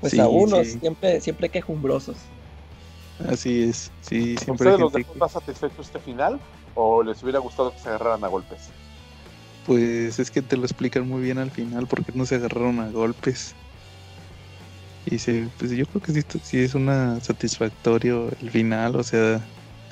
pues 0.00 0.12
Sí, 0.12 0.20
a 0.20 0.28
unos, 0.28 0.66
sí. 0.66 0.78
siempre, 0.80 1.20
siempre 1.20 1.48
quejumbrosos. 1.48 2.16
Así 3.28 3.62
es, 3.62 3.90
sí, 4.00 4.34
¿A 4.36 4.40
siempre 4.40 4.70
¿Ustedes 4.70 4.80
los 4.80 4.92
dejó 4.92 5.14
más 5.14 5.32
satisfechos 5.32 5.86
este 5.86 6.00
final 6.00 6.40
o 6.74 7.02
les 7.02 7.22
hubiera 7.22 7.38
gustado 7.38 7.72
que 7.72 7.78
se 7.78 7.88
agarraran 7.88 8.24
a 8.24 8.28
golpes? 8.28 8.70
Pues 9.64 10.18
es 10.18 10.30
que 10.30 10.42
te 10.42 10.56
lo 10.56 10.64
explican 10.64 11.06
muy 11.08 11.22
bien 11.22 11.38
al 11.38 11.52
final 11.52 11.86
porque 11.86 12.10
no 12.14 12.26
se 12.26 12.34
agarraron 12.34 12.80
a 12.80 12.90
golpes. 12.90 13.54
Y 15.06 15.18
se, 15.18 15.48
pues 15.58 15.70
yo 15.70 15.86
creo 15.86 16.02
que 16.02 16.12
sí, 16.12 16.22
sí 16.42 16.58
es 16.58 16.74
una 16.74 17.20
satisfactorio 17.20 18.28
el 18.40 18.50
final, 18.50 18.96
o 18.96 19.02
sea, 19.04 19.40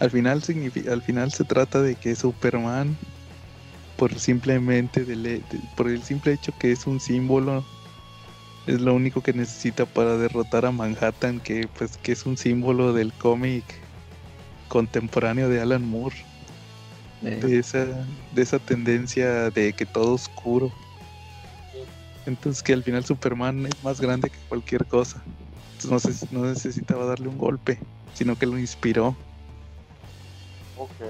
al 0.00 0.10
final 0.10 0.42
significa, 0.42 0.92
al 0.92 1.02
final 1.02 1.32
se 1.32 1.44
trata 1.44 1.82
de 1.82 1.94
que 1.94 2.16
Superman 2.16 2.96
por 4.00 4.18
simplemente 4.18 5.02
he- 5.02 5.04
de- 5.04 5.42
por 5.76 5.86
el 5.88 6.02
simple 6.02 6.32
hecho 6.32 6.52
que 6.58 6.72
es 6.72 6.86
un 6.86 7.00
símbolo 7.00 7.62
es 8.66 8.80
lo 8.80 8.94
único 8.94 9.20
que 9.20 9.34
necesita 9.34 9.84
para 9.84 10.16
derrotar 10.16 10.64
a 10.64 10.70
Manhattan 10.70 11.38
que 11.38 11.68
pues 11.78 11.98
que 11.98 12.12
es 12.12 12.24
un 12.24 12.38
símbolo 12.38 12.94
del 12.94 13.12
cómic 13.12 13.62
contemporáneo 14.68 15.50
de 15.50 15.60
Alan 15.60 15.86
Moore 15.86 16.16
Eh, 17.22 17.38
de 17.42 17.58
esa, 17.58 17.84
de 18.34 18.40
esa 18.42 18.58
tendencia 18.58 19.50
de 19.50 19.74
que 19.74 19.84
todo 19.84 20.14
oscuro. 20.14 20.72
Entonces 22.24 22.62
que 22.62 22.72
al 22.72 22.82
final 22.82 23.04
Superman 23.04 23.66
es 23.66 23.82
más 23.84 24.00
grande 24.00 24.30
que 24.30 24.38
cualquier 24.48 24.86
cosa. 24.86 25.22
Entonces 25.82 25.90
no, 25.90 26.00
se- 26.00 26.26
no 26.34 26.44
necesitaba 26.46 27.04
darle 27.04 27.28
un 27.28 27.36
golpe, 27.36 27.78
sino 28.14 28.38
que 28.38 28.46
lo 28.46 28.58
inspiró. 28.58 29.14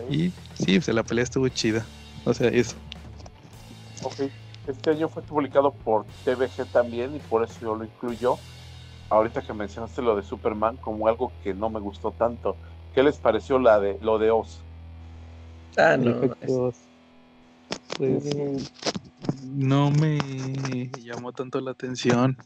Y 0.08 0.32
sí, 0.54 0.78
o 0.78 0.82
sea, 0.82 0.94
la 0.94 1.04
pelea 1.04 1.22
estuvo 1.22 1.48
chida. 1.48 1.86
O 2.24 2.34
sea, 2.34 2.48
eso. 2.48 2.76
Ok. 4.04 4.30
Este 4.66 4.90
año 4.90 5.08
fue 5.08 5.22
publicado 5.22 5.72
por 5.72 6.06
TVG 6.24 6.70
también 6.70 7.16
y 7.16 7.20
por 7.20 7.42
eso 7.42 7.58
yo 7.62 7.74
lo 7.74 7.84
incluyo. 7.84 8.38
Ahorita 9.08 9.42
que 9.42 9.52
mencionaste 9.52 10.02
lo 10.02 10.14
de 10.14 10.22
Superman 10.22 10.76
como 10.76 11.08
algo 11.08 11.32
que 11.42 11.54
no 11.54 11.70
me 11.70 11.80
gustó 11.80 12.12
tanto. 12.12 12.58
¿Qué 12.92 13.02
les 13.02 13.18
pareció 13.18 13.58
la 13.58 13.80
de 13.80 13.98
lo 14.00 14.18
de 14.18 14.30
Oz? 14.30 14.64
ah, 15.76 15.96
no, 15.96 16.22
es- 16.40 16.88
pues 17.96 18.24
no 19.44 19.90
me 19.90 20.88
llamó 21.02 21.32
tanto 21.32 21.60
la 21.60 21.72
atención. 21.72 22.36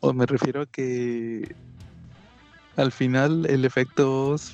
O 0.00 0.12
me 0.12 0.26
refiero 0.26 0.62
a 0.62 0.66
que 0.66 1.56
al 2.76 2.92
final 2.92 3.46
el 3.46 3.64
efecto 3.64 4.28
Oz 4.30 4.52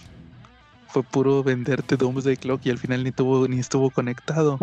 fue 0.92 1.02
puro 1.02 1.42
venderte 1.42 1.96
Doomsday 1.96 2.36
Clock 2.36 2.66
y 2.66 2.70
al 2.70 2.78
final 2.78 3.02
ni 3.02 3.12
tuvo 3.12 3.48
ni 3.48 3.58
estuvo 3.58 3.90
conectado. 3.90 4.58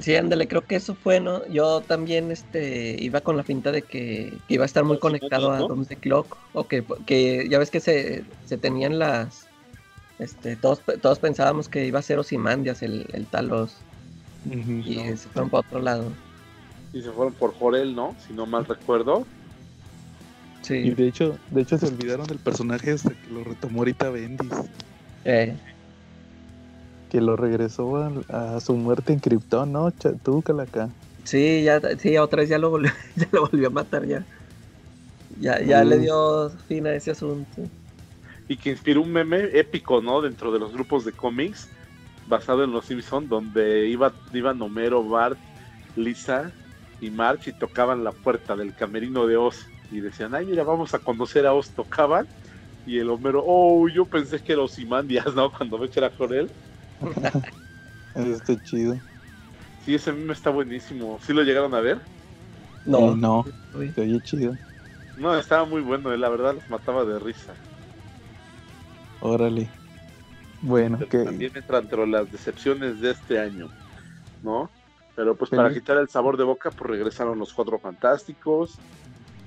Sí, 0.00 0.14
ándale, 0.14 0.48
creo 0.48 0.64
que 0.64 0.76
eso 0.76 0.94
fue, 0.94 1.20
¿no? 1.20 1.46
Yo 1.48 1.80
también 1.80 2.30
este, 2.30 2.96
iba 3.02 3.20
con 3.20 3.36
la 3.36 3.42
finta 3.42 3.72
de 3.72 3.82
que, 3.82 4.32
que 4.46 4.54
iba 4.54 4.62
a 4.62 4.66
estar 4.66 4.84
muy 4.84 4.98
Con 4.98 5.12
conectado 5.12 5.52
a 5.52 5.58
¿no? 5.58 5.68
Doomsday 5.68 5.96
Clock, 5.96 6.36
o 6.54 6.66
que, 6.66 6.84
que 7.06 7.48
ya 7.48 7.58
ves 7.58 7.70
que 7.70 7.80
se, 7.80 8.24
se 8.46 8.56
tenían 8.56 8.98
las... 8.98 9.46
Este, 10.18 10.54
todos, 10.56 10.80
todos 11.00 11.18
pensábamos 11.18 11.68
que 11.68 11.86
iba 11.86 11.98
a 11.98 12.02
ser 12.02 12.18
Osimandias 12.18 12.82
el, 12.82 13.06
el 13.12 13.26
Talos, 13.26 13.78
y 14.46 14.94
se 14.94 15.28
fueron 15.28 15.50
para 15.50 15.66
otro 15.66 15.80
lado. 15.80 16.04
Y 16.92 17.02
se 17.02 17.10
fueron 17.10 17.32
por 17.34 17.54
Jorel, 17.54 17.94
¿no? 17.94 18.14
Si 18.26 18.32
no 18.32 18.46
mal 18.46 18.64
recuerdo. 18.66 19.26
Y 20.62 20.66
Sí, 20.66 20.90
de 20.90 21.08
hecho, 21.08 21.38
de 21.50 21.62
hecho 21.62 21.78
se 21.78 21.86
olvidaron 21.86 22.26
del 22.26 22.38
personaje 22.38 22.92
hasta 22.92 23.10
que 23.10 23.30
lo 23.32 23.44
retomó 23.44 23.80
ahorita 23.80 24.10
Bendis, 24.10 24.52
eh, 25.24 25.60
que 27.08 27.20
lo 27.20 27.36
regresó 27.36 27.96
a, 27.96 28.56
a 28.56 28.60
su 28.60 28.74
muerte 28.76 29.12
en 29.12 29.20
Krypton, 29.20 29.70
¿no? 29.72 29.90
Cha- 29.90 30.16
Tú, 30.18 30.42
Calaca. 30.42 30.96
sí, 31.24 31.62
ya, 31.64 31.80
sí, 31.98 32.16
otra 32.18 32.40
vez 32.42 32.48
ya 32.50 32.58
lo 32.58 32.70
volvió, 32.70 32.90
ya 33.16 33.28
lo 33.32 33.48
volvió 33.48 33.68
a 33.68 33.70
matar 33.70 34.06
ya. 34.06 34.26
Ya, 35.28 35.60
ya 35.62 35.84
le 35.84 35.98
dio 35.98 36.50
fin 36.68 36.86
a 36.86 36.94
ese 36.94 37.10
asunto. 37.12 37.70
Y 38.48 38.58
que 38.58 38.70
inspiró 38.70 39.02
un 39.02 39.12
meme 39.12 39.48
épico, 39.58 40.02
¿no? 40.02 40.20
Dentro 40.20 40.52
de 40.52 40.58
los 40.58 40.72
grupos 40.72 41.04
de 41.04 41.14
cómics 41.14 41.72
basado 42.24 42.64
en 42.64 42.72
los 42.72 42.86
Simpsons, 42.86 43.28
donde 43.28 43.88
iba, 43.88 44.18
iban 44.32 44.60
Homero, 44.62 45.06
Bart, 45.08 45.40
Lisa 45.94 46.56
y 46.98 47.10
March 47.10 47.48
y 47.48 47.52
tocaban 47.54 48.04
la 48.04 48.12
puerta 48.12 48.56
del 48.56 48.74
camerino 48.74 49.26
de 49.26 49.36
Oz. 49.36 49.74
Y 49.88 50.00
decían, 50.00 50.34
ay, 50.34 50.46
mira, 50.46 50.64
vamos 50.64 50.94
a 50.94 51.00
conocer 51.00 51.46
a 51.46 51.54
Oz. 51.54 51.72
Tocaban. 51.74 52.28
Y 52.90 52.98
el 52.98 53.08
Homero, 53.08 53.44
oh, 53.46 53.88
yo 53.88 54.04
pensé 54.04 54.40
que 54.40 54.52
era 54.52 54.62
Ozymandias, 54.62 55.32
¿no? 55.36 55.52
Cuando 55.52 55.78
que 55.88 56.00
era 56.00 56.10
Jorel. 56.18 56.50
Eso 58.16 58.32
está 58.32 58.60
chido. 58.62 58.98
Sí, 59.84 59.94
ese 59.94 60.12
meme 60.12 60.32
está 60.32 60.50
buenísimo. 60.50 61.16
¿Sí 61.22 61.32
lo 61.32 61.44
llegaron 61.44 61.72
a 61.72 61.80
ver? 61.80 62.02
No, 62.84 63.14
no, 63.14 63.44
se 63.94 64.00
oye 64.00 64.20
chido. 64.22 64.56
No, 65.14 65.38
estaba 65.38 65.64
muy 65.66 65.82
bueno, 65.82 66.12
eh, 66.12 66.18
la 66.18 66.28
verdad 66.30 66.54
los 66.54 66.68
mataba 66.68 67.04
de 67.04 67.20
risa. 67.20 67.54
Órale. 69.20 69.70
Bueno, 70.60 70.98
Pero 70.98 71.10
que 71.10 71.18
también 71.18 71.52
entra 71.54 71.78
entre 71.78 72.08
las 72.08 72.28
decepciones 72.32 73.00
de 73.00 73.12
este 73.12 73.38
año, 73.38 73.68
¿no? 74.42 74.68
Pero 75.14 75.36
pues 75.36 75.48
para 75.50 75.72
quitar 75.72 75.96
el 75.98 76.08
sabor 76.08 76.36
de 76.36 76.42
boca, 76.42 76.70
pues 76.70 76.90
regresaron 76.90 77.38
los 77.38 77.52
cuatro 77.54 77.78
fantásticos. 77.78 78.80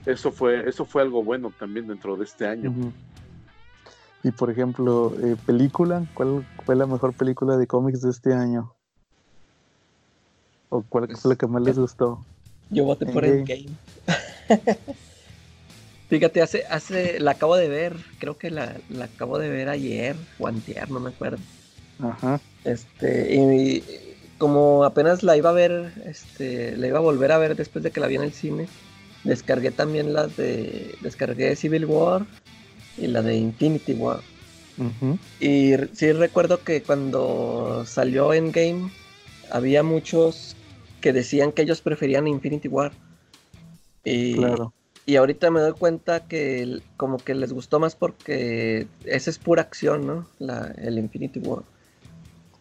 Eso 0.06 0.32
fue, 0.32 0.68
eso 0.68 0.86
fue 0.86 1.02
algo 1.02 1.24
bueno 1.24 1.52
también 1.60 1.88
dentro 1.88 2.16
de 2.16 2.24
este 2.24 2.48
año. 2.48 2.74
Y 4.24 4.32
por 4.32 4.50
ejemplo, 4.50 5.14
eh, 5.22 5.36
película, 5.46 6.06
¿cuál 6.14 6.46
fue 6.66 6.76
la 6.76 6.86
mejor 6.86 7.14
película 7.14 7.58
de 7.58 7.68
cómics 7.68 8.02
de 8.02 8.10
este 8.10 8.34
año? 8.34 8.74
¿O 10.70 10.82
cuál 10.88 11.08
Pues, 11.08 11.20
fue 11.20 11.32
la 11.32 11.36
que 11.36 11.46
más 11.46 11.62
les 11.62 11.78
gustó? 11.78 12.26
Yo 12.70 12.86
voté 12.86 13.06
por 13.06 13.26
Endgame. 13.26 13.68
Endgame. 13.68 13.78
Fíjate, 16.10 16.42
hace, 16.42 16.66
hace, 16.70 17.20
la 17.20 17.32
acabo 17.32 17.58
de 17.58 17.68
ver, 17.68 17.96
creo 18.20 18.38
que 18.38 18.50
la, 18.50 18.76
la 18.90 19.06
acabo 19.06 19.40
de 19.40 19.50
ver 19.50 19.68
ayer 19.68 20.16
o 20.40 20.48
antier, 20.48 20.90
no 20.90 21.00
me 21.00 21.10
acuerdo. 21.10 21.40
Ajá. 22.00 22.40
Este, 22.64 23.36
y 23.36 23.84
como 24.38 24.84
apenas 24.84 25.24
la 25.24 25.36
iba 25.36 25.50
a 25.50 25.54
ver, 25.54 25.92
este, 26.06 26.78
la 26.78 26.88
iba 26.88 27.00
a 27.00 27.02
volver 27.02 27.32
a 27.32 27.38
ver 27.38 27.56
después 27.56 27.84
de 27.84 27.92
que 27.92 28.00
la 28.00 28.08
vi 28.08 28.16
en 28.16 28.24
el 28.24 28.34
cine, 28.34 28.68
descargué 29.24 29.72
también 29.72 30.14
las 30.14 30.38
de, 30.38 30.96
descargué 31.02 31.56
Civil 31.56 31.86
War 31.86 32.26
y 32.98 33.08
la 33.08 33.22
de 33.22 33.36
Infinity 33.36 33.94
War. 33.94 34.22
Y 35.40 35.74
sí 35.94 36.12
recuerdo 36.14 36.64
que 36.64 36.82
cuando 36.82 37.84
salió 37.86 38.34
Endgame, 38.34 38.92
había 39.52 39.84
muchos 39.84 40.56
que 41.02 41.14
decían 41.14 41.52
que 41.52 41.64
ellos 41.64 41.82
preferían 41.82 42.28
Infinity 42.28 42.68
War. 42.68 42.92
Y, 44.04 44.36
Claro. 44.36 44.74
y 45.06 45.18
ahorita 45.18 45.52
me 45.52 45.60
doy 45.60 45.74
cuenta 45.74 46.22
que 46.28 46.82
como 46.98 47.18
que 47.18 47.36
les 47.36 47.54
gustó 47.54 47.80
más 47.80 47.96
porque 47.96 48.88
esa 49.06 49.30
es 49.30 49.38
pura 49.38 49.62
acción, 49.62 50.08
¿no? 50.08 50.28
La, 50.40 50.74
el 50.78 50.98
Infinity 50.98 51.40
War. 51.40 51.64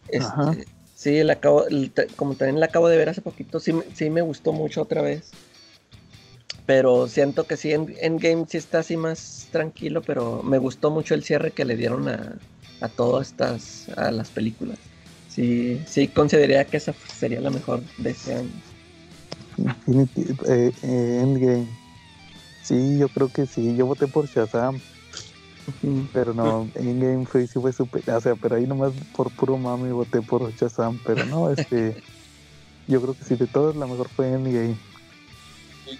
Este, 0.09 0.25
Ajá. 0.25 0.55
sí, 0.95 1.23
la 1.23 1.33
acabo, 1.33 1.65
como 2.17 2.35
también 2.35 2.59
la 2.59 2.67
acabo 2.67 2.89
de 2.89 2.97
ver 2.97 3.09
hace 3.09 3.21
poquito, 3.21 3.59
sí, 3.59 3.73
sí 3.93 4.09
me 4.09 4.21
gustó 4.21 4.51
mucho 4.51 4.81
otra 4.81 5.01
vez. 5.01 5.31
Pero 6.65 7.07
siento 7.07 7.45
que 7.45 7.57
sí, 7.57 7.73
en 7.73 7.93
Endgame 7.99 8.45
sí 8.47 8.57
está 8.57 8.79
así 8.79 8.95
más 8.95 9.47
tranquilo, 9.51 10.01
pero 10.01 10.41
me 10.43 10.57
gustó 10.57 10.91
mucho 10.91 11.13
el 11.13 11.23
cierre 11.23 11.51
que 11.51 11.65
le 11.65 11.75
dieron 11.75 12.07
a, 12.07 12.35
a 12.79 12.87
todas 12.89 13.27
estas, 13.27 13.89
a 13.97 14.11
las 14.11 14.29
películas. 14.29 14.79
Sí, 15.27 15.79
sí 15.87 16.07
consideraría 16.07 16.65
que 16.65 16.77
esa 16.77 16.93
sería 17.17 17.41
la 17.41 17.49
mejor 17.49 17.81
de 17.97 18.11
este 18.11 18.35
año. 18.35 18.51
Eh, 19.87 20.71
eh, 20.83 21.19
Endgame. 21.21 21.67
Sí, 22.63 22.97
yo 22.97 23.09
creo 23.09 23.29
que 23.29 23.45
sí. 23.45 23.75
Yo 23.75 23.85
voté 23.85 24.07
por 24.07 24.27
Shazam, 24.27 24.79
pero 26.13 26.33
no, 26.33 26.69
Endgame 26.75 27.25
fue, 27.25 27.45
sí 27.47 27.59
fue 27.59 27.73
super. 27.73 28.03
O 28.09 28.21
sea, 28.21 28.35
pero 28.35 28.55
ahí 28.55 28.65
nomás 28.65 28.93
por 29.15 29.31
puro 29.31 29.57
mami 29.57 29.91
voté 29.91 30.21
por 30.21 30.53
Shazam, 30.55 30.99
pero 31.05 31.25
no, 31.25 31.49
este. 31.51 31.95
yo 32.87 33.01
creo 33.01 33.15
que 33.15 33.25
sí, 33.25 33.35
de 33.35 33.47
todas 33.47 33.75
la 33.75 33.85
mejor 33.85 34.07
fue 34.09 34.27
Endgame. 34.31 34.77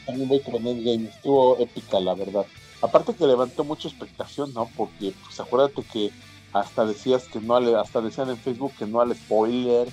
También 0.06 0.28
voy 0.30 0.42
con 0.42 0.56
Endgame, 0.68 1.10
estuvo 1.10 1.60
épica, 1.60 2.00
la 2.00 2.14
verdad. 2.16 2.46
Aparte 2.82 3.16
que 3.16 3.26
levantó 3.28 3.64
mucha 3.64 3.88
expectación, 3.88 4.54
¿no? 4.54 4.70
Porque, 4.76 5.14
pues, 5.26 5.40
acuérdate 5.40 5.84
que 5.92 6.12
hasta 6.52 6.86
decías 6.86 7.28
que 7.30 7.40
no, 7.40 7.56
al- 7.56 7.76
hasta 7.76 8.02
decían 8.02 8.30
en 8.30 8.38
Facebook 8.38 8.74
que 8.78 8.86
no 8.86 9.02
al 9.02 9.16
spoiler, 9.16 9.88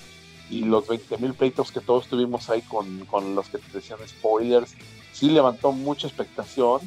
y 0.51 0.65
los 0.65 0.87
20 0.89 1.17
mil 1.19 1.35
pleitos 1.35 1.71
que 1.71 1.81
todos 1.81 2.09
tuvimos 2.09 2.51
ahí 2.51 2.63
con, 2.63 3.07
con 3.07 3.37
los 3.37 3.49
que 3.49 3.59
te 3.59 3.71
decían 3.73 4.01
spoilers, 4.07 4.75
sí 5.13 5.31
levantó 5.31 5.71
mucha 5.73 6.09
expectación, 6.09 6.81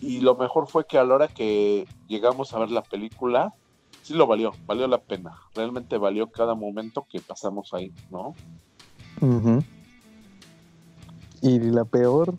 y 0.00 0.20
lo 0.20 0.34
mejor 0.34 0.66
fue 0.68 0.84
que 0.86 0.98
a 0.98 1.04
la 1.04 1.14
hora 1.14 1.28
que 1.28 1.86
llegamos 2.08 2.52
a 2.52 2.58
ver 2.58 2.70
la 2.70 2.82
película, 2.82 3.54
sí 4.02 4.14
lo 4.14 4.26
valió, 4.26 4.54
valió 4.66 4.88
la 4.88 4.98
pena, 4.98 5.38
realmente 5.54 5.96
valió 5.96 6.28
cada 6.30 6.54
momento 6.56 7.06
que 7.08 7.20
pasamos 7.20 7.72
ahí, 7.72 7.92
¿no? 8.10 8.34
Ujú. 9.20 9.62
Y 11.40 11.58
la 11.60 11.84
peor, 11.84 12.34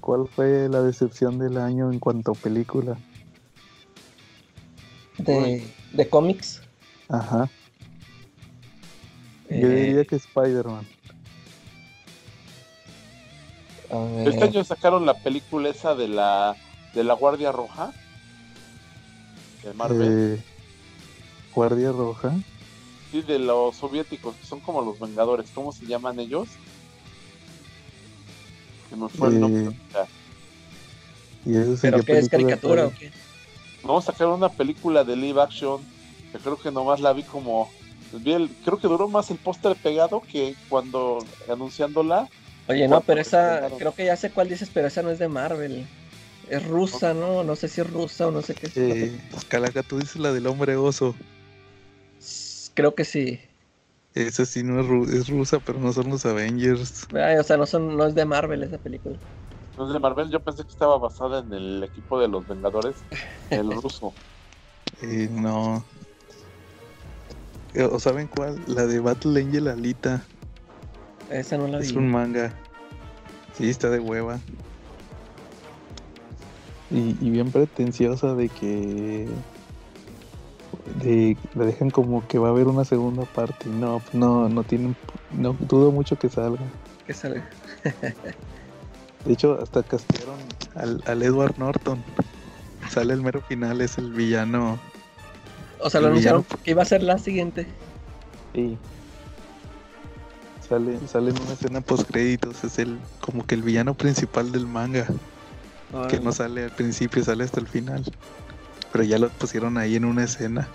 ¿cuál 0.00 0.26
fue 0.28 0.68
la 0.68 0.82
decepción 0.82 1.38
del 1.38 1.56
año 1.58 1.92
en 1.92 1.98
cuanto 1.98 2.32
a 2.32 2.34
película? 2.34 2.96
De, 5.18 5.66
de 5.92 6.08
cómics. 6.08 6.62
Ajá. 7.08 7.48
Yo 9.48 9.68
eh, 9.68 9.76
diría 9.86 10.04
que 10.04 10.16
Spider-Man. 10.16 10.86
Este 14.24 14.44
año 14.44 14.62
sacaron 14.62 15.04
la 15.04 15.14
película 15.14 15.68
esa 15.68 15.94
de 15.96 16.06
la 16.08 16.56
de 16.94 17.02
la 17.04 17.14
Guardia 17.14 17.50
Roja 17.50 17.92
de 19.64 19.74
Marvel, 19.74 20.36
Eh, 20.38 20.44
Guardia 21.52 21.90
Roja. 21.90 22.32
sí, 23.10 23.22
de 23.22 23.40
los 23.40 23.76
soviéticos, 23.76 24.36
que 24.36 24.46
son 24.46 24.60
como 24.60 24.80
los 24.82 24.98
Vengadores, 25.00 25.50
¿cómo 25.52 25.72
se 25.72 25.86
llaman 25.86 26.20
ellos? 26.20 26.48
Que 28.90 28.96
me 28.96 29.08
fue 29.08 29.28
el 29.28 29.40
nombre 29.40 29.62
ahorita. 29.66 30.08
¿Y 31.44 31.56
eso 31.56 31.76
¿Pero 31.80 32.02
qué 32.02 32.12
es 32.18 32.28
caricatura 32.28 32.86
o 32.86 32.92
qué? 32.92 33.12
No, 33.84 34.00
sacaron 34.02 34.34
una 34.34 34.50
película 34.50 35.04
de 35.04 35.16
live 35.16 35.40
action, 35.40 35.86
que 36.32 36.38
creo 36.38 36.58
que 36.58 36.70
nomás 36.70 37.00
la 37.00 37.12
vi 37.12 37.22
como 37.24 37.70
vi 38.12 38.32
el- 38.32 38.50
creo 38.64 38.78
que 38.78 38.88
duró 38.88 39.08
más 39.08 39.30
el 39.30 39.38
póster 39.38 39.76
pegado 39.76 40.20
que 40.20 40.54
cuando 40.68 41.26
anunciándola. 41.48 42.28
Oye, 42.68 42.88
no, 42.88 42.96
¿Cuál 42.96 43.04
pero 43.06 43.20
esa, 43.20 43.70
creo 43.78 43.94
que 43.94 44.04
ya 44.04 44.16
sé 44.16 44.32
cuál 44.32 44.48
dices, 44.48 44.70
pero 44.74 44.88
esa 44.88 45.02
no 45.02 45.10
es 45.10 45.18
de 45.18 45.28
Marvel. 45.28 45.88
Es 46.48 46.66
rusa, 46.66 47.14
¿no? 47.14 47.44
No 47.44 47.54
sé 47.56 47.68
si 47.68 47.80
es 47.80 47.88
rusa 47.88 48.26
o 48.28 48.30
no 48.32 48.42
sé 48.42 48.54
qué 48.54 48.66
es. 48.66 48.76
Eh, 48.76 49.18
Calaca, 49.48 49.82
tú 49.82 49.98
dices 49.98 50.16
la 50.16 50.32
del 50.32 50.46
hombre 50.46 50.76
oso. 50.76 51.16
Creo 52.74 52.94
que 52.94 53.04
sí. 53.04 53.40
Esa 54.14 54.44
sí 54.44 54.62
no 54.64 54.80
es, 54.80 54.86
ru- 54.86 55.08
es 55.08 55.28
rusa, 55.28 55.60
pero 55.60 55.78
no 55.78 55.92
son 55.92 56.10
los 56.10 56.26
Avengers. 56.26 57.06
Ay, 57.12 57.36
o 57.36 57.42
sea, 57.44 57.56
no, 57.56 57.66
son, 57.66 57.96
no 57.96 58.06
es 58.06 58.14
de 58.14 58.24
Marvel 58.24 58.62
esa 58.64 58.78
película. 58.78 59.16
No 59.78 59.86
es 59.86 59.92
de 59.92 60.00
Marvel, 60.00 60.30
yo 60.30 60.40
pensé 60.40 60.64
que 60.64 60.70
estaba 60.70 60.98
basada 60.98 61.40
en 61.40 61.52
el 61.52 61.82
equipo 61.84 62.18
de 62.20 62.26
los 62.28 62.46
Vengadores, 62.46 62.96
el 63.50 63.70
ruso. 63.82 64.12
Eh, 65.02 65.28
no. 65.30 65.84
Eh, 67.74 67.84
¿O 67.84 68.00
saben 68.00 68.26
cuál? 68.26 68.60
La 68.66 68.86
de 68.86 68.98
Battle 68.98 69.40
Angel 69.40 69.68
Alita. 69.68 70.24
Esa 71.30 71.56
no 71.56 71.68
la 71.68 71.78
vi. 71.78 71.84
Es 71.84 71.92
un 71.92 72.10
manga. 72.10 72.52
Sí, 73.56 73.70
está 73.70 73.90
de 73.90 74.00
hueva. 74.00 74.40
Y, 76.90 77.16
y 77.24 77.30
bien 77.30 77.52
pretenciosa 77.52 78.34
de 78.34 78.48
que. 78.48 79.28
De, 80.96 81.36
la 81.54 81.64
dejan 81.64 81.90
como 81.90 82.26
que 82.26 82.38
va 82.38 82.48
a 82.48 82.50
haber 82.50 82.66
una 82.66 82.84
segunda 82.84 83.24
parte. 83.24 83.68
No, 83.68 84.02
no, 84.12 84.48
no 84.48 84.64
tienen. 84.64 84.96
No 85.30 85.56
dudo 85.60 85.90
mucho 85.92 86.18
que 86.18 86.28
salga. 86.28 86.64
Que 87.06 87.14
sale. 87.14 87.42
De 89.24 89.32
hecho, 89.32 89.58
hasta 89.60 89.82
castearon 89.82 90.38
al, 90.74 91.02
al 91.06 91.22
Edward 91.22 91.58
Norton. 91.58 92.02
Sale 92.88 93.12
el 93.12 93.22
mero 93.22 93.40
final, 93.42 93.80
es 93.80 93.98
el 93.98 94.12
villano. 94.12 94.78
O 95.80 95.90
sea, 95.90 96.00
lo 96.00 96.08
anunciaron 96.08 96.42
villano. 96.42 96.62
que 96.64 96.70
iba 96.70 96.82
a 96.82 96.86
ser 96.86 97.02
la 97.02 97.18
siguiente. 97.18 97.66
Sí. 98.54 98.78
Sale, 100.68 100.98
sale 101.08 101.30
en 101.30 101.42
una 101.42 101.52
escena 101.52 101.80
post 101.80 102.08
créditos, 102.08 102.62
es 102.62 102.78
el 102.78 102.98
como 103.20 103.44
que 103.44 103.56
el 103.56 103.62
villano 103.62 103.94
principal 103.94 104.52
del 104.52 104.66
manga. 104.66 105.06
que 106.08 106.20
no 106.20 106.32
sale 106.32 106.64
al 106.64 106.70
principio, 106.70 107.24
sale 107.24 107.44
hasta 107.44 107.60
el 107.60 107.66
final. 107.66 108.04
Pero 108.92 109.04
ya 109.04 109.18
lo 109.18 109.28
pusieron 109.30 109.78
ahí 109.78 109.96
en 109.96 110.04
una 110.04 110.24
escena. 110.24 110.68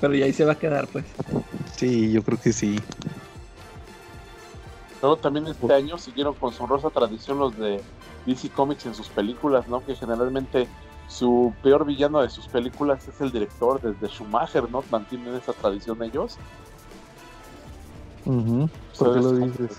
Pero 0.00 0.14
ya 0.14 0.24
ahí 0.24 0.32
se 0.32 0.44
va 0.44 0.52
a 0.52 0.58
quedar, 0.58 0.86
pues. 0.88 1.04
Sí, 1.76 2.10
yo 2.10 2.22
creo 2.22 2.40
que 2.40 2.52
sí. 2.52 2.76
Luego 5.02 5.16
también 5.18 5.46
este 5.46 5.72
año 5.72 5.98
siguieron 5.98 6.34
con 6.34 6.52
su 6.52 6.62
honrosa 6.62 6.90
tradición 6.90 7.38
los 7.38 7.56
de 7.56 7.80
DC 8.26 8.50
Comics 8.50 8.86
en 8.86 8.94
sus 8.94 9.08
películas, 9.08 9.66
¿no? 9.68 9.84
Que 9.84 9.94
generalmente 9.94 10.68
su 11.08 11.54
peor 11.62 11.84
villano 11.84 12.20
de 12.20 12.28
sus 12.28 12.46
películas 12.48 13.06
es 13.08 13.20
el 13.20 13.32
director, 13.32 13.80
desde 13.80 14.08
Schumacher, 14.08 14.70
¿no? 14.70 14.84
Mantienen 14.90 15.34
esa 15.34 15.52
tradición 15.52 16.02
ellos. 16.02 16.36
Ujú. 18.26 18.68
¿Por 18.98 19.14
qué 19.14 19.20
lo 19.20 19.32
dices? 19.32 19.78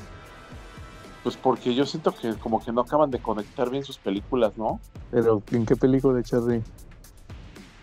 Pues 1.24 1.38
porque 1.38 1.76
yo 1.76 1.86
siento 1.86 2.16
que 2.16 2.34
como 2.34 2.64
que 2.64 2.72
no 2.72 2.82
acaban 2.82 3.12
de 3.12 3.20
conectar 3.20 3.70
bien 3.70 3.84
sus 3.84 4.00
películas, 4.00 4.58
¿no? 4.58 4.80
Pero, 5.12 5.44
¿en 5.52 5.66
qué 5.66 5.76
película, 5.76 6.24
Charlie? 6.24 6.64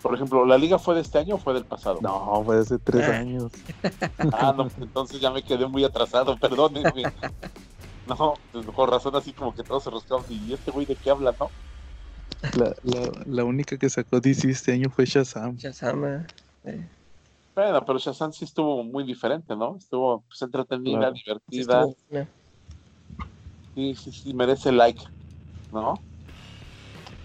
Por 0.01 0.15
ejemplo, 0.15 0.45
¿la 0.45 0.57
liga 0.57 0.79
fue 0.79 0.95
de 0.95 1.01
este 1.01 1.17
año 1.19 1.35
o 1.35 1.39
fue 1.39 1.53
del 1.53 1.65
pasado? 1.65 1.99
No, 2.01 2.43
fue 2.45 2.59
hace 2.59 2.79
tres 2.79 3.07
Ah. 3.07 3.17
años. 3.17 3.51
Ah, 4.33 4.53
no, 4.55 4.63
pues 4.63 4.77
entonces 4.77 5.19
ya 5.21 5.31
me 5.31 5.43
quedé 5.43 5.67
muy 5.67 5.83
atrasado, 5.83 6.37
perdónenme. 6.37 7.05
No, 8.05 8.33
pues 8.51 8.65
con 8.65 8.89
razón 8.89 9.15
así 9.15 9.33
como 9.33 9.53
que 9.53 9.63
todos 9.63 9.83
se 9.83 9.89
roscaban. 9.89 10.25
¿Y 10.29 10.53
este 10.53 10.71
güey 10.71 10.85
de 10.85 10.95
qué 10.95 11.09
habla, 11.09 11.35
no? 11.39 11.51
La, 12.57 12.73
la, 12.83 13.11
la 13.25 13.43
única 13.43 13.77
que 13.77 13.89
sacó 13.89 14.19
DC 14.19 14.49
este 14.49 14.71
año 14.73 14.89
fue 14.89 15.05
Shazam. 15.05 15.55
Shazama. 15.57 16.25
eh, 16.63 16.89
Bueno, 17.55 17.83
pero 17.85 17.99
Shazam 17.99 18.31
sí 18.31 18.45
estuvo 18.45 18.83
muy 18.83 19.03
diferente, 19.03 19.55
¿no? 19.55 19.75
Estuvo 19.77 20.23
pues, 20.27 20.41
entretenida, 20.41 20.99
Claro. 20.99 21.15
sí 21.15 21.21
divertida. 21.25 21.81
estuvo. 21.81 22.29
Sí, 23.75 23.95
sí, 23.95 24.11
sí, 24.11 24.33
merece 24.33 24.71
like, 24.71 25.01
¿no? 25.71 25.93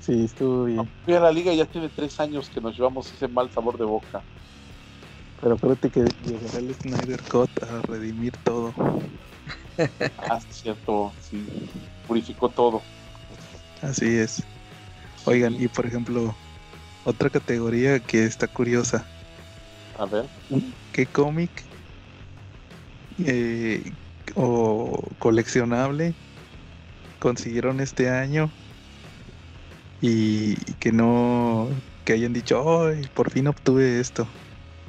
Sí, 0.05 0.25
estuvo 0.25 0.65
bien. 0.65 0.91
Fui 1.03 1.15
a 1.15 1.21
la 1.21 1.33
liga 1.33 1.55
ya 1.55 1.65
tiene 1.65 1.89
tres 1.89 2.21
años 2.21 2.51
que 2.51 2.61
nos 2.61 2.77
llevamos 2.77 3.11
ese 3.11 3.27
mal 3.27 3.51
sabor 3.51 3.79
de 3.79 3.87
boca. 3.87 4.23
Pero 5.41 5.55
acuérdate 5.55 5.89
que 5.89 6.05
llegará 6.27 6.59
el 6.59 6.75
Snyder 6.75 7.23
Cut 7.23 7.51
a 7.63 7.81
redimir 7.87 8.33
todo. 8.45 8.75
Ah, 10.31 10.39
es 10.39 10.57
cierto, 10.57 11.13
sí. 11.21 11.45
Purificó 12.07 12.49
todo. 12.49 12.81
Así 13.83 14.07
es. 14.07 14.43
Oigan, 15.27 15.55
y 15.61 15.67
por 15.67 15.85
ejemplo, 15.85 16.35
otra 17.05 17.29
categoría 17.29 17.99
que 17.99 18.25
está 18.25 18.47
curiosa. 18.47 19.05
A 19.99 20.07
ver, 20.07 20.27
¿Qué 20.93 21.07
cómic 21.07 21.51
eh, 23.19 23.93
o 24.37 25.09
coleccionable 25.19 26.15
consiguieron 27.19 27.81
este 27.81 28.09
año 28.09 28.53
y, 30.07 30.53
y 30.71 30.75
que 30.75 30.93
no, 30.93 31.69
que 32.05 32.13
hayan 32.13 32.33
dicho, 32.35 32.87
¡ay, 32.87 33.07
por 33.15 33.31
fin 33.31 33.47
obtuve 33.47 34.01
esto! 34.01 34.27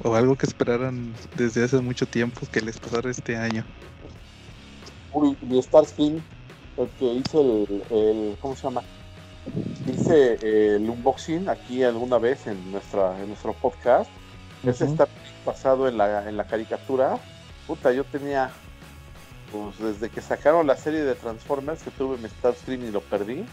O 0.02 0.14
algo 0.14 0.36
que 0.36 0.44
esperaran 0.44 1.14
desde 1.36 1.64
hace 1.64 1.80
mucho 1.80 2.04
tiempo 2.06 2.46
que 2.52 2.60
les 2.60 2.78
pasara 2.78 3.10
este 3.10 3.34
año. 3.36 3.64
Uy, 5.12 5.34
mi 5.40 5.62
Starscream, 5.62 6.20
el 6.76 6.88
que 6.98 7.04
hice 7.06 7.40
el, 7.40 7.82
el- 7.90 8.36
¿cómo 8.40 8.54
se 8.54 8.64
llama? 8.64 8.82
Hice 9.90 10.76
el 10.76 10.90
unboxing 10.90 11.48
aquí 11.48 11.82
alguna 11.82 12.18
vez 12.18 12.46
en 12.46 12.72
nuestra 12.72 13.18
en 13.22 13.28
nuestro 13.28 13.54
podcast. 13.54 14.10
Ese 14.66 14.84
Ujú. 14.84 14.92
está 14.92 15.08
basado 15.46 15.88
en 15.88 15.96
la, 15.96 16.28
en 16.28 16.36
la 16.36 16.44
caricatura. 16.44 17.18
Puta, 17.66 17.90
yo 17.92 18.04
tenía, 18.04 18.50
pues 19.50 19.78
desde 19.78 20.10
que 20.12 20.20
sacaron 20.20 20.66
la 20.66 20.76
serie 20.76 21.04
de 21.04 21.14
Transformers 21.14 21.82
que 21.82 21.90
tuve 21.92 22.18
mi 22.18 22.28
Starscream 22.28 22.84
y 22.84 22.90
lo 22.90 23.00
perdí, 23.00 23.44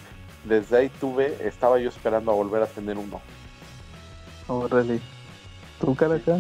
desde 0.46 0.78
ahí 0.78 0.90
tuve, 1.00 1.36
estaba 1.48 1.80
yo 1.80 1.90
esperando 1.90 2.32
a 2.32 2.36
volver 2.36 2.64
a 2.64 2.68
tener 2.68 2.98
uno. 2.98 3.22
Órale. 4.48 5.00
¿Tú, 5.80 5.96
Caraca? 5.96 6.40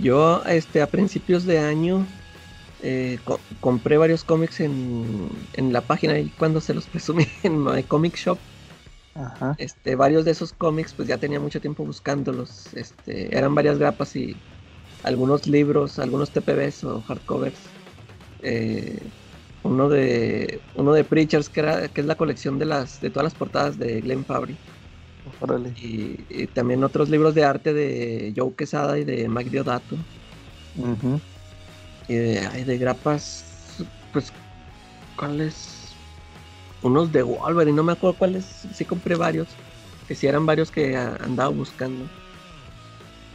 Yo, 0.00 0.42
este, 0.46 0.82
a 0.82 0.86
principios 0.88 1.44
de 1.44 1.58
año, 1.60 2.04
eh, 2.82 3.18
co- 3.24 3.40
compré 3.60 3.96
varios 3.98 4.24
cómics 4.24 4.60
en, 4.60 5.28
en 5.54 5.72
la 5.72 5.80
página 5.80 6.18
y 6.18 6.28
cuando 6.30 6.60
se 6.60 6.74
los 6.74 6.86
presumí 6.86 7.26
en 7.42 7.62
My 7.62 7.82
Comic 7.82 8.16
Shop. 8.16 8.38
Ajá. 9.14 9.54
Este, 9.58 9.94
varios 9.94 10.24
de 10.24 10.32
esos 10.32 10.52
cómics, 10.52 10.92
pues 10.94 11.06
ya 11.06 11.18
tenía 11.18 11.38
mucho 11.38 11.60
tiempo 11.60 11.84
buscándolos. 11.84 12.74
Este, 12.74 13.36
eran 13.36 13.54
varias 13.54 13.78
grapas 13.78 14.16
y 14.16 14.36
algunos 15.04 15.46
libros, 15.46 15.98
algunos 16.00 16.30
TPBs 16.30 16.82
o 16.84 17.00
hardcovers. 17.02 17.58
Eh, 18.42 19.00
uno 19.64 19.88
de 19.88 20.60
uno 20.74 20.92
de 20.92 21.04
Preachers 21.04 21.48
que 21.48 21.60
era 21.60 21.88
que 21.88 22.00
es 22.02 22.06
la 22.06 22.14
colección 22.14 22.58
de 22.58 22.66
las 22.66 23.00
de 23.00 23.10
todas 23.10 23.24
las 23.24 23.34
portadas 23.34 23.78
de 23.78 24.00
Glenn 24.02 24.24
Fabry. 24.24 24.56
Órale. 25.40 25.72
y, 25.76 26.26
y 26.28 26.46
también 26.46 26.84
otros 26.84 27.08
libros 27.08 27.34
de 27.34 27.44
arte 27.44 27.72
de 27.72 28.32
Joe 28.36 28.52
Quesada 28.54 28.98
y 28.98 29.04
de 29.04 29.28
Mike 29.28 29.50
Diodato. 29.50 29.96
Y 32.06 32.14
de, 32.14 32.40
ay, 32.40 32.64
de 32.64 32.78
grapas 32.78 33.44
pues 34.12 34.32
cuáles 35.16 35.94
unos 36.82 37.10
de 37.10 37.22
Wolverine 37.22 37.76
no 37.76 37.82
me 37.82 37.92
acuerdo 37.92 38.18
cuáles 38.18 38.44
sí 38.44 38.84
compré 38.84 39.14
varios 39.16 39.48
que 40.06 40.14
sí 40.14 40.26
eran 40.26 40.44
varios 40.44 40.70
que 40.70 40.94
andaba 40.96 41.48
buscando 41.48 42.04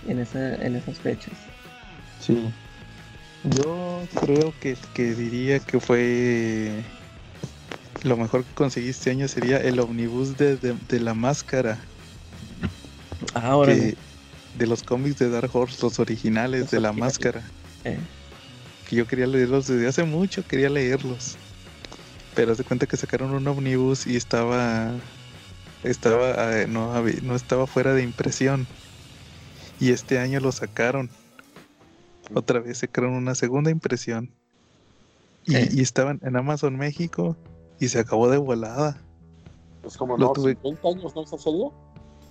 en 0.07 0.19
esa 0.19 0.55
en 0.63 0.75
esas 0.75 0.99
fechas. 0.99 1.33
Sí. 2.19 2.37
Yo 3.43 4.07
creo 4.19 4.53
que, 4.59 4.77
que 4.93 5.15
diría 5.15 5.59
que 5.59 5.79
fue 5.79 6.83
lo 8.03 8.17
mejor 8.17 8.43
que 8.43 8.53
conseguí 8.53 8.89
este 8.89 9.11
año 9.11 9.27
sería 9.27 9.57
el 9.57 9.79
omnibus 9.79 10.37
de, 10.37 10.57
de- 10.57 10.75
de 10.87 10.99
la 10.99 11.13
máscara. 11.13 11.79
ahora 13.33 13.73
que- 13.75 13.95
de 14.57 14.67
los 14.67 14.83
cómics 14.83 15.19
de 15.19 15.29
Dark 15.29 15.55
Horse, 15.55 15.77
los 15.81 15.99
originales 15.99 16.61
Los 16.63 16.71
de 16.71 16.79
la 16.81 16.89
originales. 16.89 17.13
máscara. 17.17 17.43
Que 18.89 18.95
yo 18.95 19.05
quería 19.07 19.27
leerlos 19.27 19.67
desde 19.67 19.87
hace 19.87 20.03
mucho, 20.03 20.43
quería 20.45 20.69
leerlos. 20.69 21.35
Pero 22.35 22.55
se 22.55 22.63
cuenta 22.63 22.87
que 22.87 22.97
sacaron 22.97 23.31
un 23.31 23.47
omnibus 23.47 24.07
y 24.07 24.15
estaba. 24.17 24.91
Estaba. 25.83 26.59
eh, 26.61 26.67
no, 26.67 26.93
no 27.21 27.35
estaba 27.35 27.67
fuera 27.67 27.93
de 27.93 28.01
impresión. 28.01 28.65
Y 29.79 29.91
este 29.91 30.19
año 30.19 30.39
lo 30.39 30.51
sacaron. 30.51 31.09
Otra 32.33 32.59
vez 32.59 32.79
sacaron 32.79 33.13
una 33.13 33.35
segunda 33.35 33.71
impresión. 33.71 34.31
Y, 35.45 35.81
estaban 35.81 36.19
en 36.23 36.35
Amazon 36.35 36.77
México 36.77 37.35
y 37.79 37.87
se 37.87 37.99
acabó 37.99 38.29
de 38.29 38.37
volada. 38.37 39.01
Es 39.83 39.97
como, 39.97 40.17
Lo 40.17 40.27
no, 40.27 40.33
tuve- 40.33 40.57
20 40.61 40.87
años, 40.87 41.15
¿no? 41.15 41.23
¿Esa 41.23 41.37
serie? 41.39 41.69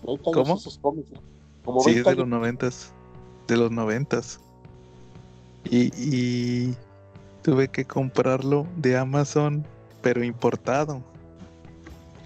20 0.06 0.30
años 0.30 0.34
¿Cómo? 0.34 0.56
esos 0.56 0.78
cómics, 0.78 1.10
¿no? 1.10 1.20
Como 1.64 1.80
Sí, 1.80 1.94
20 1.94 1.98
es 2.00 2.04
de 2.04 2.10
años. 2.10 2.18
los 2.20 2.28
noventas. 2.28 2.92
De 3.48 3.56
los 3.56 3.70
noventas. 3.72 4.40
Y, 5.64 5.90
y 5.96 6.74
tuve 7.42 7.68
que 7.68 7.84
comprarlo 7.84 8.66
de 8.76 8.96
Amazon, 8.96 9.66
pero 10.02 10.22
importado. 10.22 11.02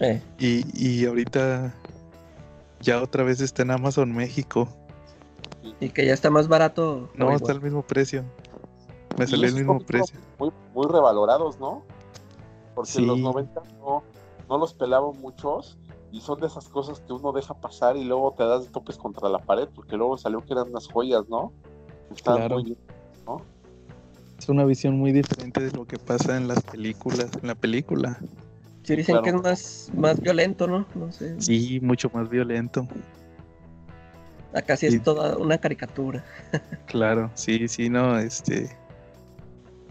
Eh, 0.01 0.20
Y, 0.39 0.64
y 0.75 1.07
ahorita 1.07 1.73
ya 2.81 3.01
otra 3.01 3.23
vez 3.23 3.41
está 3.41 3.62
en 3.62 3.70
Amazon 3.70 4.12
México. 4.12 4.68
Y 5.81 5.89
que 5.91 6.07
ya 6.07 6.14
está 6.14 6.31
más 6.31 6.49
barato 6.49 7.11
No, 7.14 7.25
igual. 7.27 7.37
está 7.37 7.53
al 7.53 7.61
mismo 7.62 7.83
precio. 7.83 8.25
Me 9.18 9.27
salió 9.27 9.49
el 9.49 9.55
mismo 9.55 9.79
precio. 9.81 10.18
Muy, 10.39 10.51
muy 10.75 10.87
revalorados, 10.87 11.59
¿no? 11.61 11.83
Porque 12.75 12.99
en 12.99 13.07
los 13.07 13.16
Sí. 13.18 13.23
90 13.23 13.62
no, 13.81 14.03
no 14.49 14.59
los 14.59 14.73
pelaban 14.75 15.20
muchos 15.20 15.77
y 16.11 16.20
son 16.20 16.41
de 16.41 16.47
esas 16.47 16.68
cosas 16.68 17.01
que 17.01 17.12
uno 17.12 17.33
deja 17.33 17.55
pasar 17.55 17.97
y 17.97 18.05
luego 18.05 18.33
te 18.37 18.45
das 18.45 18.66
topes 18.73 18.97
contra 18.97 19.29
la 19.29 19.39
pared 19.39 19.68
porque 19.75 19.97
luego 19.97 20.16
salió 20.18 20.41
que 20.45 20.53
eran 20.55 20.68
unas 20.70 20.87
joyas, 20.89 21.29
¿no? 21.29 21.53
Estaban 22.14 22.41
Claro. 22.41 22.55
muy 22.61 22.77
Es 24.39 24.49
una 24.49 24.64
visión 24.64 24.99
muy 24.99 25.12
diferente 25.12 25.61
de 25.62 25.70
lo 25.73 25.87
que 25.87 25.99
pasa 25.99 26.37
en 26.37 26.49
las 26.49 26.62
películas, 26.62 27.29
en 27.41 27.47
la 27.49 27.55
película. 27.55 28.18
Sí, 28.83 28.97
dicen 28.97 29.18
claro. 29.18 29.23
que 29.23 29.31
es 29.31 29.43
más, 29.43 29.91
más 29.95 30.20
violento, 30.20 30.66
¿no? 30.66 30.85
No 30.95 31.12
sé. 31.12 31.41
Sí, 31.41 31.79
mucho 31.81 32.11
más 32.12 32.29
violento. 32.29 32.89
Acá 34.55 34.76
sí 34.76 34.86
Y- 34.90 34.96
es 34.96 35.03
toda 35.03 35.36
una 35.38 35.59
caricatura. 35.59 36.24
Claro, 36.86 37.30
sí, 37.34 37.68
sí, 37.68 37.88
no, 37.88 38.18
este. 38.18 38.70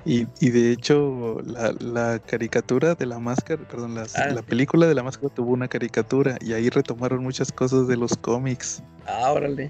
Y, 0.06 0.28
y 0.40 0.50
de 0.50 0.72
hecho, 0.72 1.40
la, 1.46 1.74
la 1.80 2.20
caricatura 2.20 2.96
de 2.96 3.06
la 3.06 3.20
máscara, 3.20 3.62
perdón, 3.68 3.94
las- 3.96 4.16
Ah, 4.16 4.28
la 4.30 4.42
sí. 4.42 4.48
película 4.48 4.88
de 4.88 4.96
la 4.96 5.04
máscara 5.04 5.30
tuvo 5.34 5.52
una 5.52 5.68
caricatura 5.68 6.38
y 6.42 6.54
ahí 6.54 6.70
retomaron 6.70 7.22
muchas 7.24 7.52
cosas 7.52 7.88
de 7.88 7.98
los 7.98 8.18
cómics, 8.18 8.82
Ah, 9.08 9.32
órale. 9.32 9.70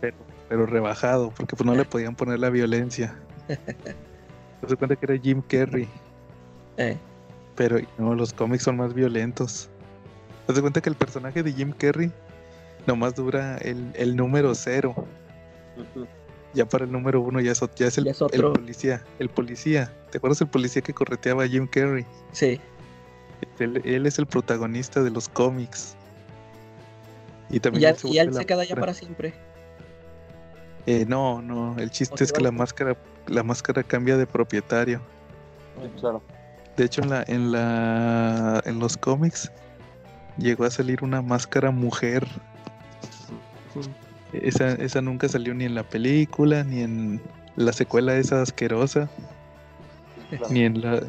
pero, 0.00 0.16
pero 0.48 0.66
rebajado, 0.66 1.30
porque 1.36 1.56
pues 1.56 1.66
no 1.66 1.74
le 1.74 1.84
podían 1.84 2.14
poner 2.14 2.38
la 2.38 2.50
violencia. 2.50 3.16
Se 4.68 4.76
cuenta 4.76 4.94
que 4.94 5.06
era 5.12 5.20
Jim 5.20 5.42
Carrey, 5.48 5.88
Eh, 6.76 6.96
pero 7.56 7.78
no, 7.98 8.14
los 8.14 8.32
cómics 8.32 8.62
son 8.62 8.76
más 8.76 8.94
violentos. 8.94 9.68
Se 10.46 10.52
da 10.52 10.60
cuenta 10.60 10.80
que 10.80 10.88
el 10.90 10.96
personaje 10.96 11.42
de 11.42 11.52
Jim 11.52 11.72
Carrey 11.76 12.12
nomás 12.86 13.14
dura 13.14 13.58
el, 13.58 13.92
el 13.94 14.16
número 14.16 14.54
cero. 14.54 14.94
Ya 16.54 16.66
para 16.66 16.84
el 16.84 16.92
número 16.92 17.20
uno 17.20 17.40
ya 17.40 17.52
es, 17.52 17.60
ya 17.76 17.86
es 17.86 17.98
el, 17.98 18.04
Ya 18.04 18.10
es 18.10 18.20
el 18.20 18.42
policía. 18.52 19.04
El 19.18 19.28
policía. 19.30 19.92
¿Te 20.10 20.18
acuerdas 20.18 20.40
el 20.40 20.48
policía 20.48 20.82
que 20.82 20.92
correteaba 20.92 21.44
a 21.44 21.48
Jim 21.48 21.66
Carrey? 21.66 22.06
sí. 22.32 22.60
Él, 23.58 23.82
él 23.84 24.06
es 24.06 24.18
el 24.20 24.26
protagonista 24.26 25.02
de 25.02 25.10
los 25.10 25.28
cómics. 25.28 25.96
Y 27.50 27.56
Y, 27.56 27.60
también 27.60 27.82
ya, 27.82 27.88
él 27.90 27.96
se 27.96 28.08
y 28.08 28.18
él 28.18 28.32
se 28.32 28.46
queda 28.46 28.64
ya 28.64 28.76
para 28.76 28.94
siempre. 28.94 29.34
Eh, 30.86 31.04
no, 31.06 31.42
no. 31.42 31.76
El 31.78 31.88
¿O 31.88 31.90
chiste 31.90 32.22
es 32.22 32.32
que 32.32 32.40
la 32.40 32.52
máscara, 32.52 32.96
la 33.26 33.42
máscara 33.42 33.82
cambia 33.82 34.16
de 34.16 34.26
propietario. 34.26 35.00
Sí, 35.80 35.88
claro. 36.00 36.22
De 36.76 36.84
hecho, 36.84 37.02
en 37.02 37.10
la, 37.10 37.24
en 37.26 37.52
la, 37.52 38.62
en 38.64 38.78
los 38.78 38.96
cómics 38.96 39.50
llegó 40.38 40.64
a 40.64 40.70
salir 40.70 41.02
una 41.02 41.20
máscara 41.20 41.70
mujer. 41.70 42.26
Esa, 44.32 44.72
esa 44.72 45.00
nunca 45.02 45.28
salió 45.28 45.54
ni 45.54 45.64
en 45.64 45.74
la 45.74 45.82
película, 45.82 46.64
ni 46.64 46.80
en 46.82 47.20
la 47.56 47.72
secuela 47.72 48.16
esa 48.16 48.42
asquerosa. 48.42 49.08
claro. 50.30 50.46
Ni 50.50 50.64
en 50.64 50.80
la 50.80 51.02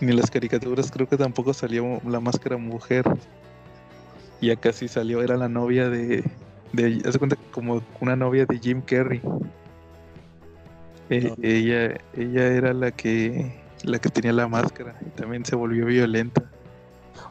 ni 0.00 0.10
en 0.10 0.16
las 0.16 0.30
caricaturas 0.30 0.90
creo 0.90 1.08
que 1.08 1.16
tampoco 1.16 1.52
salió 1.52 2.00
la 2.06 2.20
máscara 2.20 2.56
mujer. 2.56 3.04
Y 4.40 4.50
acá 4.50 4.72
sí 4.72 4.86
salió, 4.86 5.22
era 5.22 5.36
la 5.36 5.48
novia 5.48 5.88
de. 5.88 6.22
de 6.72 7.18
cuenta 7.18 7.36
como 7.50 7.82
una 8.00 8.14
novia 8.14 8.46
de 8.46 8.58
Jim 8.58 8.82
Carrey. 8.82 9.20
Eh, 11.10 11.22
No. 11.22 11.36
ella, 11.42 11.98
ella 12.14 12.46
era 12.46 12.72
la 12.74 12.90
que 12.90 13.58
la 13.84 13.98
que 13.98 14.08
tenía 14.08 14.32
la 14.32 14.48
máscara 14.48 14.94
y 15.00 15.10
también 15.10 15.44
se 15.44 15.56
volvió 15.56 15.86
violenta. 15.86 16.42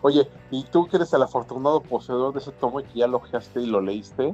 Oye, 0.02 0.28
y 0.52 0.64
tú 0.66 0.88
que 0.88 0.98
eres 0.98 1.14
el 1.14 1.22
afortunado 1.22 1.82
poseedor 1.82 2.34
de 2.34 2.40
ese 2.40 2.52
tomo 2.52 2.80
y 2.80 2.84
que 2.84 3.00
ya 3.00 3.08
lo 3.08 3.22
y 3.56 3.66
lo 3.66 3.82
leíste, 3.82 4.34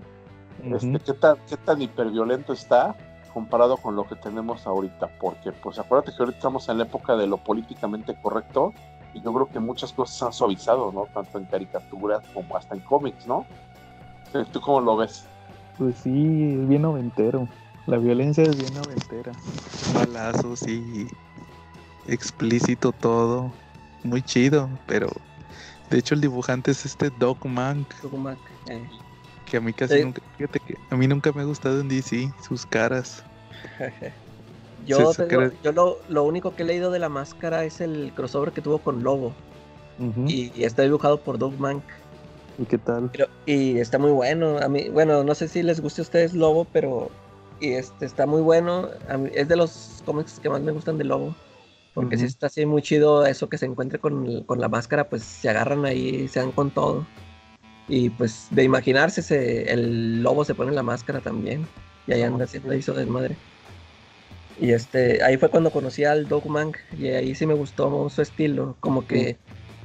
este. 0.64 1.00
¿qué, 1.00 1.14
tan, 1.14 1.38
¿qué 1.48 1.58
tan 1.58 1.82
hiperviolento 1.82 2.54
está 2.54 2.96
comparado 3.34 3.78
con 3.78 3.96
lo 3.96 4.08
que 4.08 4.16
tenemos 4.16 4.68
ahorita? 4.68 5.08
Porque, 5.20 5.52
pues 5.52 5.80
acuérdate 5.80 6.16
que 6.16 6.22
ahorita 6.22 6.38
estamos 6.38 6.70
en 6.70 6.78
la 6.78 6.84
época 6.84 7.16
de 7.16 7.28
lo 7.28 7.38
políticamente 7.38 8.16
correcto 8.22 8.74
y 9.14 9.22
yo 9.22 9.34
creo 9.34 9.50
que 9.50 9.60
muchas 9.60 9.94
cosas 9.94 10.18
se 10.18 10.26
han 10.26 10.34
suavizado, 10.34 10.92
¿no? 10.92 11.06
Tanto 11.14 11.38
en 11.38 11.46
caricaturas 11.46 12.24
como 12.34 12.58
hasta 12.58 12.76
en 12.76 12.82
cómics, 12.82 13.28
¿no? 13.28 13.46
¿Tú 14.52 14.62
cómo 14.62 14.82
lo 14.82 14.98
ves? 14.98 15.26
Pues 15.78 15.96
sí, 15.98 16.58
es 16.60 16.68
bien 16.68 16.82
noventero. 16.82 17.48
La 17.86 17.98
violencia 17.98 18.44
es 18.44 18.58
bien 18.58 18.74
noventera. 18.74 19.32
Balazos 19.94 20.68
y 20.68 21.08
explícito 22.08 22.92
todo. 22.92 23.52
Muy 24.04 24.22
chido, 24.22 24.70
pero 24.86 25.10
de 25.90 26.00
hecho 26.00 26.16
el 26.16 26.22
dibujante 26.22 26.72
es 26.72 26.86
este 26.86 27.10
Doc 27.12 27.46
Mank, 27.46 27.88
Tucumac, 28.02 28.38
eh. 28.68 28.86
Que 29.54 29.58
a 29.58 29.62
mí 29.62 29.72
casi 29.72 29.98
Sí. 29.98 30.04
nunca, 30.04 30.20
fíjate 30.36 30.60
que 30.62 30.76
a 30.90 30.96
mí 30.98 31.08
nunca 31.08 31.32
me 31.32 31.42
ha 31.42 31.46
gustado 31.46 31.80
en 31.80 31.88
DC, 31.88 32.34
sus 32.42 32.66
caras. 32.66 33.24
Yo, 34.88 35.14
tengo- 35.14 35.52
yo 35.62 35.72
lo, 35.72 36.00
lo 36.10 36.24
único 36.24 36.56
que 36.56 36.64
he 36.64 36.66
leído 36.66 36.90
de 36.92 36.98
la 36.98 37.08
máscara 37.08 37.64
es 37.64 37.80
el 37.82 38.12
crossover 38.16 38.52
que 38.52 38.62
tuvo 38.62 38.80
con 38.80 39.04
Lobo. 39.04 39.32
Y, 40.28 40.52
y 40.60 40.64
está 40.66 40.82
dibujado 40.82 41.22
por 41.22 41.38
Doug 41.38 41.54
Mank. 41.60 41.84
¿Y 42.58 42.66
qué 42.66 42.80
tal? 42.80 43.10
Pero- 43.12 43.28
y 43.46 43.78
está 43.78 43.98
muy 44.00 44.12
bueno. 44.12 44.58
A 44.58 44.68
mí, 44.68 44.90
bueno, 44.90 45.24
no 45.24 45.36
sé 45.36 45.48
si 45.48 45.62
les 45.64 45.80
guste 45.80 46.02
a 46.02 46.04
ustedes 46.04 46.34
Lobo, 46.34 46.66
pero 46.74 47.10
y 47.62 47.74
este 47.74 48.06
está 48.08 48.26
muy 48.26 48.42
bueno. 48.42 48.90
A 49.08 49.18
mí- 49.18 49.30
es 49.34 49.48
de 49.48 49.56
los 49.56 50.02
cómics 50.04 50.40
que 50.40 50.50
más 50.50 50.62
me 50.62 50.72
gustan 50.72 50.98
de 50.98 51.04
Lobo. 51.06 51.36
Porque 51.94 52.16
Ujú. 52.16 52.26
está 52.26 52.48
así 52.48 52.66
muy 52.66 52.82
chido 52.82 53.24
eso 53.26 53.48
que 53.48 53.60
se 53.60 53.68
encuentre 53.68 54.00
con, 54.00 54.26
el- 54.26 54.46
con 54.48 54.60
la 54.60 54.68
máscara, 54.68 55.08
pues 55.08 55.22
se 55.24 55.48
agarran 55.48 55.86
ahí, 55.86 56.28
se 56.28 56.40
dan 56.40 56.52
con 56.52 56.72
todo. 56.72 57.06
Y 57.88 58.10
pues 58.12 58.48
de 58.52 58.64
imaginarse, 58.64 59.22
se- 59.22 59.72
el 59.72 60.22
lobo 60.24 60.46
se 60.46 60.56
pone 60.56 60.72
la 60.72 60.84
máscara 60.84 61.22
también. 61.22 61.68
Y 62.08 62.14
ahí 62.14 62.22
anda 62.24 62.46
haciendo 62.46 62.74
hizo 62.74 62.94
desmadre. 62.94 63.38
Y 64.58 64.72
este, 64.72 65.24
ahí 65.24 65.38
fue 65.38 65.50
cuando 65.50 65.72
conocí 65.72 66.04
al 66.04 66.28
Dogman 66.28 66.72
y 66.98 67.08
ahí 67.08 67.36
sí 67.36 67.46
me 67.48 67.54
gustó 67.56 68.08
su 68.10 68.22
estilo. 68.22 68.78
Como 68.80 69.08
que, 69.08 69.38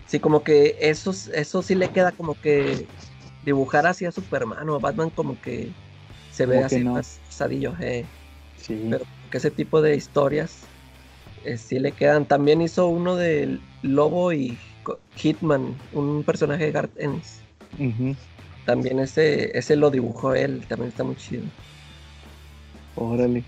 sí, 0.07 0.20
como 0.20 0.44
que 0.44 0.76
eso, 0.80 1.12
eso 1.32 1.62
sí 1.62 1.74
le 1.74 1.88
queda 1.90 2.12
como 2.12 2.34
que 2.40 2.88
dibujar 3.44 3.86
así 3.86 4.05
a 4.05 4.12
Superman 4.12 4.68
o 4.68 4.80
Batman 4.80 5.11
como 5.11 5.40
que 5.40 5.72
se 6.30 6.46
ve 6.46 6.57
Como 6.57 6.66
así 6.66 6.84
no. 6.84 6.92
más 6.94 7.20
pesadillo. 7.26 7.74
eh. 7.80 8.07
Sí. 8.57 8.74
Pero 8.90 9.05
que 9.30 9.38
ese 9.38 9.51
tipo 9.51 9.80
de 9.82 9.96
historias 9.96 10.68
eh, 11.44 11.59
sí 11.59 11.78
le 11.78 11.92
quedan. 11.94 12.26
También 12.28 12.61
hizo 12.62 12.88
uno 12.88 13.16
de 13.16 13.61
Lobo 13.82 14.32
y 14.32 14.59
Hitman, 15.14 15.82
un 15.92 16.24
personaje 16.24 16.64
de 16.64 16.72
Garth 16.72 16.96
También 18.64 18.98
ese, 18.98 19.56
ese 19.56 19.76
lo 19.76 19.90
dibujó 19.90 20.34
él, 20.34 20.64
también 20.68 20.90
está 20.90 21.04
muy 21.04 21.16
chido. 21.16 21.44
Órale. 22.96 23.44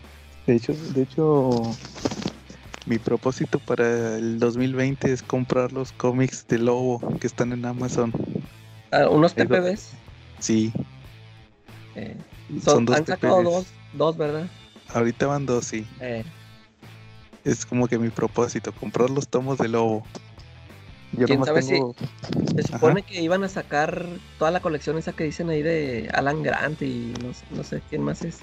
De 0.47 0.57
hecho, 0.57 0.73
de 0.95 1.03
hecho, 1.03 1.61
mi 2.87 2.99
propósito 2.99 3.59
para 3.59 4.17
el 4.17 4.39
2020 4.39 5.13
es 5.13 5.23
comprar 5.23 5.73
los 5.73 5.93
cómics 5.93 6.47
de 6.49 6.59
Lobo 6.59 7.01
que 7.19 7.27
están 7.27 7.53
en 7.53 7.65
Amazon. 7.65 8.13
Ah, 8.91 9.09
unos. 9.09 9.35
TPBs. 9.35 9.91
Sí, 10.39 10.73
eh, 11.95 12.17
son, 12.49 12.61
son, 12.61 12.85
dos 12.87 12.97
han 12.97 13.07
sacado 13.07 13.65
dos, 13.93 14.17
¿verdad? 14.17 14.47
Ahorita 14.89 15.27
van 15.27 15.47
dos, 15.47 15.67
sí. 15.67 15.87
Eh, 16.01 16.25
Es 17.45 17.67
como 17.67 17.89
que 17.89 17.99
mi 17.99 18.11
propósito, 18.11 18.73
comprar 18.73 19.11
los 19.11 19.29
tomos 19.29 19.59
de 19.59 19.69
Lobo. 19.69 20.05
Yo 21.13 21.27
¿Quién 21.27 21.45
sabe 21.45 21.63
si- 21.63 21.71
tengo... 21.73 21.95
se 22.57 22.63
supone 22.63 23.03
que 23.03 23.21
iban 23.21 23.43
a 23.45 23.49
sacar 23.49 24.07
toda 24.39 24.51
la 24.51 24.61
colección 24.61 24.97
esa 24.99 25.13
que 25.13 25.25
dicen 25.25 25.51
ahí 25.51 25.63
de 25.63 26.09
Alan 26.13 26.43
Grant 26.43 26.81
y 26.83 27.13
no, 27.23 27.35
sé- 27.35 27.45
no 27.51 27.65
sé 27.65 27.83
quién 27.89 28.03
más 28.03 28.23
es. 28.23 28.39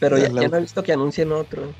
Pero 0.00 0.18
ya, 0.18 0.28
La- 0.28 0.42
ya 0.42 0.48
no 0.48 0.56
he 0.56 0.60
visto 0.60 0.82
que 0.82 0.92
anuncien 0.92 1.32
otro. 1.32 1.74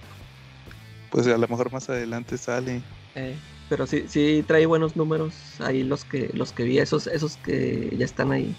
Pues 1.10 1.26
a 1.26 1.36
lo 1.36 1.48
mejor 1.48 1.72
más 1.72 1.88
adelante 1.88 2.38
sale. 2.38 2.82
Eh, 3.14 3.36
pero 3.68 3.86
sí, 3.86 4.04
sí 4.08 4.44
trae 4.46 4.66
buenos 4.66 4.96
números 4.96 5.60
ahí 5.60 5.82
los 5.82 6.04
que 6.04 6.30
los 6.34 6.52
que 6.52 6.64
vi, 6.64 6.78
esos, 6.78 7.06
esos 7.06 7.36
que 7.38 7.94
ya 7.96 8.04
están 8.04 8.32
ahí. 8.32 8.54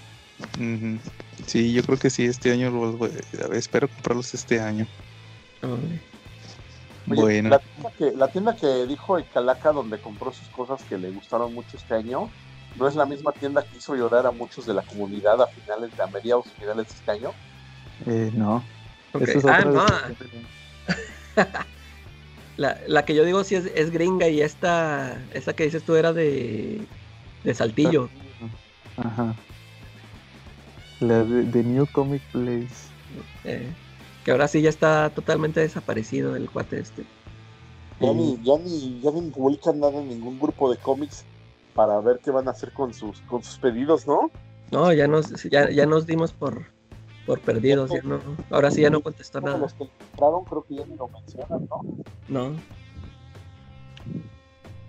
Sí, 1.47 1.73
yo 1.73 1.83
creo 1.83 1.97
que 1.97 2.09
sí, 2.09 2.25
este 2.25 2.51
año 2.51 2.69
los 2.71 2.97
voy- 2.97 3.11
a 3.43 3.47
ver, 3.47 3.57
espero 3.57 3.87
comprarlos 3.87 4.33
este 4.33 4.59
año. 4.59 4.87
Oye, 7.09 7.21
bueno, 7.21 7.49
La 7.49 7.59
tienda, 7.59 7.91
que, 7.97 8.11
la 8.15 8.27
tienda 8.29 8.55
que 8.55 8.85
dijo 8.87 9.17
el 9.17 9.27
Calaca 9.27 9.71
donde 9.71 9.99
compró 9.99 10.31
sus 10.31 10.47
cosas 10.49 10.81
que 10.83 10.97
le 10.97 11.11
gustaron 11.11 11.53
mucho 11.53 11.75
este 11.77 11.95
año, 11.95 12.29
no 12.75 12.87
es 12.87 12.95
la 12.95 13.05
misma 13.05 13.31
tienda 13.33 13.63
que 13.63 13.77
hizo 13.77 13.95
llorar 13.95 14.25
a 14.25 14.31
muchos 14.31 14.65
de 14.65 14.73
la 14.73 14.81
comunidad 14.83 15.41
a 15.41 15.47
finales 15.47 15.95
de 15.95 16.03
a 16.03 16.07
mediados 16.07 16.45
finales 16.59 16.87
de 16.87 16.93
este 16.93 17.11
año. 17.11 17.31
eh, 18.07 18.31
no. 18.33 18.63
Ok. 19.13 19.21
Esa 19.23 19.37
es 19.37 19.45
Ah, 19.45 19.61
no, 19.65 19.85
la, 22.57 22.79
la 22.87 23.05
que 23.05 23.15
yo 23.15 23.25
digo 23.25 23.43
sí 23.43 23.55
es, 23.55 23.65
es 23.75 23.91
gringa 23.91 24.27
y 24.27 24.41
esta, 24.41 25.21
esta 25.33 25.53
que 25.53 25.65
dices 25.65 25.83
tú 25.83 25.95
era 25.95 26.13
de, 26.13 26.81
de 27.43 27.53
Saltillo. 27.53 28.09
Ajá. 28.97 29.33
La 30.99 31.23
de, 31.23 31.43
de 31.43 31.63
New 31.63 31.87
Comic 31.91 32.21
Place. 32.31 32.67
eh, 33.43 33.67
que 34.23 34.31
ahora 34.31 34.47
sí 34.47 34.61
ya 34.61 34.69
está 34.69 35.09
totalmente 35.09 35.59
desaparecido 35.59 36.35
el 36.35 36.49
cuate 36.49 36.79
este. 36.79 37.05
Ya 37.99 38.13
ni, 38.13 38.37
ya 38.43 38.57
ni, 38.57 38.99
ya 39.01 39.11
ni 39.11 39.29
publican 39.29 39.79
nada 39.79 39.99
en 39.99 40.09
ningún 40.09 40.39
grupo 40.39 40.71
de 40.71 40.77
cómics 40.77 41.25
para 41.75 41.99
ver 42.01 42.19
qué 42.23 42.31
van 42.31 42.47
a 42.47 42.51
hacer 42.51 42.71
con 42.73 42.93
sus, 42.93 43.19
con 43.21 43.43
sus 43.43 43.57
pedidos, 43.57 44.07
¿no? 44.07 44.29
No, 44.71 44.91
ya 44.91 45.07
nos, 45.07 45.43
ya, 45.43 45.69
ya 45.69 45.85
nos 45.85 46.05
dimos 46.05 46.33
por, 46.33 46.65
por 47.25 47.39
perdidos. 47.39 47.91
Ya 47.91 48.01
no, 48.01 48.19
ahora 48.49 48.71
sí 48.71 48.81
ya 48.81 48.89
no 48.89 49.01
contestó 49.01 49.39
nada. 49.41 49.57
los 49.57 49.73
que 49.73 49.87
compraron 49.87 50.43
creo 50.45 50.63
que 50.63 50.75
ya 50.75 50.85
ni 50.85 50.95
lo 50.95 51.07
mencionan, 51.07 51.67
¿no? 51.69 51.81
No. 52.27 52.55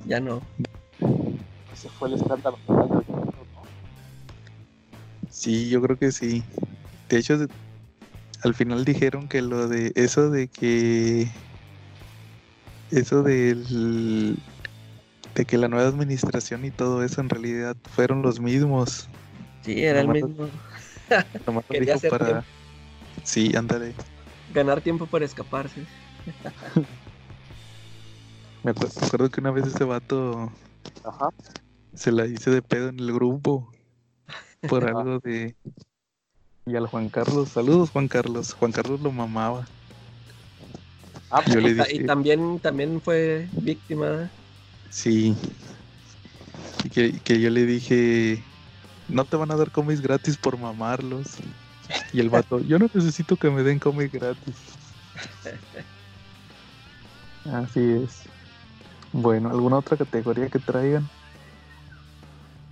Ya 0.06 0.20
no. 0.20 0.42
Ese 1.72 1.88
fue 1.88 2.08
el 2.08 2.14
escándalo 2.14 2.58
¿no? 2.68 3.02
Sí, 5.30 5.68
yo 5.68 5.82
creo 5.82 5.98
que 5.98 6.12
sí. 6.12 6.42
De 7.08 7.18
hecho, 7.18 7.36
de- 7.38 7.48
al 8.44 8.54
final 8.54 8.84
dijeron 8.84 9.26
que 9.26 9.42
lo 9.42 9.68
de 9.68 9.92
eso 9.96 10.30
de 10.30 10.48
que 10.48 11.28
eso 12.90 13.22
del 13.22 14.36
de 15.34 15.44
que 15.44 15.58
la 15.58 15.68
nueva 15.68 15.88
administración 15.88 16.64
y 16.64 16.70
todo 16.70 17.02
eso 17.02 17.20
en 17.20 17.30
realidad 17.30 17.76
fueron 17.90 18.22
los 18.22 18.40
mismos. 18.40 19.08
Sí, 19.62 19.84
era 19.84 20.00
el 20.00 20.08
mismo. 20.08 20.50
Nomás 21.46 21.64
lo 21.68 21.80
dijo 21.80 21.98
para 22.10 22.26
tiempo. 22.26 22.46
Sí, 23.24 23.56
ándale. 23.56 23.94
Ganar 24.52 24.80
tiempo 24.82 25.06
para 25.06 25.24
escaparse. 25.24 25.80
Me 28.62 28.70
acuerdo, 28.70 28.98
me 28.98 29.06
acuerdo 29.06 29.30
que 29.30 29.40
una 29.42 29.50
vez 29.50 29.66
ese 29.66 29.84
vato 29.84 30.50
Ajá. 31.04 31.28
se 31.94 32.10
la 32.10 32.24
hice 32.24 32.50
de 32.50 32.62
pedo 32.62 32.88
en 32.88 32.98
el 32.98 33.12
grupo 33.12 33.70
por 34.68 34.88
algo 34.88 35.18
de 35.18 35.54
y 36.66 36.76
al 36.76 36.86
Juan 36.86 37.08
Carlos, 37.10 37.50
saludos 37.50 37.90
Juan 37.90 38.08
Carlos, 38.08 38.54
Juan 38.54 38.72
Carlos 38.72 39.00
lo 39.00 39.12
mamaba. 39.12 39.66
Ah, 41.30 41.42
Yo 41.48 41.60
le 41.60 41.70
Y 41.70 41.74
ta- 41.74 41.84
dije, 41.84 41.96
Y 41.96 42.06
también, 42.06 42.60
también 42.60 43.00
fue 43.00 43.48
víctima. 43.52 44.30
sí, 44.90 45.34
y 46.84 46.88
que, 46.88 47.12
que 47.20 47.40
yo 47.40 47.50
le 47.50 47.66
dije, 47.66 48.42
no 49.08 49.24
te 49.24 49.36
van 49.36 49.50
a 49.50 49.56
dar 49.56 49.70
cómics 49.70 50.00
gratis 50.00 50.36
por 50.36 50.58
mamarlos. 50.58 51.26
Y 52.12 52.20
el 52.20 52.30
vato, 52.30 52.60
yo 52.60 52.78
no 52.78 52.88
necesito 52.94 53.36
que 53.36 53.50
me 53.50 53.62
den 53.62 53.78
cómics 53.78 54.12
gratis. 54.12 54.56
Así 57.52 57.80
es. 57.80 58.22
Bueno, 59.12 59.50
¿alguna 59.50 59.78
otra 59.78 59.96
categoría 59.96 60.48
que 60.48 60.58
traigan? 60.58 61.08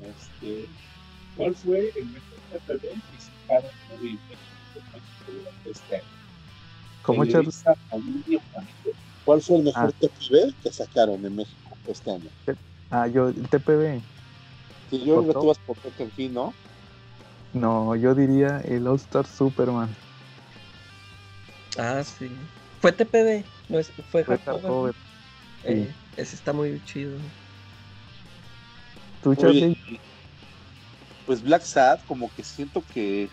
Este, 0.01 0.69
¿Cuál 1.37 1.55
fue 1.55 1.93
el 1.97 2.07
mejor 2.07 2.39
TPB 2.51 3.01
durante 3.61 4.29
este 5.71 5.97
año? 5.97 6.05
¿Cómo, 7.03 7.25
Charles? 7.27 7.63
¿Cuál 9.25 9.43
fue 9.43 9.59
el 9.59 9.65
mejor 9.65 9.91
Ah. 9.91 9.93
TPB 10.01 10.55
que 10.63 10.73
sacaron 10.73 11.25
en 11.25 11.37
México 11.37 11.77
este 11.89 12.11
año? 12.11 12.29
Ah, 12.91 13.07
yo, 13.07 13.29
el 13.29 13.49
TPB. 13.49 14.01
Sí, 14.91 15.05
yo 15.05 15.23
creo 15.23 15.27
que 15.27 15.33
tú 15.33 15.47
vas 15.47 15.59
por 15.59 15.77
Tekken 15.77 16.11
Fin, 16.13 16.35
¿no? 16.35 16.55
No, 17.55 17.97
yo 17.97 18.15
diría 18.15 18.61
el 18.65 18.87
All 18.87 18.97
Star 18.97 19.27
Superman. 19.27 19.95
Ah, 21.79 22.03
sí. 22.05 22.31
Fue 22.81 22.93
TPB. 22.93 23.45
No 23.69 23.79
es, 23.79 23.91
fue 24.11 24.25
Fue 24.25 24.39
hardcover. 24.39 24.95
Eh, 25.65 25.93
ese 26.17 26.35
está 26.35 26.53
muy 26.53 26.83
chido. 26.85 27.17
¿Tú, 29.23 29.35
Charlie? 29.35 29.77
Oye, 29.89 30.01
pues 31.27 31.43
Black 31.43 31.63
Sad 31.63 32.01
como 32.07 32.31
que 32.35 32.43
siento 32.43 32.83
que, 32.93 33.31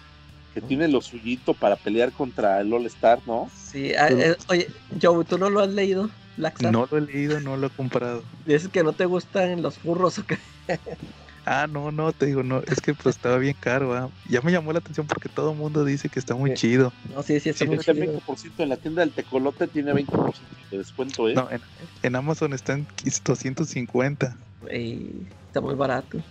que 0.54 0.62
tiene 0.62 0.88
lo 0.88 1.02
suyito 1.02 1.54
para 1.54 1.76
pelear 1.76 2.12
contra 2.12 2.60
el 2.60 2.74
All 2.74 2.86
Star, 2.88 3.22
¿no? 3.26 3.47
Sí, 3.54 3.93
ah, 3.95 4.10
eh, 4.10 4.36
oye, 4.50 4.68
Joe, 5.02 5.24
¿tú 5.26 5.38
no 5.38 5.50
lo 5.50 5.62
has 5.62 5.70
leído? 5.70 6.10
Black? 6.36 6.62
No 6.64 6.88
lo 6.89 6.97
he 6.97 7.02
leído, 7.02 7.39
no 7.39 7.58
lo 7.58 7.68
he 7.68 7.70
comprado. 7.70 8.24
Dices 8.45 8.70
que 8.70 8.84
no 8.84 8.93
te 8.93 9.06
gustan 9.06 9.62
los 9.62 9.80
furros 9.80 10.20
o 10.20 10.24
qué. 10.26 10.38
Ah, 11.45 11.66
no, 11.68 11.91
no, 11.91 12.12
te 12.12 12.28
digo, 12.28 12.43
no, 12.43 12.62
es 12.68 12.80
que 12.80 12.93
pues 12.93 13.16
estaba 13.16 13.39
bien 13.39 13.56
caro, 13.60 13.93
¿ah? 13.95 14.12
Ya 14.26 14.41
me 14.41 14.52
llamó 14.52 14.72
la 14.72 14.80
atención 14.80 15.08
porque 15.08 15.30
todo 15.30 15.52
el 15.54 15.58
mundo 15.58 15.84
dice 15.84 16.08
que 16.08 16.20
está 16.20 16.36
muy 16.36 16.52
Sí. 16.52 16.58
chido. 16.58 16.93
No, 17.04 17.24
sí, 17.24 17.39
sí, 17.39 17.50
está 17.50 17.66
Sí, 17.66 17.70
muy 17.70 17.78
es 17.78 17.88
el 17.88 17.95
chido. 17.95 18.14
20% 18.14 18.62
en 18.64 18.70
la 18.70 18.78
tienda 18.78 19.02
del 19.02 19.14
Tecolote 19.14 19.68
tiene 19.68 19.93
20% 19.93 20.47
de 20.70 20.78
descuento, 20.78 21.28
¿eh? 21.28 21.34
No, 21.34 21.50
en, 21.50 21.62
en 22.04 22.16
Amazon 22.16 22.54
está 22.54 22.74
en 22.74 22.88
250. 23.26 24.38
Y 24.70 25.28
está 25.47 25.60
muy 25.60 25.74
barato. 25.74 26.24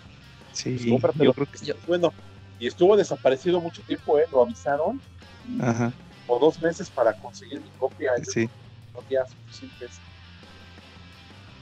Sí, 0.53 0.77
Pues 1.01 1.14
yo 1.16 1.33
creo 1.33 1.47
que 1.47 1.66
Yo- 1.66 1.75
Bueno, 1.87 2.14
y 2.59 2.67
estuvo 2.67 2.97
desaparecido 2.97 3.61
mucho 3.61 3.83
tiempo, 3.83 4.19
¿eh? 4.19 4.27
Lo 4.31 4.43
avisaron, 4.43 5.01
Ajá, 5.61 5.93
o 6.27 6.39
dos 6.39 6.61
meses 6.61 6.91
para 6.91 7.13
conseguir 7.15 7.61
mi 7.61 7.71
copia. 7.71 8.13
Yo 8.19 8.25
sí, 8.31 8.49
no 8.95 9.01
había 9.01 9.25
suficientes. 9.27 10.01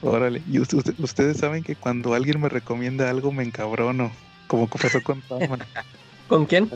órale. 0.01 0.43
Y 0.47 0.59
usted- 0.59 0.95
ustedes 0.99 1.37
saben 1.37 1.63
que 1.63 1.75
cuando 1.75 2.13
alguien 2.13 2.39
me 2.41 2.49
recomienda 2.49 3.09
algo 3.09 3.31
me 3.31 3.43
encabrono, 3.43 4.11
como 4.47 4.69
que 4.69 4.77
pasó 4.79 5.01
con 5.01 5.21
Sandman. 5.23 5.59
¿Con 6.27 6.45
quién? 6.45 6.69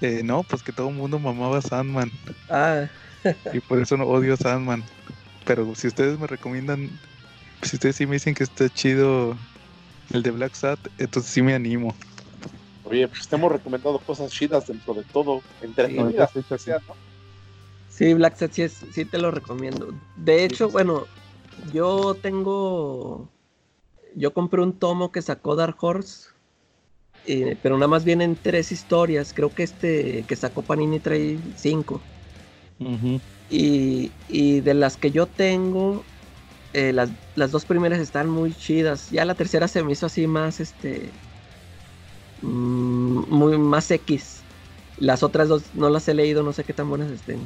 Eh, 0.00 0.22
no, 0.24 0.42
pues 0.42 0.62
que 0.62 0.72
todo 0.72 0.88
el 0.88 0.94
mundo 0.94 1.18
mamaba 1.18 1.58
a 1.58 1.62
Sandman 1.62 2.10
Ah, 2.48 2.88
y 3.52 3.60
por 3.60 3.80
eso 3.80 3.96
no 3.96 4.04
odio 4.04 4.34
a 4.34 4.36
Sandman. 4.36 4.84
Pero 5.44 5.74
si 5.74 5.86
ustedes 5.86 6.18
me 6.18 6.26
recomiendan, 6.26 6.90
si 7.62 7.76
ustedes 7.76 7.96
sí 7.96 8.06
me 8.06 8.14
dicen 8.14 8.34
que 8.34 8.44
está 8.44 8.68
chido 8.68 9.36
el 10.10 10.22
de 10.22 10.30
Black 10.30 10.54
Sat, 10.54 10.78
entonces 10.98 11.30
sí 11.32 11.42
me 11.42 11.54
animo. 11.54 11.94
Oye, 12.84 13.08
pues 13.08 13.26
te 13.28 13.34
hemos 13.36 13.50
recomendado 13.50 13.98
cosas 14.00 14.30
chidas 14.30 14.66
dentro 14.66 14.94
de 14.94 15.04
todo, 15.04 15.42
entretenidas, 15.60 16.30
Sí, 16.32 16.44
que 16.48 16.58
sea, 16.58 16.78
¿no? 16.86 16.96
Sí, 17.86 18.12
Black 18.14 18.36
Set 18.36 18.52
sí, 18.52 18.62
es- 18.62 18.84
sí 18.90 19.04
te 19.04 19.18
lo 19.18 19.30
recomiendo. 19.30 19.88
De 20.16 20.44
hecho, 20.44 20.70
bueno, 20.70 21.06
yo 21.56 22.16
tengo. 22.22 23.28
Yo 24.16 24.34
compré 24.34 24.62
un 24.62 24.78
tomo 24.78 25.12
que 25.12 25.22
sacó 25.22 25.56
Dark 25.56 25.76
Horse. 25.82 26.30
eh, 27.24 27.58
pero 27.62 27.76
nada 27.76 27.88
más 27.88 28.04
vienen 28.04 28.36
tres 28.40 28.72
historias. 28.72 29.34
Creo 29.34 29.54
que 29.54 29.62
este 29.64 30.24
que 30.26 30.36
sacó 30.36 30.62
Panini 30.64 31.00
trae 31.00 31.40
cinco. 31.56 32.04
Y, 33.48 34.14
y 34.26 34.60
de 34.62 34.74
las 34.74 34.96
que 34.96 35.10
yo 35.10 35.26
tengo, 35.28 36.06
eh, 36.72 36.92
las, 36.92 37.12
las 37.34 37.52
dos 37.52 37.66
primeras 37.66 38.00
están 38.00 38.28
muy 38.30 38.54
chidas. 38.54 39.10
Ya 39.10 39.24
la 39.24 39.36
tercera 39.36 39.68
se 39.68 39.84
me 39.84 39.92
hizo 39.92 40.06
así 40.06 40.26
más, 40.26 40.60
este, 40.60 41.14
muy 42.44 43.58
más 43.58 43.90
X. 43.90 44.42
Las 44.98 45.22
otras 45.22 45.48
dos 45.48 45.74
no 45.74 45.88
las 45.90 46.06
he 46.08 46.14
leído, 46.14 46.42
no 46.42 46.52
sé 46.52 46.64
qué 46.64 46.72
tan 46.72 46.88
buenas 46.88 47.10
estén. 47.10 47.40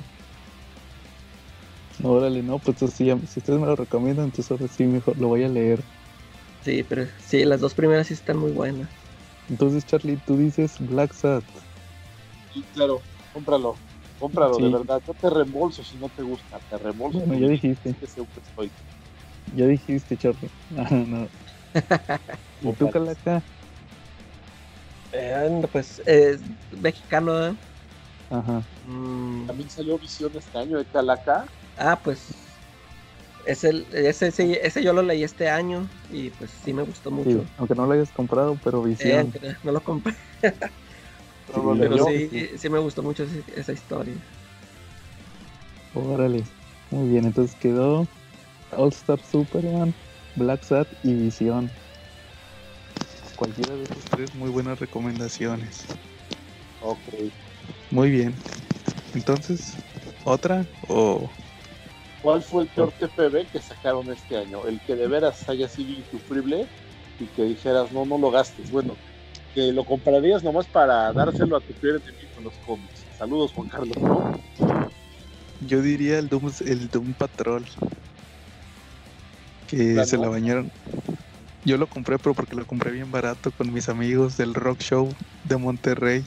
Órale, 2.03 2.43
no, 2.43 2.59
pues 2.59 2.79
sí, 2.93 3.07
ya- 3.07 3.19
si 3.27 3.41
ustedes 3.41 3.59
me 3.59 3.67
lo 3.67 3.75
recomiendan, 3.75 4.27
entonces 4.27 4.51
ahora 4.51 4.69
sí 4.69 4.85
mejor 4.87 5.19
lo 5.19 5.29
voy 5.29 5.43
a 5.45 5.49
leer. 5.49 5.83
Sí, 6.63 6.85
pero 6.89 7.07
sí, 7.19 7.45
las 7.45 7.61
dos 7.61 7.75
primeras 7.75 8.07
sí 8.09 8.15
están 8.15 8.39
muy 8.39 8.51
buenas. 8.53 8.89
Entonces, 9.49 9.85
Charlie, 9.87 10.19
tú 10.27 10.37
dices 10.37 10.77
Black 10.79 11.13
Sat. 11.15 11.43
Sí, 12.53 12.63
claro, 12.75 13.01
cómpralo, 13.33 13.77
cómpralo, 14.19 14.59
de 14.59 14.69
verdad. 14.69 15.03
Yo 15.07 15.15
te 15.15 15.31
reembolso 15.31 15.83
si 15.83 15.97
no 15.97 16.09
te 16.09 16.23
gusta, 16.23 16.59
te 16.69 16.77
reembolso. 16.79 17.21
Bueno, 17.21 17.35
ya 17.39 17.49
dijiste, 17.49 17.95
Que 17.95 18.07
siempre 18.07 18.43
estoy. 18.43 18.71
ya 19.55 19.67
dijiste, 19.67 20.17
Charlie. 20.17 20.51
Ah, 20.77 20.91
no. 21.07 21.29
¿Y 22.61 22.73
tú, 22.75 22.91
Calaca? 22.91 23.43
Eh, 25.13 25.61
pues 25.73 26.03
es 26.07 26.41
mexicano, 26.71 27.47
¿eh? 27.47 27.55
Ajá. 28.31 28.63
Mm, 28.87 29.47
También 29.47 29.71
salió 29.71 29.99
Visión 29.99 30.31
este 30.37 30.59
año 30.59 30.79
de 30.79 30.85
Calaca. 30.85 31.47
ah, 31.77 31.99
pues 32.03 32.27
es 33.47 33.65
el, 33.65 33.87
ese, 33.93 34.27
ese, 34.29 34.67
ese 34.67 34.83
yo 34.83 34.93
lo 34.93 35.03
leí 35.03 35.23
este 35.25 35.49
año 35.49 35.89
y 36.11 36.31
pues 36.31 36.51
sí 36.51 36.73
me 36.75 36.83
gustó 36.83 37.11
mucho. 37.11 37.31
Sí, 37.43 37.49
aunque 37.57 37.75
no 37.75 37.87
lo 37.87 37.93
hayas 37.93 38.11
comprado, 38.11 38.59
pero 38.63 38.83
Eh, 38.83 38.89
visión. 38.89 39.21
aunque 39.21 39.41
no 39.63 39.73
lo 39.73 39.81
compré, 39.83 40.15
pero 41.47 41.75
leyó. 41.75 42.05
sí, 42.07 42.51
sí 42.59 42.69
me 42.69 42.79
gustó 42.79 43.03
mucho 43.03 43.23
ese- 43.25 43.45
esa 43.57 43.73
historia. 43.73 44.15
Órale. 45.95 46.45
Muy 46.91 47.09
bien, 47.11 47.25
entonces 47.27 47.57
quedó 47.61 48.07
All 48.77 48.89
Star 48.91 49.19
Superman, 49.21 49.95
Black 50.37 50.63
Sat 50.63 50.87
y 51.03 51.15
Visión. 51.15 51.71
Cualquiera 53.39 53.75
de 53.77 53.85
esos 53.85 54.05
tres 54.11 54.35
muy 54.35 54.51
buenas 54.51 54.81
recomendaciones. 54.81 55.85
Ok. 56.83 56.99
Muy 57.91 58.11
bien. 58.11 58.35
Entonces, 59.15 59.75
¿otra? 60.25 60.67
O 60.89 61.31
¿Cuál 62.23 62.43
fue 62.43 62.65
el 62.65 62.69
peor 62.69 62.93
TPB 62.93 63.47
que 63.53 63.61
sacaron 63.61 64.11
este 64.11 64.37
año? 64.37 64.67
El 64.67 64.81
que 64.81 64.97
de 64.97 65.07
veras 65.07 65.49
haya 65.49 65.69
sido 65.69 65.93
insufrible 65.93 66.67
y 67.21 67.27
que 67.27 67.45
dijeras, 67.45 67.93
no, 67.93 68.05
no 68.05 68.19
lo 68.19 68.31
gastes. 68.31 68.71
Bueno, 68.71 68.97
que 69.55 69.73
lo 69.73 69.85
comprarías 69.85 70.43
nomás 70.43 70.67
para 70.67 71.13
dárselo 71.13 71.57
a 71.57 71.61
tu 71.61 71.73
peor 71.75 72.03
enemigo 72.03 72.33
en 72.39 72.45
los 72.45 72.55
cómics. 72.67 73.05
Saludos, 73.17 73.53
Juan 73.53 73.69
Carlos. 73.69 73.97
¿no? 73.99 74.41
yo 75.61 75.83
diría 75.83 76.19
el 76.19 76.29
Doom, 76.29 76.51
el 76.67 76.89
Doom 76.91 77.15
Patrol. 77.15 77.65
Que 79.69 80.05
se 80.05 80.17
la 80.17 80.29
bañaron. 80.29 80.71
Yo 81.63 81.77
lo 81.79 81.89
compré, 81.89 82.19
pero 82.19 82.35
porque 82.35 82.57
lo 82.57 82.67
compré 82.67 82.91
bien 82.91 83.13
barato 83.13 83.53
con 83.53 83.73
mis 83.73 83.89
amigos 83.89 84.37
del 84.37 84.55
Rock 84.55 84.81
Show 84.83 85.17
de 85.45 85.57
Monterrey. 85.57 86.25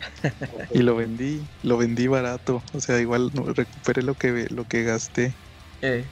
Y 0.70 0.82
lo 0.82 0.94
vendí, 0.96 1.50
lo 1.62 1.76
vendí 1.76 2.06
barato. 2.06 2.62
O 2.72 2.80
sea, 2.80 3.00
igual 3.00 3.30
recuperé 3.54 4.02
lo 4.02 4.14
que, 4.14 4.46
lo 4.50 4.64
que 4.66 4.84
gasté. 4.84 5.38
Eh, 5.80 6.10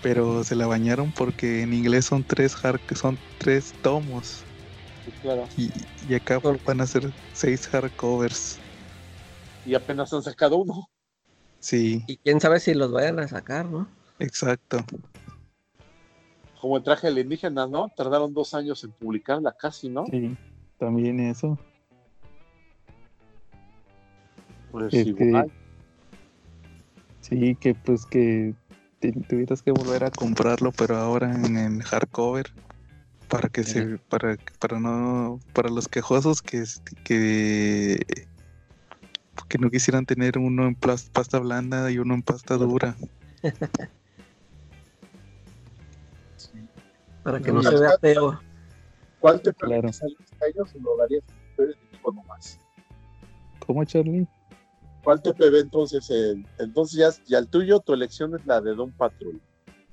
Pero 0.00 0.44
se 0.44 0.54
la 0.54 0.66
bañaron 0.68 1.12
porque 1.12 1.62
en 1.62 1.72
inglés 1.72 2.04
son 2.06 2.24
tres 2.24 2.54
hard, 2.62 2.80
son 2.94 3.20
tres 3.38 3.74
tomos. 3.80 4.46
Claro. 5.20 5.54
Y, 5.56 5.70
y 6.00 6.14
acá 6.14 6.40
van 6.64 6.80
a 6.80 6.86
ser 6.86 7.12
seis 7.32 7.66
hardcovers. 7.68 8.62
Y 9.62 9.74
apenas 9.74 10.12
han 10.14 10.22
sacado 10.22 10.56
uno. 10.58 10.88
Sí, 11.58 12.04
y 12.06 12.16
quién 12.18 12.40
sabe 12.40 12.60
si 12.60 12.72
los 12.74 12.92
vayan 12.92 13.18
a 13.20 13.28
sacar, 13.28 13.66
¿no? 13.70 13.92
exacto. 14.18 14.84
Como 16.64 16.78
el 16.78 16.82
traje 16.82 17.08
alienígena, 17.08 17.66
¿no? 17.66 17.90
Tardaron 17.94 18.32
dos 18.32 18.54
años 18.54 18.82
en 18.84 18.92
publicarla 18.92 19.52
casi, 19.52 19.90
¿no? 19.90 20.06
Sí, 20.06 20.34
también 20.78 21.20
eso. 21.20 21.58
Pues 24.72 24.94
Este, 24.94 25.10
igual. 25.10 25.52
Sí, 27.20 27.54
que 27.56 27.74
pues 27.74 28.06
que 28.06 28.54
te- 28.98 29.12
tuvieras 29.12 29.60
que 29.60 29.72
volver 29.72 30.04
a 30.04 30.10
comprarlo, 30.10 30.72
pero 30.72 30.96
ahora 30.96 31.34
en, 31.34 31.80
hardcover 31.80 32.46
para 33.28 33.50
que 33.50 33.62
se 33.62 33.98
para 34.08 34.38
para 34.58 34.80
no 34.80 35.40
para 35.52 35.68
los 35.68 35.86
quejosos 35.86 36.40
que 36.40 36.64
que 37.04 38.00
que 39.50 39.58
no 39.58 39.68
quisieran 39.68 40.06
tener 40.06 40.38
uno 40.38 40.66
en 40.66 40.76
pasta 40.76 41.38
blanda 41.40 41.90
y 41.90 41.98
uno 41.98 42.14
en 42.14 42.22
pasta 42.22 42.56
dura. 42.56 42.96
Para 47.24 47.40
que 47.40 47.50
No, 47.50 47.62
se 47.62 47.74
vea 47.80 47.98
feo. 48.00 48.40
¿Cuál 49.18 49.40
te 49.40 49.52
claro. 49.54 49.88
este 49.88 50.04
año? 50.06 50.66
Se 50.70 50.78
lo 50.78 50.96
darías 50.98 51.22
a 51.24 51.26
tu 51.32 51.56
peor 51.56 51.70
enemigo 51.70 52.12
nomás. 52.12 52.60
¿Cómo 53.66 53.84
Charlie? 53.84 54.28
¿Cuál 55.02 55.22
TPB 55.22 55.60
entonces? 55.60 56.08
El- 56.10 56.46
entonces 56.58 56.98
ya, 56.98 57.24
ya 57.26 57.38
el 57.38 57.48
tuyo, 57.48 57.80
tu 57.80 57.94
elección 57.94 58.34
es 58.36 58.44
la 58.46 58.60
de 58.60 58.74
Don 58.74 58.92
Patrol. 58.92 59.40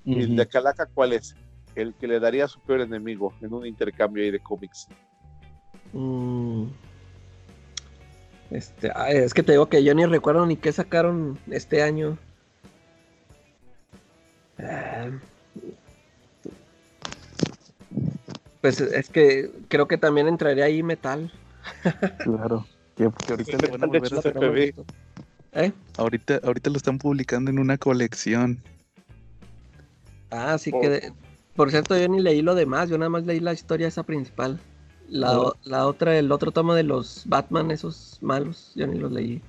¿Y 0.04 0.22
el 0.22 0.36
de 0.36 0.48
Calaca 0.48 0.86
cuál 0.88 1.14
es? 1.14 1.36
El 1.76 1.94
que 1.94 2.08
le 2.08 2.20
daría 2.20 2.46
a 2.46 2.48
su 2.50 2.60
peor 2.60 2.82
enemigo 2.82 3.34
en 3.42 3.54
un 3.54 3.66
intercambio 3.66 4.24
ahí 4.24 4.32
de 4.32 4.40
cómics. 4.40 4.88
Mm. 5.94 6.66
Este, 8.50 8.92
ay, 8.94 9.18
es 9.18 9.34
que 9.34 9.44
te 9.44 9.54
digo 9.54 9.68
que 9.70 9.82
yo 9.84 9.94
ni 9.96 10.06
recuerdo 10.06 10.46
ni 10.46 10.58
qué 10.58 10.72
sacaron 10.74 11.40
este 11.50 11.82
año. 11.82 12.18
Ah. 14.60 15.10
Pues 18.62 18.80
es 18.80 19.10
que 19.10 19.52
creo 19.68 19.88
que 19.88 19.98
también 19.98 20.28
entraría 20.28 20.66
ahí 20.66 20.84
metal. 20.84 21.32
Claro. 22.24 22.66
Que, 22.96 23.10
que 23.26 23.32
ahorita 23.34 23.58
Sí, 23.58 23.68
van 23.72 23.84
a 23.84 23.88
volver 23.88 24.14
a 24.38 24.50
ve. 24.50 24.76
¿Eh? 25.54 25.72
Ahorita, 25.98 26.40
ahorita 26.44 26.70
lo 26.70 26.78
están 26.78 26.98
publicando 26.98 27.50
en 27.52 27.60
una 27.60 27.78
colección. 27.78 28.60
Ah, 30.30 30.58
sí 30.58 30.72
Por- 30.72 30.82
que... 30.82 30.90
de- 30.90 31.14
Por 31.56 31.72
cierto, 31.72 31.98
yo 31.98 32.08
ni 32.08 32.22
leí 32.22 32.42
lo 32.42 32.56
demás, 32.56 32.90
yo 32.90 32.98
nada 32.98 33.10
más 33.10 33.26
leí 33.26 33.40
la 33.40 33.54
historia 33.54 33.88
esa 33.88 34.04
principal. 34.04 34.60
La, 35.10 35.38
Oh. 35.38 35.48
o- 35.50 35.56
la 35.64 35.88
otra, 35.88 36.18
el 36.18 36.32
otro 36.32 36.52
tomo 36.52 36.74
de 36.74 36.84
los 36.84 37.24
Batman, 37.26 37.70
esos 37.72 38.18
malos, 38.22 38.72
yo 38.76 38.88
ni 38.88 38.98
los 38.98 39.12
leí. 39.12 39.42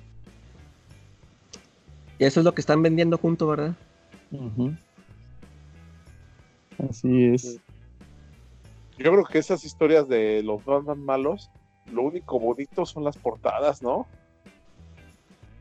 Y 2.19 2.25
eso 2.25 2.39
es 2.41 2.43
lo 2.43 2.53
que 2.53 2.61
están 2.61 2.81
vendiendo 2.81 3.17
junto, 3.17 3.47
¿verdad? 3.47 3.75
Ujú. 4.31 4.73
Así 6.89 7.25
es. 7.25 7.59
Yo 8.97 9.11
creo 9.11 9.23
que 9.23 9.39
esas 9.39 9.63
historias 9.63 10.07
de 10.07 10.43
los 10.43 10.63
Batman 10.63 11.03
malos, 11.03 11.49
lo 11.91 12.03
único 12.03 12.39
bonito 12.39 12.85
son 12.85 13.03
las 13.03 13.17
portadas, 13.17 13.81
¿no? 13.81 14.07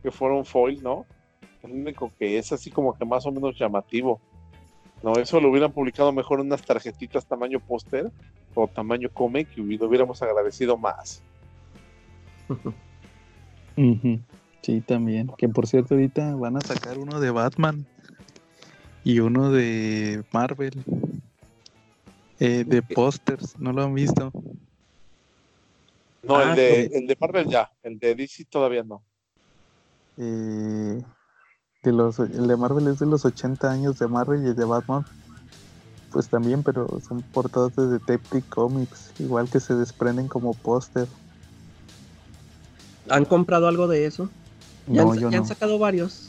Que 0.03 0.11
fueron 0.11 0.45
foil, 0.45 0.83
¿no? 0.83 1.07
Es 1.63 1.71
lo 1.71 1.77
único 1.77 2.13
que 2.19 2.39
es 2.39 2.53
así 2.53 2.71
como 2.71 2.95
que 2.95 3.05
más 3.05 3.25
o 3.27 3.33
menos 3.33 3.59
llamativo. 3.59 4.21
No, 5.03 5.15
eso 5.15 5.41
lo 5.41 5.51
hubieran 5.51 5.73
publicado 5.73 6.13
mejor 6.13 6.41
unas 6.41 6.63
tarjetitas 6.63 7.27
tamaño 7.27 7.59
póster 7.59 8.11
o 8.55 8.69
tamaño 8.69 9.09
cómic 9.13 9.49
y 9.57 9.79
lo 9.79 9.87
hubiéramos 9.87 10.23
agradecido 10.23 10.77
más. 10.77 11.23
Sí, 14.63 14.81
también. 14.81 15.29
Que 15.37 15.49
por 15.49 15.67
cierto, 15.67 15.95
ahorita 15.95 16.37
van 16.37 16.57
a 16.57 16.61
sacar 16.61 16.99
uno 16.99 17.19
de 17.19 17.31
Batman 17.31 17.85
y 19.03 19.19
uno 19.19 19.51
de 19.51 20.23
Marvel. 20.33 20.85
Eh, 22.45 22.65
de 22.67 22.83
pósters, 22.83 23.57
¿no 23.61 23.73
lo 23.73 23.85
han 23.85 23.95
visto? 23.95 24.33
No, 26.25 26.37
Ah, 26.37 26.51
el, 26.51 26.57
de, 26.57 26.89
sí. 26.89 26.95
el 26.97 27.07
de 27.07 27.17
Marvel 27.21 27.47
ya, 27.49 27.71
el 27.85 28.01
de 28.01 28.17
DC 28.17 28.45
todavía 28.47 28.83
no. 28.83 29.01
Eh, 30.17 31.01
de 31.85 31.93
los, 31.93 32.19
el 32.19 32.49
de 32.49 32.57
Marvel 32.57 32.89
es 32.89 32.99
de 32.99 33.07
los 33.07 33.25
80 33.25 33.71
años 33.71 33.99
de 34.01 34.09
Marvel 34.09 34.43
y 34.45 34.49
el 34.49 34.57
de 34.57 34.65
Batman. 34.65 35.05
Pues 36.11 36.29
también, 36.29 36.65
pero 36.65 36.89
son 37.07 37.23
portadas 37.23 37.77
de 37.77 37.87
Detective 37.87 38.43
Comics, 38.49 39.13
igual 39.21 39.49
que 39.49 39.61
se 39.61 39.75
desprenden 39.77 40.27
como 40.27 40.53
póster. 40.55 41.07
¿Han 43.09 43.25
comprado 43.25 43.69
algo 43.69 43.87
de 43.87 44.07
eso? 44.07 44.29
Ya, 44.89 45.05
No, 45.05 45.13
han, 45.13 45.19
yo 45.21 45.31
ya 45.31 45.37
no. 45.37 45.43
han 45.45 45.49
sacado 45.49 45.79
varios 45.79 46.29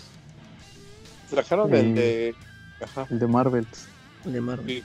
Trajeron 1.32 1.74
el 1.74 1.96
de. 1.96 2.36
Ajá. 2.84 3.08
El 3.10 3.18
de 3.18 3.28
Marvel. 3.28 3.68
de 4.26 4.42
Marvel. 4.42 4.68
Sí. 4.68 4.84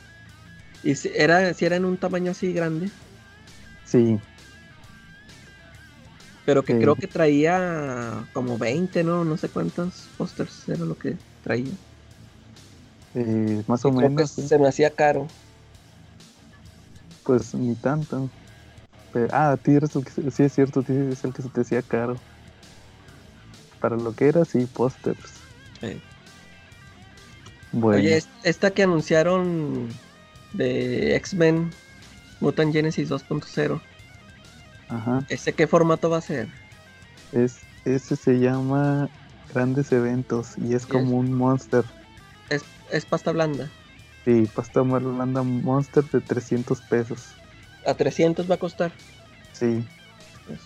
¿Y 0.82 0.94
si 0.94 1.10
era, 1.14 1.52
si 1.54 1.64
era 1.64 1.76
en 1.76 1.84
un 1.84 1.96
tamaño 1.96 2.30
así 2.30 2.52
grande? 2.52 2.90
Sí. 3.84 4.18
Pero 6.44 6.64
que 6.64 6.74
Sí. 6.74 6.78
creo 6.78 6.96
que 6.96 7.06
traía 7.06 8.24
como 8.32 8.56
20, 8.58 9.04
¿no? 9.04 9.24
No 9.24 9.36
sé 9.36 9.48
cuántos 9.48 10.08
pósters 10.16 10.68
era 10.68 10.84
lo 10.84 10.96
que 10.96 11.16
traía. 11.42 11.72
Eh, 13.14 13.62
más 13.66 13.84
o 13.84 13.90
creo 13.90 14.08
que 14.08 14.14
menos, 14.16 14.30
sí. 14.30 14.46
se 14.48 14.58
me 14.58 14.68
hacía 14.68 14.90
caro. 14.90 15.28
pues 17.24 17.54
ni 17.54 17.74
tanto. 17.74 18.30
Pero- 19.12 19.28
ah, 19.32 19.52
a 19.52 19.56
ti 19.58 19.72
eres 19.72 19.94
el 19.94 20.02
que, 20.02 20.10
se- 20.10 20.30
sí 20.30 20.42
es 20.44 20.52
cierto, 20.54 20.82
sí 20.82 20.94
es 21.12 21.22
el 21.24 21.32
que 21.34 21.42
se 21.42 21.50
te 21.50 21.60
hacía 21.60 21.82
caro. 21.82 22.18
Para 23.80 23.96
lo 23.96 24.14
que 24.14 24.28
era, 24.28 24.46
sí, 24.46 24.64
pósters. 24.64 25.34
Eh. 25.82 26.00
Bueno, 27.70 27.98
Oye, 27.98 28.16
es- 28.16 28.30
esta 28.44 28.70
que 28.70 28.82
anunciaron 28.84 29.90
de 30.52 31.14
X-Men 31.16 31.70
Mutant 32.40 32.72
Genesis 32.72 33.08
2.0, 33.10 33.80
ajá. 34.88 35.24
¿ese 35.28 35.52
qué 35.52 35.66
formato 35.66 36.08
va 36.10 36.18
a 36.18 36.22
ser? 36.22 36.48
Es, 37.32 37.58
ese 37.84 38.16
se 38.16 38.38
llama 38.38 39.08
Grandes 39.52 39.92
Eventos 39.92 40.54
y 40.58 40.74
es 40.74 40.86
como 40.86 41.18
un 41.18 41.32
monster. 41.34 41.84
Es, 42.50 42.62
es 42.90 43.04
pasta 43.04 43.32
blanda. 43.32 43.68
Sí, 44.24 44.48
pasta 44.54 44.82
blanda 44.82 45.42
monster 45.42 46.04
de 46.04 46.20
300 46.20 46.80
pesos. 46.82 47.18
A 47.86 47.94
300 47.94 48.50
va 48.50 48.54
a 48.56 48.58
costar. 48.58 48.92
Sí, 49.52 49.82
Pues, 50.46 50.60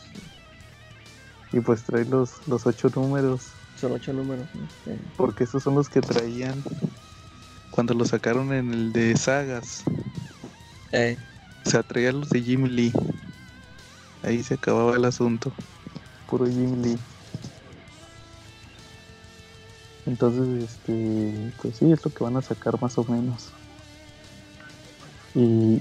y 1.53 1.61
pues 1.61 1.83
trae 1.85 2.05
los, 2.05 2.47
los 2.49 2.67
ocho 2.67 2.91
números. 2.95 3.51
son 3.81 3.93
8 3.93 4.13
números. 4.13 4.47
¿no? 4.55 4.93
Eh, 4.93 4.99
Porque 5.17 5.45
esos 5.45 5.63
son 5.63 5.75
los 5.75 5.89
que 5.89 6.01
traían 6.01 6.63
cuando 7.73 7.95
lo 7.95 8.05
sacaron 8.05 8.53
en 8.53 8.73
el 8.73 8.93
de 8.93 9.17
sagas. 9.17 9.83
eh, 10.93 11.17
O 11.67 11.71
sea, 11.71 11.83
traía 11.83 12.13
los 12.13 12.29
de 12.31 12.41
Jim 12.43 12.65
Lee. 12.67 12.93
Ahí 14.23 14.43
se 14.45 14.55
acababa 14.55 14.95
el 14.95 15.05
asunto. 15.05 15.53
Puro 16.29 16.47
Jim 16.47 16.81
Lee. 16.83 16.99
Entonces, 20.07 20.71
este, 20.71 21.53
pues 21.61 21.77
sí, 21.77 21.91
es 21.91 22.05
lo 22.05 22.13
que 22.13 22.23
van 22.25 22.37
a 22.37 22.43
sacar 22.43 22.81
más 22.81 22.99
o 22.99 23.05
menos. 23.05 23.49
Y 25.35 25.79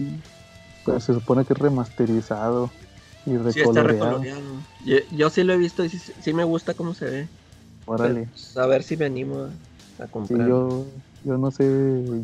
pues 0.85 1.03
se 1.03 1.13
supone 1.13 1.43
que 1.43 1.53
es 1.53 1.59
remasterizado 1.59 2.71
y 3.25 3.31
sí, 3.31 3.35
está 3.35 3.83
recoloreado. 3.83 4.21
recoloreado. 4.21 4.63
Yo, 4.85 4.97
yo 5.11 5.29
sí 5.29 5.43
lo 5.43 5.53
he 5.53 5.57
visto 5.57 5.83
y 5.83 5.89
sí, 5.89 5.99
sí 6.19 6.33
me 6.33 6.43
gusta 6.45 6.73
cómo 6.73 6.93
se 6.93 7.05
ve. 7.05 7.27
Órale. 7.85 8.27
Pues, 8.31 8.55
a 8.57 8.65
ver 8.67 8.83
si 8.83 8.95
me 8.95 9.05
animo 9.05 9.39
a, 9.99 10.03
a 10.03 10.07
Sí, 10.07 10.11
comprar. 10.11 10.47
yo, 10.47 10.85
yo 11.23 11.37
no 11.37 11.51
sé, 11.51 11.63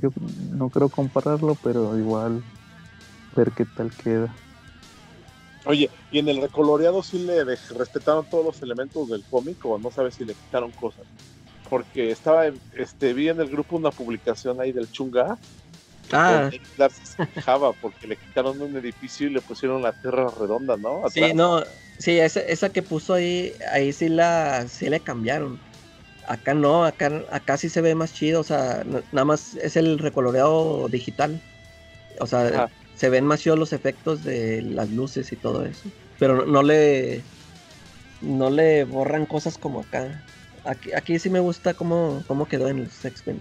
yo 0.02 0.11
no 0.53 0.69
creo 0.69 0.90
compararlo, 0.90 1.57
pero 1.64 1.98
igual 1.98 2.41
ver 3.36 3.52
qué 3.52 3.65
tal 3.65 3.91
queda. 3.91 4.34
Oye, 5.65 5.90
¿y 6.11 6.19
en 6.19 6.30
el 6.30 6.41
recoloreado 6.41 7.03
sí 7.03 7.19
le 7.19 7.44
respetaron 7.44 8.26
todos 8.26 8.45
los 8.45 8.61
elementos 8.61 9.10
del 9.10 9.24
cómic 9.30 9.57
o 9.65 9.78
no 9.78 9.91
sabes 9.91 10.15
si 10.15 10.26
le 10.26 10.34
quitaron 10.34 10.72
cosas? 10.72 11.03
Porque 11.69 12.11
estaba 12.11 12.48
en, 12.48 12.60
este, 12.78 13.14
vi 13.14 13.28
en 13.28 13.41
el 13.41 13.49
grupo 13.49 13.76
una 13.76 13.91
publicación 13.91 14.61
ahí 14.61 14.72
del 14.72 14.90
Chunga 14.90 15.38
ah, 16.14 16.49
donde 16.49 16.61
se 16.90 17.28
quejaba 17.28 17.74
porque 17.74 18.07
le 18.07 18.15
quitaron 18.15 18.61
un 18.61 18.78
edificio 18.78 19.28
y 19.28 19.32
le 19.32 19.41
pusieron 19.41 19.82
la 19.82 19.91
tierra 19.91 20.32
redonda, 20.40 20.78
¿no? 20.78 21.03
sí, 21.10 21.34
no. 21.34 21.64
Sí, 21.99 22.19
esa, 22.19 22.41
esa 22.41 22.69
que 22.69 22.84
puso 22.84 23.15
ahí, 23.15 23.53
ahí 23.72 23.91
sí 23.91 24.07
la 24.07 24.68
sí 24.68 24.88
le 24.88 24.99
cambiaron. 24.99 25.60
Acá 26.28 26.54
no, 26.54 26.84
acá, 26.84 27.24
acá 27.32 27.58
sí 27.58 27.70
se 27.70 27.82
ve 27.82 27.95
más 27.95 28.14
chido, 28.14 28.41
o 28.41 28.44
sea, 28.44 28.84
nada 29.12 29.26
más 29.26 29.54
es 29.56 29.78
el 29.78 29.98
recoloreado 29.98 30.88
digital. 30.90 31.40
O 32.20 32.28
sea, 32.28 32.48
Ajá. 32.48 32.70
se 32.95 33.10
ven 33.10 33.26
más 33.26 33.40
chidos 33.41 33.58
los 33.58 33.72
efectos 33.74 34.24
de 34.24 34.62
las 34.62 34.90
luces 34.91 35.32
y 35.32 35.38
todo 35.38 35.66
eso. 35.66 35.90
Pero 36.20 36.36
no, 36.36 36.45
no 36.45 36.64
le 36.64 37.24
no 38.22 38.49
le 38.49 38.84
borran 38.84 39.26
cosas 39.26 39.58
como 39.58 39.82
acá. 39.82 40.24
Aquí, 40.66 40.91
aquí 40.94 41.18
sí 41.20 41.30
me 41.30 41.40
gusta 41.40 41.74
cómo, 41.76 42.24
cómo 42.28 42.48
quedó 42.48 42.68
en 42.68 42.84
los 42.84 43.06
X-Men. 43.06 43.40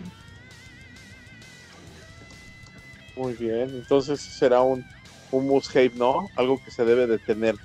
Muy 3.16 3.32
bien, 3.32 3.70
entonces 3.70 4.20
será 4.20 4.60
un, 4.60 4.84
un 5.32 5.46
must-have, 5.48 5.92
¿no? 5.96 6.30
Algo 6.36 6.62
que 6.62 6.70
se 6.70 6.84
debe 6.84 7.06
de 7.06 7.18
tener. 7.18 7.56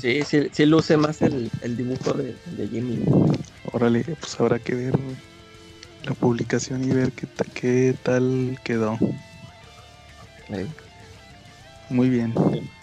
Sí, 0.00 0.22
sí, 0.24 0.48
sí 0.52 0.64
luce 0.64 0.96
más 0.96 1.20
el, 1.22 1.50
el 1.60 1.76
dibujo 1.76 2.12
de, 2.14 2.34
de 2.46 2.68
Jimmy. 2.68 3.04
Órale, 3.72 4.04
pues 4.20 4.38
habrá 4.40 4.58
que 4.58 4.74
ver 4.74 4.94
la 6.04 6.14
publicación 6.14 6.84
y 6.84 6.88
ver 6.88 7.12
qué, 7.12 7.26
ta- 7.26 7.44
qué 7.52 7.94
tal 8.02 8.58
quedó. 8.62 8.96
Eh, 10.50 10.66
Muy 11.88 12.08
bien. 12.08 12.34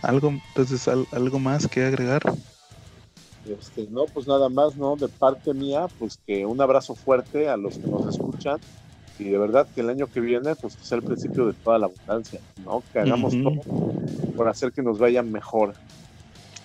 Algo, 0.01 0.30
entonces, 0.30 0.88
al- 0.88 1.07
algo 1.11 1.39
más 1.39 1.68
que 1.68 1.84
agregar. 1.84 2.22
Este, 3.45 3.88
no, 3.89 4.05
pues 4.05 4.27
nada 4.27 4.47
más, 4.49 4.76
¿no? 4.76 4.95
De 4.95 5.10
parte 5.10 5.53
mía, 5.53 5.88
pues 5.99 6.18
que 6.26 6.45
un 6.45 6.61
abrazo 6.61 6.95
fuerte 6.95 7.49
a 7.49 7.57
los 7.57 7.77
que 7.77 7.88
nos 7.88 8.07
escuchan 8.15 8.57
y 9.19 9.26
de 9.26 9.38
verdad 9.38 9.68
que 9.76 9.81
el 9.81 9.89
año 9.89 10.07
que 10.07 10.22
viene, 10.22 10.55
pues 10.55 10.76
que 10.77 10.85
sea 10.85 10.97
el 10.97 11.03
principio 11.03 11.45
de 11.47 11.53
toda 11.53 11.77
la 11.77 11.88
abundancia, 11.88 12.39
¿no? 12.64 12.81
Que 12.93 12.99
hagamos 12.99 13.34
todo 13.34 13.61
por 14.35 14.47
hacer 14.47 14.72
que 14.72 14.81
nos 14.81 14.97
vaya 14.97 15.22
mejor. 15.22 15.76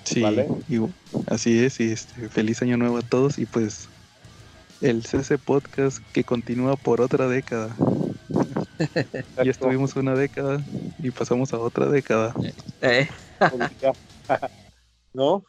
Sí, 0.05 0.23
Vale. 0.23 0.49
y 0.69 0.79
así 1.27 1.59
es, 1.63 1.81
y 1.81 1.91
este, 1.91 2.29
feliz 2.29 2.63
año 2.63 2.77
nuevo 2.77 2.99
a 2.99 3.03
todos 3.03 3.39
y 3.39 3.45
pues 3.47 3.89
el 4.81 5.05
CC 5.05 5.39
Podcast 5.39 5.99
que 6.13 6.25
continúa 6.25 6.77
por 6.77 7.01
otra 7.01 7.29
década. 7.29 7.75
Ya 9.45 9.51
estuvimos 9.51 9.97
una 9.97 10.15
década 10.15 10.65
y 11.01 11.11
pasamos 11.11 11.53
a 11.53 11.59
otra 11.59 11.87
década. 11.87 12.33
eh, 12.81 13.09
¿No? 15.13 15.45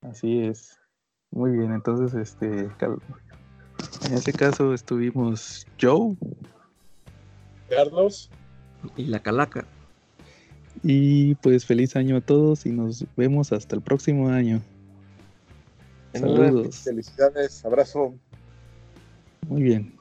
Así 0.00 0.42
es. 0.44 0.78
Muy 1.32 1.50
bien, 1.50 1.72
entonces 1.72 2.14
este 2.14 2.70
en 4.04 4.14
ese 4.14 4.32
caso 4.32 4.72
estuvimos 4.74 5.66
Joe 5.80 6.16
Carlos, 7.68 8.30
y 8.96 9.06
la 9.06 9.18
calaca. 9.20 9.66
y 10.84 11.34
pues 11.36 11.66
feliz 11.66 11.96
año 11.96 12.16
a 12.16 12.20
todos 12.20 12.64
y 12.64 12.70
nos 12.70 13.04
vemos 13.16 13.52
hasta 13.52 13.74
el 13.74 13.82
próximo 13.82 14.28
año. 14.28 14.62
Saludos. 16.14 16.76
felicidades, 16.78 17.64
abrazo. 17.64 18.14
Muy 19.48 19.62
bien. 19.62 19.95